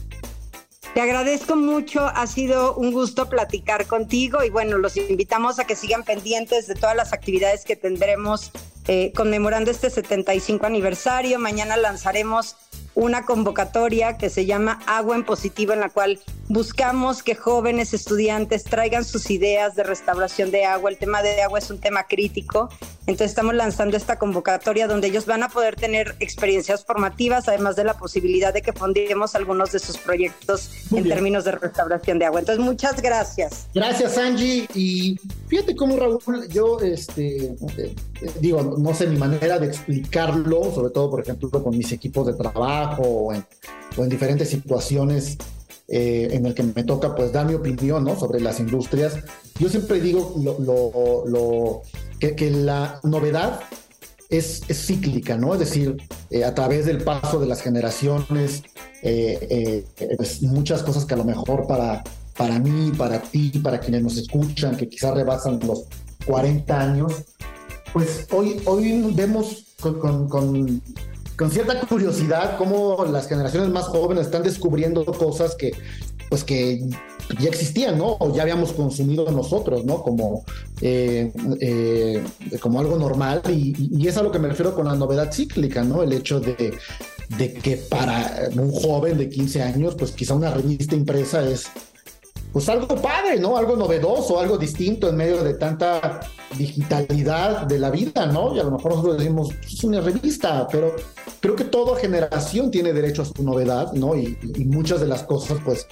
Te 0.95 1.01
agradezco 1.01 1.57
mucho, 1.57 2.05
ha 2.07 2.25
sido 2.25 2.73
un 2.75 2.93
gusto 2.93 3.27
platicar 3.27 3.85
contigo 3.85 4.45
y 4.45 4.49
bueno, 4.49 4.77
los 4.77 4.95
invitamos 4.95 5.59
a 5.59 5.67
que 5.67 5.75
sigan 5.75 6.03
pendientes 6.03 6.67
de 6.67 6.75
todas 6.75 6.95
las 6.95 7.11
actividades 7.11 7.65
que 7.65 7.75
tendremos 7.75 8.49
eh, 8.87 9.11
conmemorando 9.15 9.71
este 9.71 9.89
75 9.89 10.65
aniversario. 10.65 11.39
Mañana 11.39 11.77
lanzaremos 11.77 12.55
una 12.95 13.25
convocatoria 13.25 14.17
que 14.17 14.29
se 14.29 14.45
llama 14.45 14.79
Agua 14.87 15.15
en 15.15 15.25
Positivo, 15.25 15.73
en 15.73 15.81
la 15.81 15.89
cual 15.89 16.19
buscamos 16.47 17.23
que 17.23 17.35
jóvenes 17.35 17.93
estudiantes 17.93 18.63
traigan 18.63 19.03
sus 19.03 19.29
ideas 19.29 19.75
de 19.75 19.83
restauración 19.83 20.49
de 20.49 20.65
agua. 20.65 20.89
El 20.89 20.97
tema 20.97 21.21
de 21.21 21.41
agua 21.41 21.59
es 21.59 21.69
un 21.69 21.79
tema 21.79 22.07
crítico, 22.07 22.69
entonces 23.01 23.31
estamos 23.31 23.53
lanzando 23.53 23.97
esta 23.97 24.17
convocatoria 24.17 24.87
donde 24.87 25.07
ellos 25.07 25.25
van 25.25 25.43
a 25.43 25.49
poder 25.49 25.75
tener 25.75 26.15
experiencias 26.19 26.85
formativas, 26.85 27.47
además 27.49 27.75
de 27.75 27.83
la 27.83 27.97
posibilidad 27.97 28.53
de 28.53 28.61
que 28.61 28.71
fundemos 28.71 29.35
algunos 29.35 29.71
de 29.73 29.79
sus 29.79 29.97
proyectos 29.97 30.71
en 30.91 31.03
términos 31.07 31.43
de 31.43 31.51
restauración 31.51 32.17
de 32.17 32.25
agua. 32.25 32.39
Entonces, 32.39 32.63
muchas 32.63 33.01
gracias. 33.01 33.67
Gracias, 33.73 34.17
Angie. 34.17 34.67
Y 34.73 35.19
fíjate 35.47 35.75
cómo, 35.75 35.97
Raúl, 35.97 36.21
yo 36.49 36.79
este, 36.79 37.55
eh, 37.77 37.95
digo, 38.39 38.74
no 38.77 38.93
sé 38.93 39.07
mi 39.07 39.17
manera 39.17 39.59
de 39.59 39.67
explicarlo, 39.67 40.71
sobre 40.73 40.91
todo, 40.91 41.09
por 41.09 41.21
ejemplo, 41.21 41.49
con 41.51 41.77
mis 41.77 41.91
equipos 41.91 42.27
de 42.27 42.33
trabajo 42.33 43.03
o 43.03 43.33
en, 43.33 43.45
diferentes 44.09 44.49
situaciones 44.49 45.37
eh, 45.87 46.29
en 46.31 46.45
el 46.45 46.53
que 46.53 46.63
me 46.63 46.83
toca 46.83 47.15
pues 47.15 47.31
dar 47.31 47.45
mi 47.45 47.53
opinión 47.53 48.03
¿no? 48.03 48.19
sobre 48.19 48.41
las 48.41 48.59
industrias. 48.59 49.17
Yo 49.59 49.69
siempre 49.69 50.01
digo 50.01 50.35
lo, 50.37 51.81
que, 52.19 52.51
la 52.51 52.99
novedad 53.03 53.61
es, 54.29 54.63
cíclica, 54.69 55.37
¿no? 55.37 55.53
Es 55.53 55.59
decir, 55.59 55.95
eh, 56.29 56.43
a 56.43 56.53
través 56.53 56.85
del 56.85 57.03
paso 57.03 57.39
de 57.39 57.47
las 57.47 57.61
generaciones, 57.61 58.63
eh, 59.01 59.85
muchas 60.41 60.83
cosas 60.83 61.05
que 61.05 61.13
a 61.13 61.17
lo 61.17 61.23
mejor 61.23 61.67
para, 61.67 62.03
para 62.35 62.59
mí, 62.59 62.91
para 62.97 63.21
ti, 63.21 63.51
para 63.63 63.79
quienes 63.79 64.03
nos 64.03 64.17
escuchan, 64.17 64.75
que 64.75 64.89
quizás 64.89 65.13
rebasan 65.13 65.59
los 65.65 65.85
40 66.25 66.79
años, 66.79 67.13
pues 67.95 68.27
hoy, 68.31 68.61
hoy 68.65 69.13
vemos 69.15 69.67
con, 69.79 70.27
con, 70.27 70.81
cierta 71.49 71.79
curiosidad 71.87 72.57
cómo 72.57 73.05
las 73.05 73.29
generaciones 73.29 73.69
más 73.69 73.85
jóvenes 73.85 74.25
están 74.25 74.43
descubriendo 74.43 75.05
cosas 75.05 75.55
que, 75.55 75.71
pues 76.27 76.43
que 76.43 76.81
ya 77.39 77.47
existían, 77.47 77.97
¿no? 77.97 78.17
O 78.19 78.35
ya 78.35 78.41
habíamos 78.41 78.73
consumido 78.73 79.31
nosotros, 79.31 79.85
¿no? 79.85 80.03
Como, 80.03 80.43
eh, 80.81 81.31
eh, 81.61 82.21
como 82.59 82.81
algo 82.81 82.97
normal. 82.97 83.41
Y, 83.49 84.05
es 84.05 84.17
a 84.17 84.23
lo 84.23 84.31
que 84.33 84.39
me 84.39 84.49
refiero 84.49 84.75
con 84.75 84.87
la 84.87 84.95
novedad 84.95 85.31
cíclica, 85.31 85.81
¿no? 85.85 86.03
El 86.03 86.11
hecho 86.11 86.41
de, 86.41 86.73
de 87.37 87.53
que 87.53 87.77
para 87.77 88.49
un 88.57 88.73
joven 88.73 89.17
de 89.17 89.29
15 89.29 89.63
años, 89.63 89.95
pues 89.95 90.11
quizá 90.11 90.33
una 90.33 90.51
revista 90.51 90.97
impresa 90.97 91.47
es 91.49 91.67
pues 92.55 92.69
algo 92.69 92.87
padre, 92.87 93.37
¿no? 93.37 93.57
Algo 93.57 93.75
novedoso, 93.75 94.39
algo 94.39 94.57
distinto 94.57 95.09
en 95.09 95.17
medio 95.17 95.43
de 95.43 95.55
tanta 95.55 96.21
digitalidad 96.57 97.63
de 97.67 97.77
la 97.77 97.89
vida, 97.89 98.27
¿no? 98.27 98.55
Y 98.55 98.61
a 98.61 98.63
lo 98.63 98.71
mejor 98.71 98.91
nosotros 98.91 99.17
decimos, 99.17 99.49
es 99.61 99.83
una 99.83 99.99
revista, 99.99 100.65
pero 100.71 100.95
creo 101.41 101.53
que 101.57 101.65
toda 101.65 101.99
generación 101.99 102.71
tiene 102.71 102.93
derecho 102.93 103.23
a 103.23 103.25
su 103.25 103.43
novedad, 103.43 103.91
¿no? 103.91 104.15
Y, 104.15 104.37
muchas 104.67 105.01
de 105.01 105.07
las 105.07 105.23
cosas, 105.23 105.57
pues, 105.65 105.85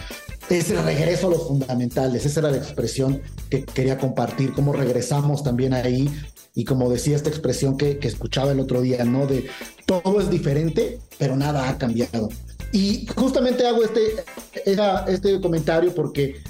es 0.49 0.71
el 0.71 0.81
regreso 0.85 1.27
a 1.27 1.31
los 1.31 1.49
fundamentales. 1.49 2.25
Esa 2.25 2.39
era 2.39 2.51
la 2.51 2.57
expresión 2.59 3.21
que 3.49 3.65
quería 3.65 3.97
compartir, 3.97 4.53
cómo 4.53 4.71
regresamos 4.71 5.43
también 5.43 5.73
ahí 5.73 6.09
y 6.55 6.63
como 6.63 6.89
decía 6.89 7.17
esta 7.17 7.29
expresión 7.29 7.75
que, 7.75 7.97
que 7.97 8.07
escuchaba 8.07 8.53
el 8.53 8.61
otro 8.61 8.79
día, 8.79 9.03
¿no? 9.03 9.27
De 9.27 9.47
todo 9.85 10.21
es 10.21 10.29
diferente, 10.29 11.01
pero 11.17 11.35
nada 11.35 11.67
ha 11.67 11.77
cambiado. 11.77 12.29
Y 12.73 13.05
justamente 13.15 13.67
hago 13.67 13.83
este, 13.83 14.01
este 14.65 15.39
comentario 15.39 15.93
porque 15.93 16.41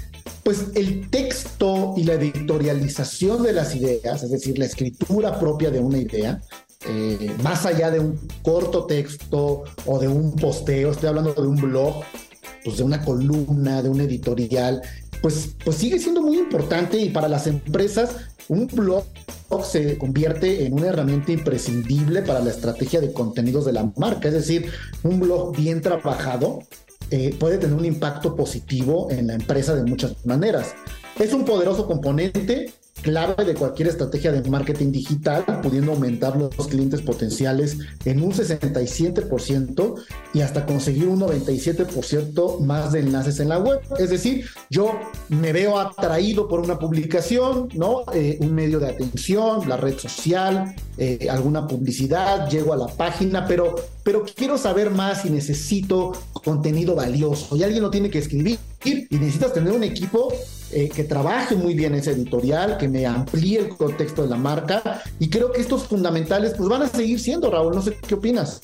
pues 0.42 0.66
el 0.74 1.08
texto 1.10 1.94
y 1.96 2.04
la 2.04 2.14
editorialización 2.14 3.42
de 3.42 3.52
las 3.52 3.74
ideas, 3.74 4.22
es 4.22 4.30
decir, 4.30 4.58
la 4.58 4.66
escritura 4.66 5.38
propia 5.38 5.70
de 5.70 5.80
una 5.80 5.98
idea, 5.98 6.40
eh, 6.86 7.30
más 7.42 7.64
allá 7.64 7.90
de 7.90 8.00
un 8.00 8.18
corto 8.42 8.84
texto 8.84 9.64
o 9.86 9.98
de 9.98 10.08
un 10.08 10.34
posteo, 10.36 10.90
estoy 10.90 11.08
hablando 11.08 11.32
de 11.32 11.46
un 11.46 11.56
blog, 11.56 12.02
pues 12.64 12.76
de 12.76 12.82
una 12.82 13.02
columna, 13.02 13.82
de 13.82 13.88
un 13.88 14.00
editorial, 14.00 14.82
pues, 15.22 15.54
pues 15.64 15.76
sigue 15.76 15.98
siendo 15.98 16.20
muy 16.20 16.38
importante 16.38 16.98
y 16.98 17.08
para 17.08 17.28
las 17.28 17.46
empresas 17.46 18.10
un 18.48 18.66
blog 18.66 19.04
se 19.62 19.96
convierte 19.98 20.66
en 20.66 20.74
una 20.74 20.88
herramienta 20.88 21.32
imprescindible 21.32 22.22
para 22.22 22.40
la 22.40 22.50
estrategia 22.50 23.00
de 23.00 23.12
contenidos 23.12 23.64
de 23.64 23.72
la 23.72 23.90
marca, 23.96 24.28
es 24.28 24.34
decir, 24.34 24.70
un 25.02 25.20
blog 25.20 25.56
bien 25.56 25.80
trabajado 25.80 26.60
eh, 27.14 27.32
puede 27.38 27.58
tener 27.58 27.76
un 27.76 27.84
impacto 27.84 28.34
positivo 28.34 29.08
en 29.08 29.28
la 29.28 29.34
empresa 29.34 29.76
de 29.76 29.84
muchas 29.84 30.26
maneras. 30.26 30.74
Es 31.16 31.32
un 31.32 31.44
poderoso 31.44 31.86
componente 31.86 32.72
clave 33.02 33.44
de 33.44 33.54
cualquier 33.54 33.88
estrategia 33.88 34.32
de 34.32 34.48
marketing 34.48 34.92
digital, 34.92 35.44
pudiendo 35.62 35.92
aumentar 35.92 36.36
los 36.36 36.54
clientes 36.68 37.02
potenciales 37.02 37.78
en 38.04 38.22
un 38.22 38.32
67% 38.32 39.94
y 40.32 40.40
hasta 40.40 40.64
conseguir 40.66 41.08
un 41.08 41.20
97% 41.20 42.60
más 42.60 42.92
de 42.92 43.00
enlaces 43.00 43.40
en 43.40 43.48
la 43.48 43.58
web. 43.58 43.80
Es 43.98 44.10
decir, 44.10 44.46
yo 44.70 44.92
me 45.28 45.52
veo 45.52 45.78
atraído 45.78 46.48
por 46.48 46.60
una 46.60 46.78
publicación, 46.78 47.68
¿no? 47.74 48.04
Eh, 48.14 48.38
un 48.40 48.54
medio 48.54 48.80
de 48.80 48.88
atención, 48.88 49.68
la 49.68 49.76
red 49.76 49.98
social, 49.98 50.74
eh, 50.96 51.26
alguna 51.30 51.66
publicidad, 51.66 52.48
llego 52.48 52.72
a 52.72 52.76
la 52.76 52.86
página, 52.86 53.46
pero, 53.46 53.74
pero 54.02 54.24
quiero 54.24 54.56
saber 54.56 54.90
más 54.90 55.24
y 55.24 55.30
necesito 55.30 56.12
contenido 56.32 56.94
valioso 56.94 57.56
y 57.56 57.62
alguien 57.62 57.82
lo 57.82 57.90
tiene 57.90 58.10
que 58.10 58.18
escribir 58.18 58.58
y 58.84 59.06
necesitas 59.10 59.52
tener 59.52 59.72
un 59.72 59.82
equipo 59.82 60.32
eh, 60.74 60.88
que 60.88 61.04
trabaje 61.04 61.54
muy 61.54 61.74
bien 61.74 61.94
ese 61.94 62.10
editorial, 62.10 62.78
que 62.78 62.88
me 62.88 63.06
amplíe 63.06 63.60
el 63.60 63.68
contexto 63.68 64.22
de 64.22 64.28
la 64.28 64.36
marca 64.36 65.02
y 65.20 65.30
creo 65.30 65.52
que 65.52 65.60
estos 65.60 65.86
fundamentales 65.86 66.54
pues 66.56 66.68
van 66.68 66.82
a 66.82 66.88
seguir 66.88 67.20
siendo, 67.20 67.48
Raúl, 67.48 67.74
no 67.74 67.80
sé 67.80 67.96
qué 68.06 68.14
opinas. 68.14 68.60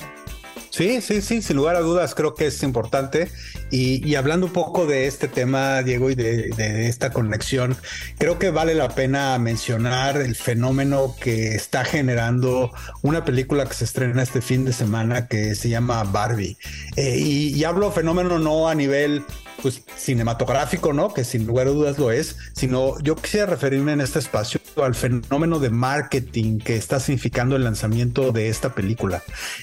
Sí, 0.70 1.00
sí, 1.00 1.20
sí, 1.20 1.40
sin 1.40 1.56
lugar 1.56 1.76
a 1.76 1.80
dudas 1.80 2.14
creo 2.14 2.34
que 2.34 2.46
es 2.46 2.62
importante. 2.62 3.28
Y, 3.70 4.14
hablando 4.14 4.46
un 4.46 4.52
poco 4.52 4.86
de 4.86 5.06
este 5.06 5.28
tema, 5.28 5.82
Diego, 5.82 6.10
y 6.10 6.14
de, 6.14 6.88
esta 6.88 7.10
conexión, 7.12 7.76
creo 8.18 8.38
que 8.38 8.50
vale 8.50 8.74
la 8.74 8.88
pena 8.88 9.38
mencionar 9.38 10.16
el 10.16 10.34
fenómeno 10.34 11.14
que 11.20 11.54
está 11.54 11.84
generando 11.84 12.72
una 13.02 13.24
película 13.24 13.66
que 13.66 13.74
se 13.74 13.84
estrena 13.84 14.22
este 14.22 14.40
fin 14.40 14.64
de 14.64 14.72
semana 14.72 15.28
que 15.28 15.54
se 15.54 15.68
llama 15.68 16.02
Barbie. 16.04 16.56
Eh, 16.96 17.18
y, 17.18 17.64
hablo 17.64 17.92
fenómeno 17.92 18.38
no 18.38 18.68
a 18.68 18.74
nivel 18.74 19.24
pues 19.62 19.82
cinematográfico, 19.96 20.92
¿no? 20.92 21.12
Que 21.12 21.24
sin 21.24 21.46
lugar 21.46 21.66
a 21.66 21.70
dudas 21.70 21.98
lo 21.98 22.10
es, 22.10 22.36
sino 22.54 22.98
yo 23.00 23.16
quisiera 23.16 23.46
referirme 23.46 23.92
en 23.92 24.00
este 24.00 24.18
espacio 24.18 24.60
al 24.76 24.94
fenómeno 24.94 25.58
de 25.58 25.70
marketing 25.70 26.58
que 26.58 26.76
está 26.76 27.00
significando 27.00 27.56
el 27.56 27.64
lanzamiento 27.64 28.32
de 28.32 28.48
esta 28.48 28.74
película. 28.74 29.22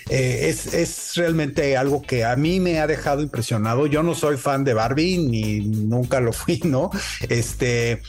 Eh, 0.10 0.50
es, 0.50 0.74
es, 0.74 1.16
realmente 1.16 1.78
algo 1.78 2.02
que 2.02 2.26
a 2.26 2.36
mí 2.36 2.60
me 2.60 2.80
ha 2.80 2.88
dejado 2.88 3.22
impresionado. 3.22 3.88
No 4.04 4.16
soy 4.16 4.38
fan 4.38 4.64
de 4.64 4.74
Barbie 4.74 5.18
ni 5.18 5.60
nunca 5.60 6.20
lo 6.20 6.34
fui, 6.34 6.62
¿no? 6.64 6.92
Este, 7.30 8.02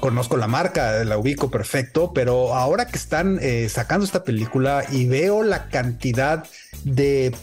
conozco 0.00 0.36
la 0.36 0.46
marca, 0.46 1.04
la 1.04 1.18
ubico 1.18 1.50
perfecto, 1.50 2.12
pero 2.12 2.54
ahora 2.54 2.86
que 2.86 2.98
están 2.98 3.38
eh, 3.40 3.68
sacando 3.68 4.04
esta 4.04 4.24
película 4.24 4.84
y 4.90 5.06
veo 5.06 5.42
la 5.42 5.68
cantidad 5.68 6.44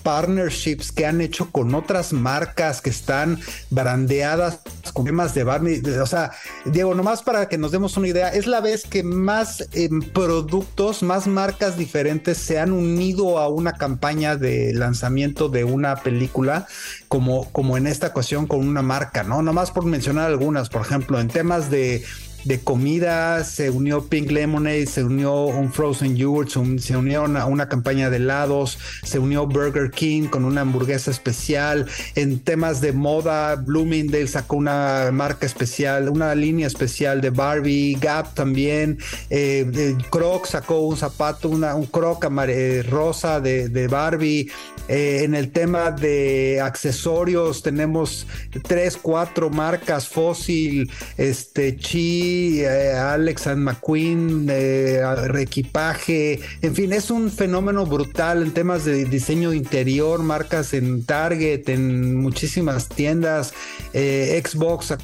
partnerships 0.04 0.92
que 0.92 1.06
han 1.06 1.22
hecho 1.22 1.52
con 1.52 1.76
otras 1.76 2.14
marcas 2.14 2.82
que 2.82 2.90
están 2.90 3.40
brandeadas 3.70 4.60
con 4.94 5.06
temas 5.06 5.34
de 5.34 5.44
Barbie. 5.44 5.82
O 6.02 6.06
sea, 6.06 6.32
Diego, 6.66 6.96
nomás 6.96 7.22
para 7.22 7.48
que 7.48 7.58
nos 7.58 7.72
demos 7.72 7.98
una 7.98 8.08
idea, 8.08 8.30
es 8.30 8.48
la 8.48 8.62
vez 8.62 8.84
que 8.84 9.04
más 9.04 9.68
em, 9.74 10.02
productos, 10.02 11.04
más 11.04 11.28
marcas 11.28 11.78
diferentes 11.78 12.38
se 12.38 12.60
han 12.60 12.72
unido 12.72 13.40
a 13.40 13.50
una 13.50 13.74
campaña 13.74 14.36
de 14.36 14.74
lanzamiento 14.74 15.50
de 15.50 15.64
una 15.64 15.98
película, 15.98 16.68
como, 17.08 17.52
como 17.52 17.78
en 17.78 17.88
esta 17.88 18.08
ocasión 18.08 18.48
con 18.48 18.68
una 18.68 18.82
marca, 18.82 19.24
¿no? 19.24 19.42
Nomás 19.42 19.72
por 19.72 19.86
mencionar 19.86 20.28
algunas, 20.28 20.70
por 20.70 20.82
ejemplo, 20.82 21.20
en 21.20 21.28
temas 21.28 21.70
de 21.70 22.04
de 22.46 22.60
comida, 22.60 23.44
se 23.44 23.70
unió 23.70 24.06
Pink 24.06 24.32
Lemonade, 24.32 24.86
se 24.86 25.04
unió 25.04 25.46
un 25.46 25.74
Frozen 25.74 26.16
Yogurt, 26.16 26.50
se 26.80 26.96
unió 26.96 27.26
a 27.26 27.46
una 27.46 27.68
campaña 27.68 28.10
de 28.10 28.18
helados, 28.18 28.78
se 29.04 29.20
unió 29.20 29.48
Burger 29.48 29.90
King 29.92 30.28
con 30.28 30.46
una 30.46 30.62
hamburguesa 30.62 31.12
especial. 31.12 31.88
En 32.14 32.40
temas 32.40 32.82
de 32.82 32.94
moda, 32.94 33.56
Bloomingdale 33.56 34.28
sacó 34.28 34.58
una 34.58 35.10
marca 35.12 35.46
especial, 35.46 36.08
una 36.10 36.36
línea 36.36 36.68
especial 36.68 37.20
de 37.20 37.32
Barbie, 37.32 37.98
Gap 38.00 38.34
también, 38.36 39.00
eh, 39.30 39.96
Croc 40.12 40.46
sacó 40.46 40.82
un 40.82 40.98
zapato, 40.98 41.50
una, 41.50 41.76
un 41.76 41.88
Croc 41.88 42.26
eh, 42.48 42.84
rosa 42.88 43.40
de, 43.40 43.70
de 43.70 43.88
Barbie. 43.88 44.52
Eh, 44.88 45.22
en 45.24 45.34
el 45.34 45.52
tema 45.52 45.90
de 45.90 46.62
accesorios 46.62 47.64
tenemos 47.64 48.28
tres, 48.68 49.00
cuatro 49.02 49.50
marcas, 49.50 50.08
Fossil, 50.08 50.92
este, 51.18 51.76
Chi, 51.76 52.35
eh, 52.62 52.98
Alex 52.98 53.48
and 53.48 53.64
McQueen, 53.64 54.48
eh, 54.50 55.02
reequipaje, 55.28 56.40
en 56.62 56.76
fin, 56.76 56.94
es 56.94 57.12
un 57.12 57.32
fenómeno 57.32 57.86
brutal 57.86 58.42
en 58.44 58.52
temas 58.52 58.86
de 58.86 59.06
diseño 59.06 59.54
interior, 59.54 60.22
marcas 60.24 60.74
en 60.74 61.06
Target, 61.06 61.68
en 61.70 62.16
muchísimas 62.16 62.90
tiendas, 62.90 63.54
eh, 63.94 64.42
Xbox 64.46 64.96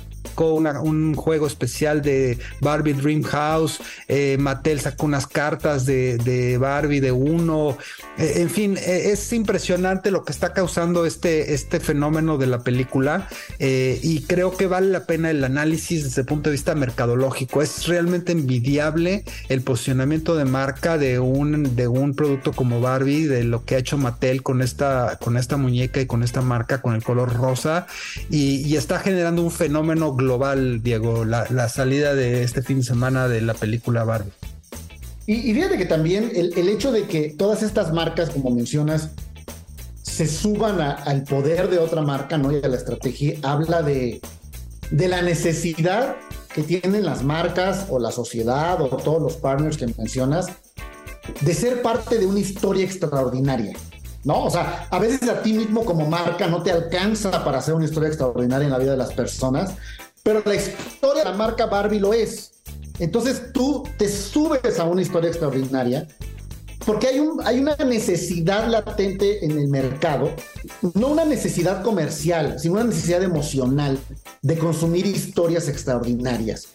un 0.46 1.16
juego 1.16 1.48
especial 1.48 2.02
de 2.02 2.38
Barbie 2.60 2.94
Dream 2.94 3.24
House, 3.24 3.80
eh, 4.08 4.38
Mattel 4.39 4.80
sacó 4.80 5.06
unas 5.06 5.28
cartas 5.28 5.86
de, 5.86 6.58
Barbie 6.60 7.00
de 7.00 7.12
uno, 7.12 7.78
eh, 8.18 8.34
en 8.38 8.50
fin, 8.50 8.78
eh, 8.78 9.12
es 9.12 9.32
impresionante 9.34 10.12
lo 10.12 10.24
que 10.24 10.32
está 10.32 10.54
causando 10.54 11.06
este, 11.06 11.54
este 11.54 11.80
fenómeno 11.80 12.38
de 12.38 12.48
la 12.48 12.60
película 12.60 13.28
y 13.60 14.22
creo 14.24 14.56
que 14.56 14.68
vale 14.68 14.88
la 14.88 15.06
pena 15.06 15.30
el 15.30 15.44
análisis 15.44 16.04
desde 16.04 16.22
el 16.22 16.28
punto 16.28 16.50
de 16.50 16.54
vista 16.54 16.76
mercadológico. 16.76 17.62
Es 17.62 17.88
realmente 17.88 18.32
envidiable 18.32 19.24
el 19.50 19.62
posicionamiento 19.62 20.36
de 20.36 20.46
marca 20.46 20.98
de 20.98 21.20
un, 21.20 21.76
de 21.76 21.88
un 21.88 22.16
producto 22.16 22.54
como 22.54 22.82
Barbie, 22.82 23.28
de 23.28 23.44
lo 23.44 23.64
que 23.66 23.76
ha 23.76 23.80
hecho 23.80 23.98
Mattel 23.98 24.44
con 24.44 24.62
esta, 24.62 25.18
con 25.22 25.38
esta 25.38 25.58
muñeca 25.58 26.02
y 26.02 26.06
con 26.06 26.24
esta 26.24 26.42
marca 26.42 26.82
con 26.82 26.96
el 26.96 27.04
color 27.04 27.34
rosa 27.34 27.88
y, 28.30 28.66
y 28.68 28.76
está 28.76 29.00
generando 29.00 29.44
un 29.44 29.52
fenómeno 29.52 30.14
global, 30.14 30.31
Diego, 30.82 31.26
la, 31.26 31.70
salida 31.70 32.14
de 32.14 32.44
este 32.44 32.62
fin 32.62 32.80
de 32.80 32.84
semana 32.84 33.28
de 33.28 33.42
la 33.42 33.54
película 33.54 34.04
Barbie. 34.04 34.32
Y, 35.28 35.54
fíjate 35.54 35.78
que 35.78 35.86
también 35.86 36.32
el, 36.34 36.70
hecho 36.70 36.92
de 36.92 37.04
que 37.04 37.30
todas 37.30 37.64
estas 37.64 37.94
marcas, 37.94 38.30
como 38.32 38.50
mencionas, 38.50 39.10
se 40.04 40.28
suban 40.28 40.82
al 40.82 41.24
poder 41.24 41.70
de 41.70 41.80
otra 41.80 42.02
marca, 42.02 42.38
¿no? 42.38 42.52
Y 42.52 42.62
a 42.64 42.68
la 42.68 42.76
estrategia, 42.76 43.36
habla 43.44 43.82
de, 43.82 44.20
de 44.90 45.08
la 45.08 45.22
necesidad 45.22 46.18
que 46.54 46.64
tienen 46.64 47.06
las 47.06 47.24
marcas 47.24 47.86
o 47.90 48.00
la 48.00 48.12
sociedad 48.12 48.82
o 48.82 48.88
todos 48.88 49.22
los 49.22 49.38
partners 49.38 49.78
que 49.78 49.88
mencionas 49.88 50.48
de 51.40 51.54
ser 51.54 51.82
parte 51.82 52.18
de 52.18 52.26
una 52.26 52.40
historia 52.40 52.84
extraordinaria. 52.84 53.74
¿no? 54.24 54.44
O 54.44 54.50
sea, 54.50 54.88
a 54.90 55.00
veces 55.00 55.28
a 55.30 55.42
ti 55.42 55.54
mismo 55.54 55.84
como 55.84 56.08
marca 56.08 56.48
no 56.48 56.62
te 56.62 56.72
alcanza 56.72 57.44
para 57.44 57.60
hacer 57.60 57.74
una 57.74 57.86
historia 57.86 58.10
extraordinaria 58.10 58.66
en 58.66 58.72
la 58.72 58.78
vida 58.78 58.92
de 58.92 58.98
las 58.98 59.14
personas, 59.14 59.76
pero 60.24 60.42
la 60.46 60.56
historia 60.56 61.24
de 61.24 61.30
la 61.32 61.38
marca 61.38 61.66
Barbie 61.66 62.00
lo 62.00 62.14
es. 62.14 62.52
Entonces 63.00 63.52
tú 63.54 63.84
te 63.98 64.08
subes 64.08 64.80
a 64.80 64.84
una 64.86 65.02
historia 65.02 65.30
extraordinaria 65.30 66.08
porque 66.86 67.08
hay, 67.08 67.20
un, 67.20 67.40
hay 67.46 67.60
una 67.60 67.76
necesidad 67.76 68.68
latente 68.68 69.46
en 69.46 69.52
el 69.52 69.68
mercado, 69.68 70.34
no 70.96 71.10
una 71.10 71.26
necesidad 71.26 71.84
comercial, 71.84 72.60
sino 72.60 72.76
una 72.76 72.86
necesidad 72.86 73.22
emocional 73.22 74.00
de 74.42 74.58
consumir 74.58 75.06
historias 75.06 75.68
extraordinarias. 75.68 76.70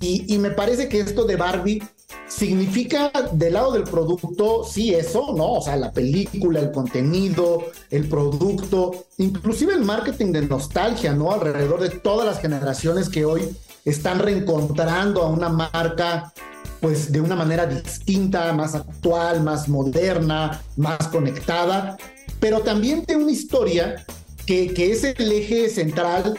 Y, 0.00 0.32
y 0.34 0.38
me 0.38 0.50
parece 0.50 0.88
que 0.88 1.00
esto 1.00 1.24
de 1.24 1.36
Barbie 1.36 1.82
significa 2.28 3.10
del 3.32 3.54
lado 3.54 3.72
del 3.72 3.84
producto, 3.84 4.64
sí, 4.64 4.94
eso, 4.94 5.34
¿no? 5.36 5.54
O 5.54 5.62
sea, 5.62 5.76
la 5.76 5.92
película, 5.92 6.60
el 6.60 6.70
contenido, 6.70 7.64
el 7.90 8.08
producto, 8.08 9.06
inclusive 9.18 9.74
el 9.74 9.84
marketing 9.84 10.32
de 10.32 10.42
nostalgia, 10.42 11.12
¿no? 11.12 11.32
Alrededor 11.32 11.80
de 11.80 11.90
todas 11.90 12.26
las 12.26 12.40
generaciones 12.40 13.08
que 13.08 13.24
hoy 13.24 13.48
están 13.84 14.18
reencontrando 14.18 15.22
a 15.22 15.28
una 15.28 15.48
marca 15.48 16.32
pues 16.80 17.12
de 17.12 17.20
una 17.20 17.36
manera 17.36 17.66
distinta, 17.66 18.52
más 18.54 18.74
actual, 18.74 19.42
más 19.42 19.68
moderna, 19.68 20.62
más 20.76 21.08
conectada, 21.08 21.98
pero 22.38 22.60
también 22.60 23.04
de 23.04 23.16
una 23.16 23.30
historia 23.30 24.04
que, 24.46 24.72
que 24.72 24.92
es 24.92 25.04
el 25.04 25.30
eje 25.30 25.68
central 25.68 26.38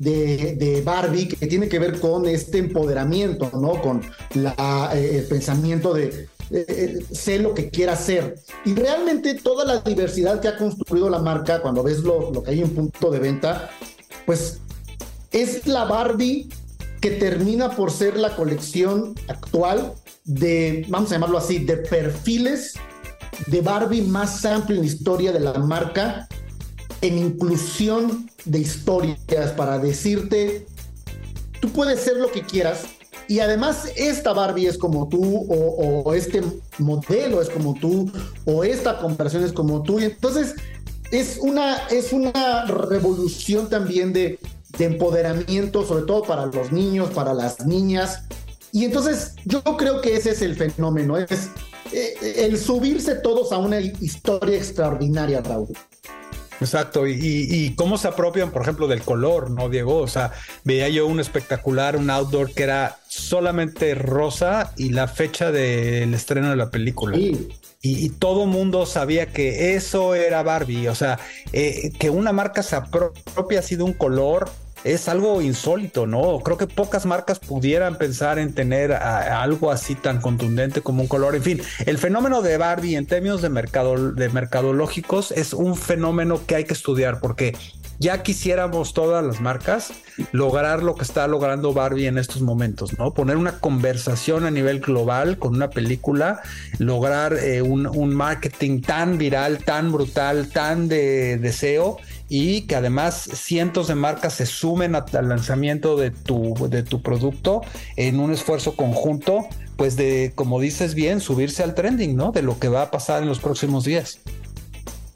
de, 0.00 0.82
Barbie 0.84 1.28
que 1.28 1.46
tiene 1.46 1.68
que 1.68 1.78
ver 1.78 2.00
con 2.00 2.26
este 2.26 2.58
empoderamiento, 2.58 3.50
¿no? 3.54 3.80
Con 3.80 4.02
eh, 4.34 5.10
el 5.18 5.24
pensamiento 5.24 5.92
de 5.92 6.28
eh, 6.50 7.04
sé 7.12 7.38
lo 7.38 7.54
que 7.54 7.68
quiera 7.68 7.92
hacer. 7.92 8.36
Y 8.64 8.74
realmente 8.74 9.34
toda 9.34 9.64
la 9.64 9.80
diversidad 9.80 10.40
que 10.40 10.48
ha 10.48 10.56
construido 10.56 11.10
la 11.10 11.18
marca, 11.18 11.60
cuando 11.60 11.82
ves 11.82 12.00
lo, 12.00 12.32
lo 12.32 12.42
que 12.42 12.52
hay 12.52 12.62
en 12.62 12.70
punto 12.70 13.10
de 13.10 13.18
venta, 13.18 13.70
pues 14.24 14.60
es 15.32 15.66
la 15.66 15.84
Barbie 15.84 16.48
que 17.00 17.12
termina 17.12 17.76
por 17.76 17.90
ser 17.90 18.16
la 18.16 18.34
colección 18.34 19.14
actual 19.28 19.92
de, 20.24 20.86
vamos 20.88 21.10
a 21.10 21.14
llamarlo 21.14 21.38
así, 21.38 21.58
de 21.58 21.76
perfiles 21.76 22.74
de 23.46 23.60
Barbie 23.60 24.02
más 24.02 24.44
amplio 24.44 24.76
en 24.76 24.82
la 24.82 24.92
historia 24.92 25.32
de 25.32 25.40
la 25.40 25.54
marca 25.54 26.28
en 27.02 27.18
inclusión 27.18 28.30
de 28.44 28.58
historias 28.60 29.52
para 29.56 29.78
decirte, 29.78 30.66
tú 31.60 31.70
puedes 31.70 32.00
ser 32.00 32.16
lo 32.16 32.30
que 32.30 32.42
quieras 32.42 32.84
y 33.28 33.38
además 33.38 33.92
esta 33.96 34.32
Barbie 34.32 34.66
es 34.66 34.76
como 34.76 35.08
tú 35.08 35.46
o, 35.48 36.14
este 36.14 36.42
modelo 36.78 37.40
es 37.40 37.48
como 37.48 37.74
tú 37.74 38.10
o 38.44 38.64
esta 38.64 38.98
comparación 38.98 39.44
es 39.44 39.52
como 39.52 39.82
tú 39.82 40.00
y 40.00 40.04
entonces 40.04 40.54
es 41.12 41.38
una, 41.40 41.76
es 41.88 42.12
una 42.12 42.66
revolución 42.66 43.68
también 43.68 44.12
de, 44.12 44.38
de 44.78 44.84
empoderamiento, 44.84 45.84
sobre 45.84 46.04
todo 46.04 46.22
para 46.22 46.46
los 46.46 46.72
niños, 46.72 47.10
para 47.10 47.34
las 47.34 47.66
niñas. 47.66 48.24
Y 48.72 48.84
entonces 48.84 49.34
yo 49.44 49.62
creo 49.62 50.00
que 50.00 50.16
ese 50.16 50.30
es 50.30 50.42
el 50.42 50.54
fenómeno, 50.54 51.16
es 51.16 51.50
eh, 51.92 52.14
el 52.36 52.56
subirse 52.58 53.16
todos 53.16 53.50
a 53.52 53.58
una 53.58 53.80
historia 53.80 54.56
extraordinaria, 54.56 55.40
Raúl. 55.40 55.76
Exacto, 56.60 57.06
y, 57.06 57.74
cómo 57.76 57.96
se 57.96 58.08
apropian, 58.08 58.50
por 58.50 58.62
ejemplo, 58.62 58.86
del 58.86 59.02
color, 59.02 59.50
¿no, 59.50 59.68
Diego? 59.68 59.98
O 59.98 60.08
sea, 60.08 60.32
veía 60.64 60.88
yo 60.88 61.06
un 61.06 61.18
espectacular, 61.18 61.96
un 61.96 62.10
outdoor 62.10 62.52
que 62.52 62.64
era 62.64 62.98
solamente 63.08 63.94
rosa 63.94 64.72
y 64.76 64.90
la 64.90 65.08
fecha 65.08 65.50
del 65.50 66.12
estreno 66.12 66.50
de 66.50 66.56
la 66.56 66.70
película. 66.70 67.16
Y, 67.16 67.50
y, 67.82 68.10
todo 68.10 68.44
mundo 68.44 68.84
sabía 68.84 69.26
que 69.26 69.74
eso 69.74 70.14
era 70.14 70.42
Barbie, 70.42 70.88
o 70.88 70.94
sea, 70.94 71.18
eh, 71.52 71.92
que 71.98 72.10
una 72.10 72.32
marca 72.32 72.62
se 72.62 72.76
apropia 72.76 73.60
así 73.60 73.76
de 73.76 73.82
un 73.82 73.94
color 73.94 74.50
es 74.84 75.08
algo 75.08 75.42
insólito, 75.42 76.06
¿no? 76.06 76.40
Creo 76.40 76.56
que 76.56 76.66
pocas 76.66 77.06
marcas 77.06 77.38
pudieran 77.38 77.96
pensar 77.96 78.38
en 78.38 78.54
tener 78.54 78.92
algo 78.92 79.70
así 79.70 79.94
tan 79.94 80.20
contundente 80.20 80.80
como 80.80 81.02
un 81.02 81.08
color. 81.08 81.34
En 81.34 81.42
fin, 81.42 81.62
el 81.86 81.98
fenómeno 81.98 82.42
de 82.42 82.56
Barbie 82.56 82.96
en 82.96 83.06
términos 83.06 83.42
de 83.42 83.48
mercado 83.48 84.12
de 84.12 84.28
mercadológicos 84.28 85.32
es 85.32 85.52
un 85.52 85.76
fenómeno 85.76 86.40
que 86.46 86.54
hay 86.54 86.64
que 86.64 86.74
estudiar 86.74 87.20
porque 87.20 87.56
ya 87.98 88.22
quisiéramos 88.22 88.94
todas 88.94 89.22
las 89.22 89.42
marcas 89.42 89.92
lograr 90.32 90.82
lo 90.82 90.94
que 90.94 91.02
está 91.02 91.26
logrando 91.26 91.74
Barbie 91.74 92.06
en 92.06 92.16
estos 92.16 92.40
momentos, 92.40 92.98
¿no? 92.98 93.12
Poner 93.12 93.36
una 93.36 93.58
conversación 93.58 94.46
a 94.46 94.50
nivel 94.50 94.80
global 94.80 95.38
con 95.38 95.54
una 95.54 95.68
película, 95.68 96.40
lograr 96.78 97.34
eh, 97.34 97.60
un, 97.60 97.86
un 97.86 98.14
marketing 98.14 98.80
tan 98.80 99.18
viral, 99.18 99.58
tan 99.64 99.92
brutal, 99.92 100.48
tan 100.48 100.88
de 100.88 101.36
deseo 101.36 101.98
y 102.30 102.62
que 102.62 102.76
además 102.76 103.28
cientos 103.34 103.88
de 103.88 103.96
marcas 103.96 104.34
se 104.34 104.46
sumen 104.46 104.94
al 104.94 105.28
lanzamiento 105.28 105.96
de 105.96 106.12
tu, 106.12 106.54
de 106.70 106.84
tu 106.84 107.02
producto 107.02 107.60
en 107.96 108.20
un 108.20 108.32
esfuerzo 108.32 108.76
conjunto, 108.76 109.48
pues 109.76 109.96
de, 109.96 110.32
como 110.36 110.60
dices 110.60 110.94
bien, 110.94 111.20
subirse 111.20 111.64
al 111.64 111.74
trending, 111.74 112.14
¿no? 112.14 112.30
De 112.30 112.42
lo 112.42 112.58
que 112.60 112.68
va 112.68 112.82
a 112.82 112.90
pasar 112.92 113.22
en 113.22 113.28
los 113.28 113.40
próximos 113.40 113.84
días. 113.84 114.20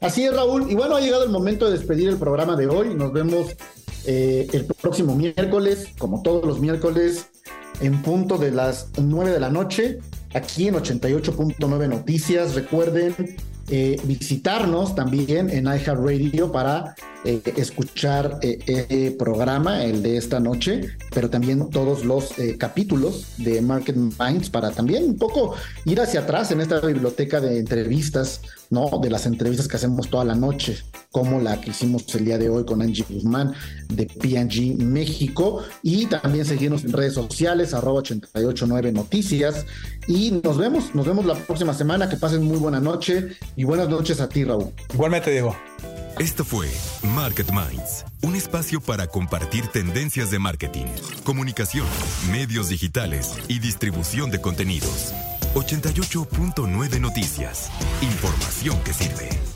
Así 0.01 0.25
es, 0.25 0.35
Raúl. 0.35 0.69
Y 0.69 0.75
bueno, 0.75 0.97
ha 0.97 0.99
llegado 0.99 1.23
el 1.23 1.29
momento 1.29 1.65
de 1.67 1.77
despedir 1.77 2.09
el 2.09 2.17
programa 2.17 2.57
de 2.57 2.67
hoy. 2.67 2.93
Nos 2.93 3.13
vemos 3.13 3.55
eh, 4.05 4.47
el 4.51 4.65
próximo 4.65 5.15
miércoles, 5.15 5.87
como 5.97 6.21
todos 6.21 6.45
los 6.45 6.59
miércoles, 6.59 7.27
en 7.79 8.01
punto 8.01 8.37
de 8.37 8.51
las 8.51 8.89
9 9.01 9.31
de 9.31 9.39
la 9.39 9.49
noche, 9.49 9.99
aquí 10.33 10.67
en 10.67 10.75
88.9 10.75 11.87
Noticias. 11.87 12.55
Recuerden 12.55 13.15
eh, 13.67 13.99
visitarnos 14.03 14.93
también 14.93 15.49
en 15.49 15.65
iHeartRadio 15.65 16.51
para 16.51 16.93
eh, 17.23 17.41
escuchar 17.57 18.37
el 18.43 18.61
eh, 18.67 19.15
programa, 19.17 19.83
el 19.83 20.03
de 20.03 20.17
esta 20.17 20.39
noche, 20.39 20.95
pero 21.11 21.31
también 21.31 21.71
todos 21.71 22.05
los 22.05 22.33
capítulos 22.59 23.25
de 23.37 23.63
Market 23.63 23.95
Minds 23.95 24.51
para 24.51 24.69
también 24.69 25.05
un 25.05 25.17
poco 25.17 25.55
ir 25.85 25.99
hacia 25.99 26.19
atrás 26.19 26.51
en 26.51 26.61
esta 26.61 26.79
biblioteca 26.79 27.41
de 27.41 27.57
entrevistas, 27.57 28.41
¿no? 28.69 28.99
De 29.01 29.09
las 29.09 29.25
entrevistas 29.25 29.67
que 29.67 29.77
hacemos 29.77 30.11
toda 30.11 30.25
la 30.25 30.35
noche, 30.35 30.77
como 31.09 31.41
la 31.41 31.59
que 31.59 31.71
hicimos 31.71 32.03
el 32.13 32.25
día 32.25 32.37
de 32.37 32.49
hoy 32.49 32.65
con 32.65 32.83
Angie 32.83 33.05
Guzmán 33.09 33.53
de 33.89 34.05
PG 34.05 34.83
México 34.83 35.63
y 35.81 36.05
también 36.05 36.45
seguirnos 36.45 36.83
en 36.83 36.93
redes 36.93 37.13
sociales, 37.13 37.73
arroba 37.73 37.99
889 37.99 38.91
Noticias 38.91 39.65
y 40.07 40.31
nos 40.43 40.57
vemos, 40.57 40.93
nos 40.93 41.05
vemos 41.05 41.25
la 41.25 41.35
próxima 41.35 41.73
semana, 41.73 42.09
que 42.09 42.17
pasen 42.17 42.43
muy 42.43 42.57
buena 42.57 42.79
noche 42.79 43.37
y 43.55 43.63
buenas 43.63 43.89
noches 43.89 44.19
a 44.21 44.29
ti, 44.29 44.43
Raúl. 44.43 44.71
Igualmente, 44.93 45.31
Diego. 45.31 45.55
Esto 46.19 46.45
fue 46.45 46.69
Market 47.03 47.51
Minds, 47.51 48.05
un 48.21 48.35
espacio 48.35 48.79
para 48.79 49.07
compartir 49.07 49.67
tendencias 49.67 50.31
de 50.31 50.39
marketing, 50.39 50.85
comunicación, 51.25 51.85
medios 52.31 52.69
digitales 52.69 53.35
y 53.49 53.59
distribución 53.59 54.31
de 54.31 54.39
contenidos. 54.39 55.13
88.9 55.55 57.01
Noticias. 57.01 57.69
Información 58.01 58.79
que 58.83 58.93
sirve. 58.93 59.54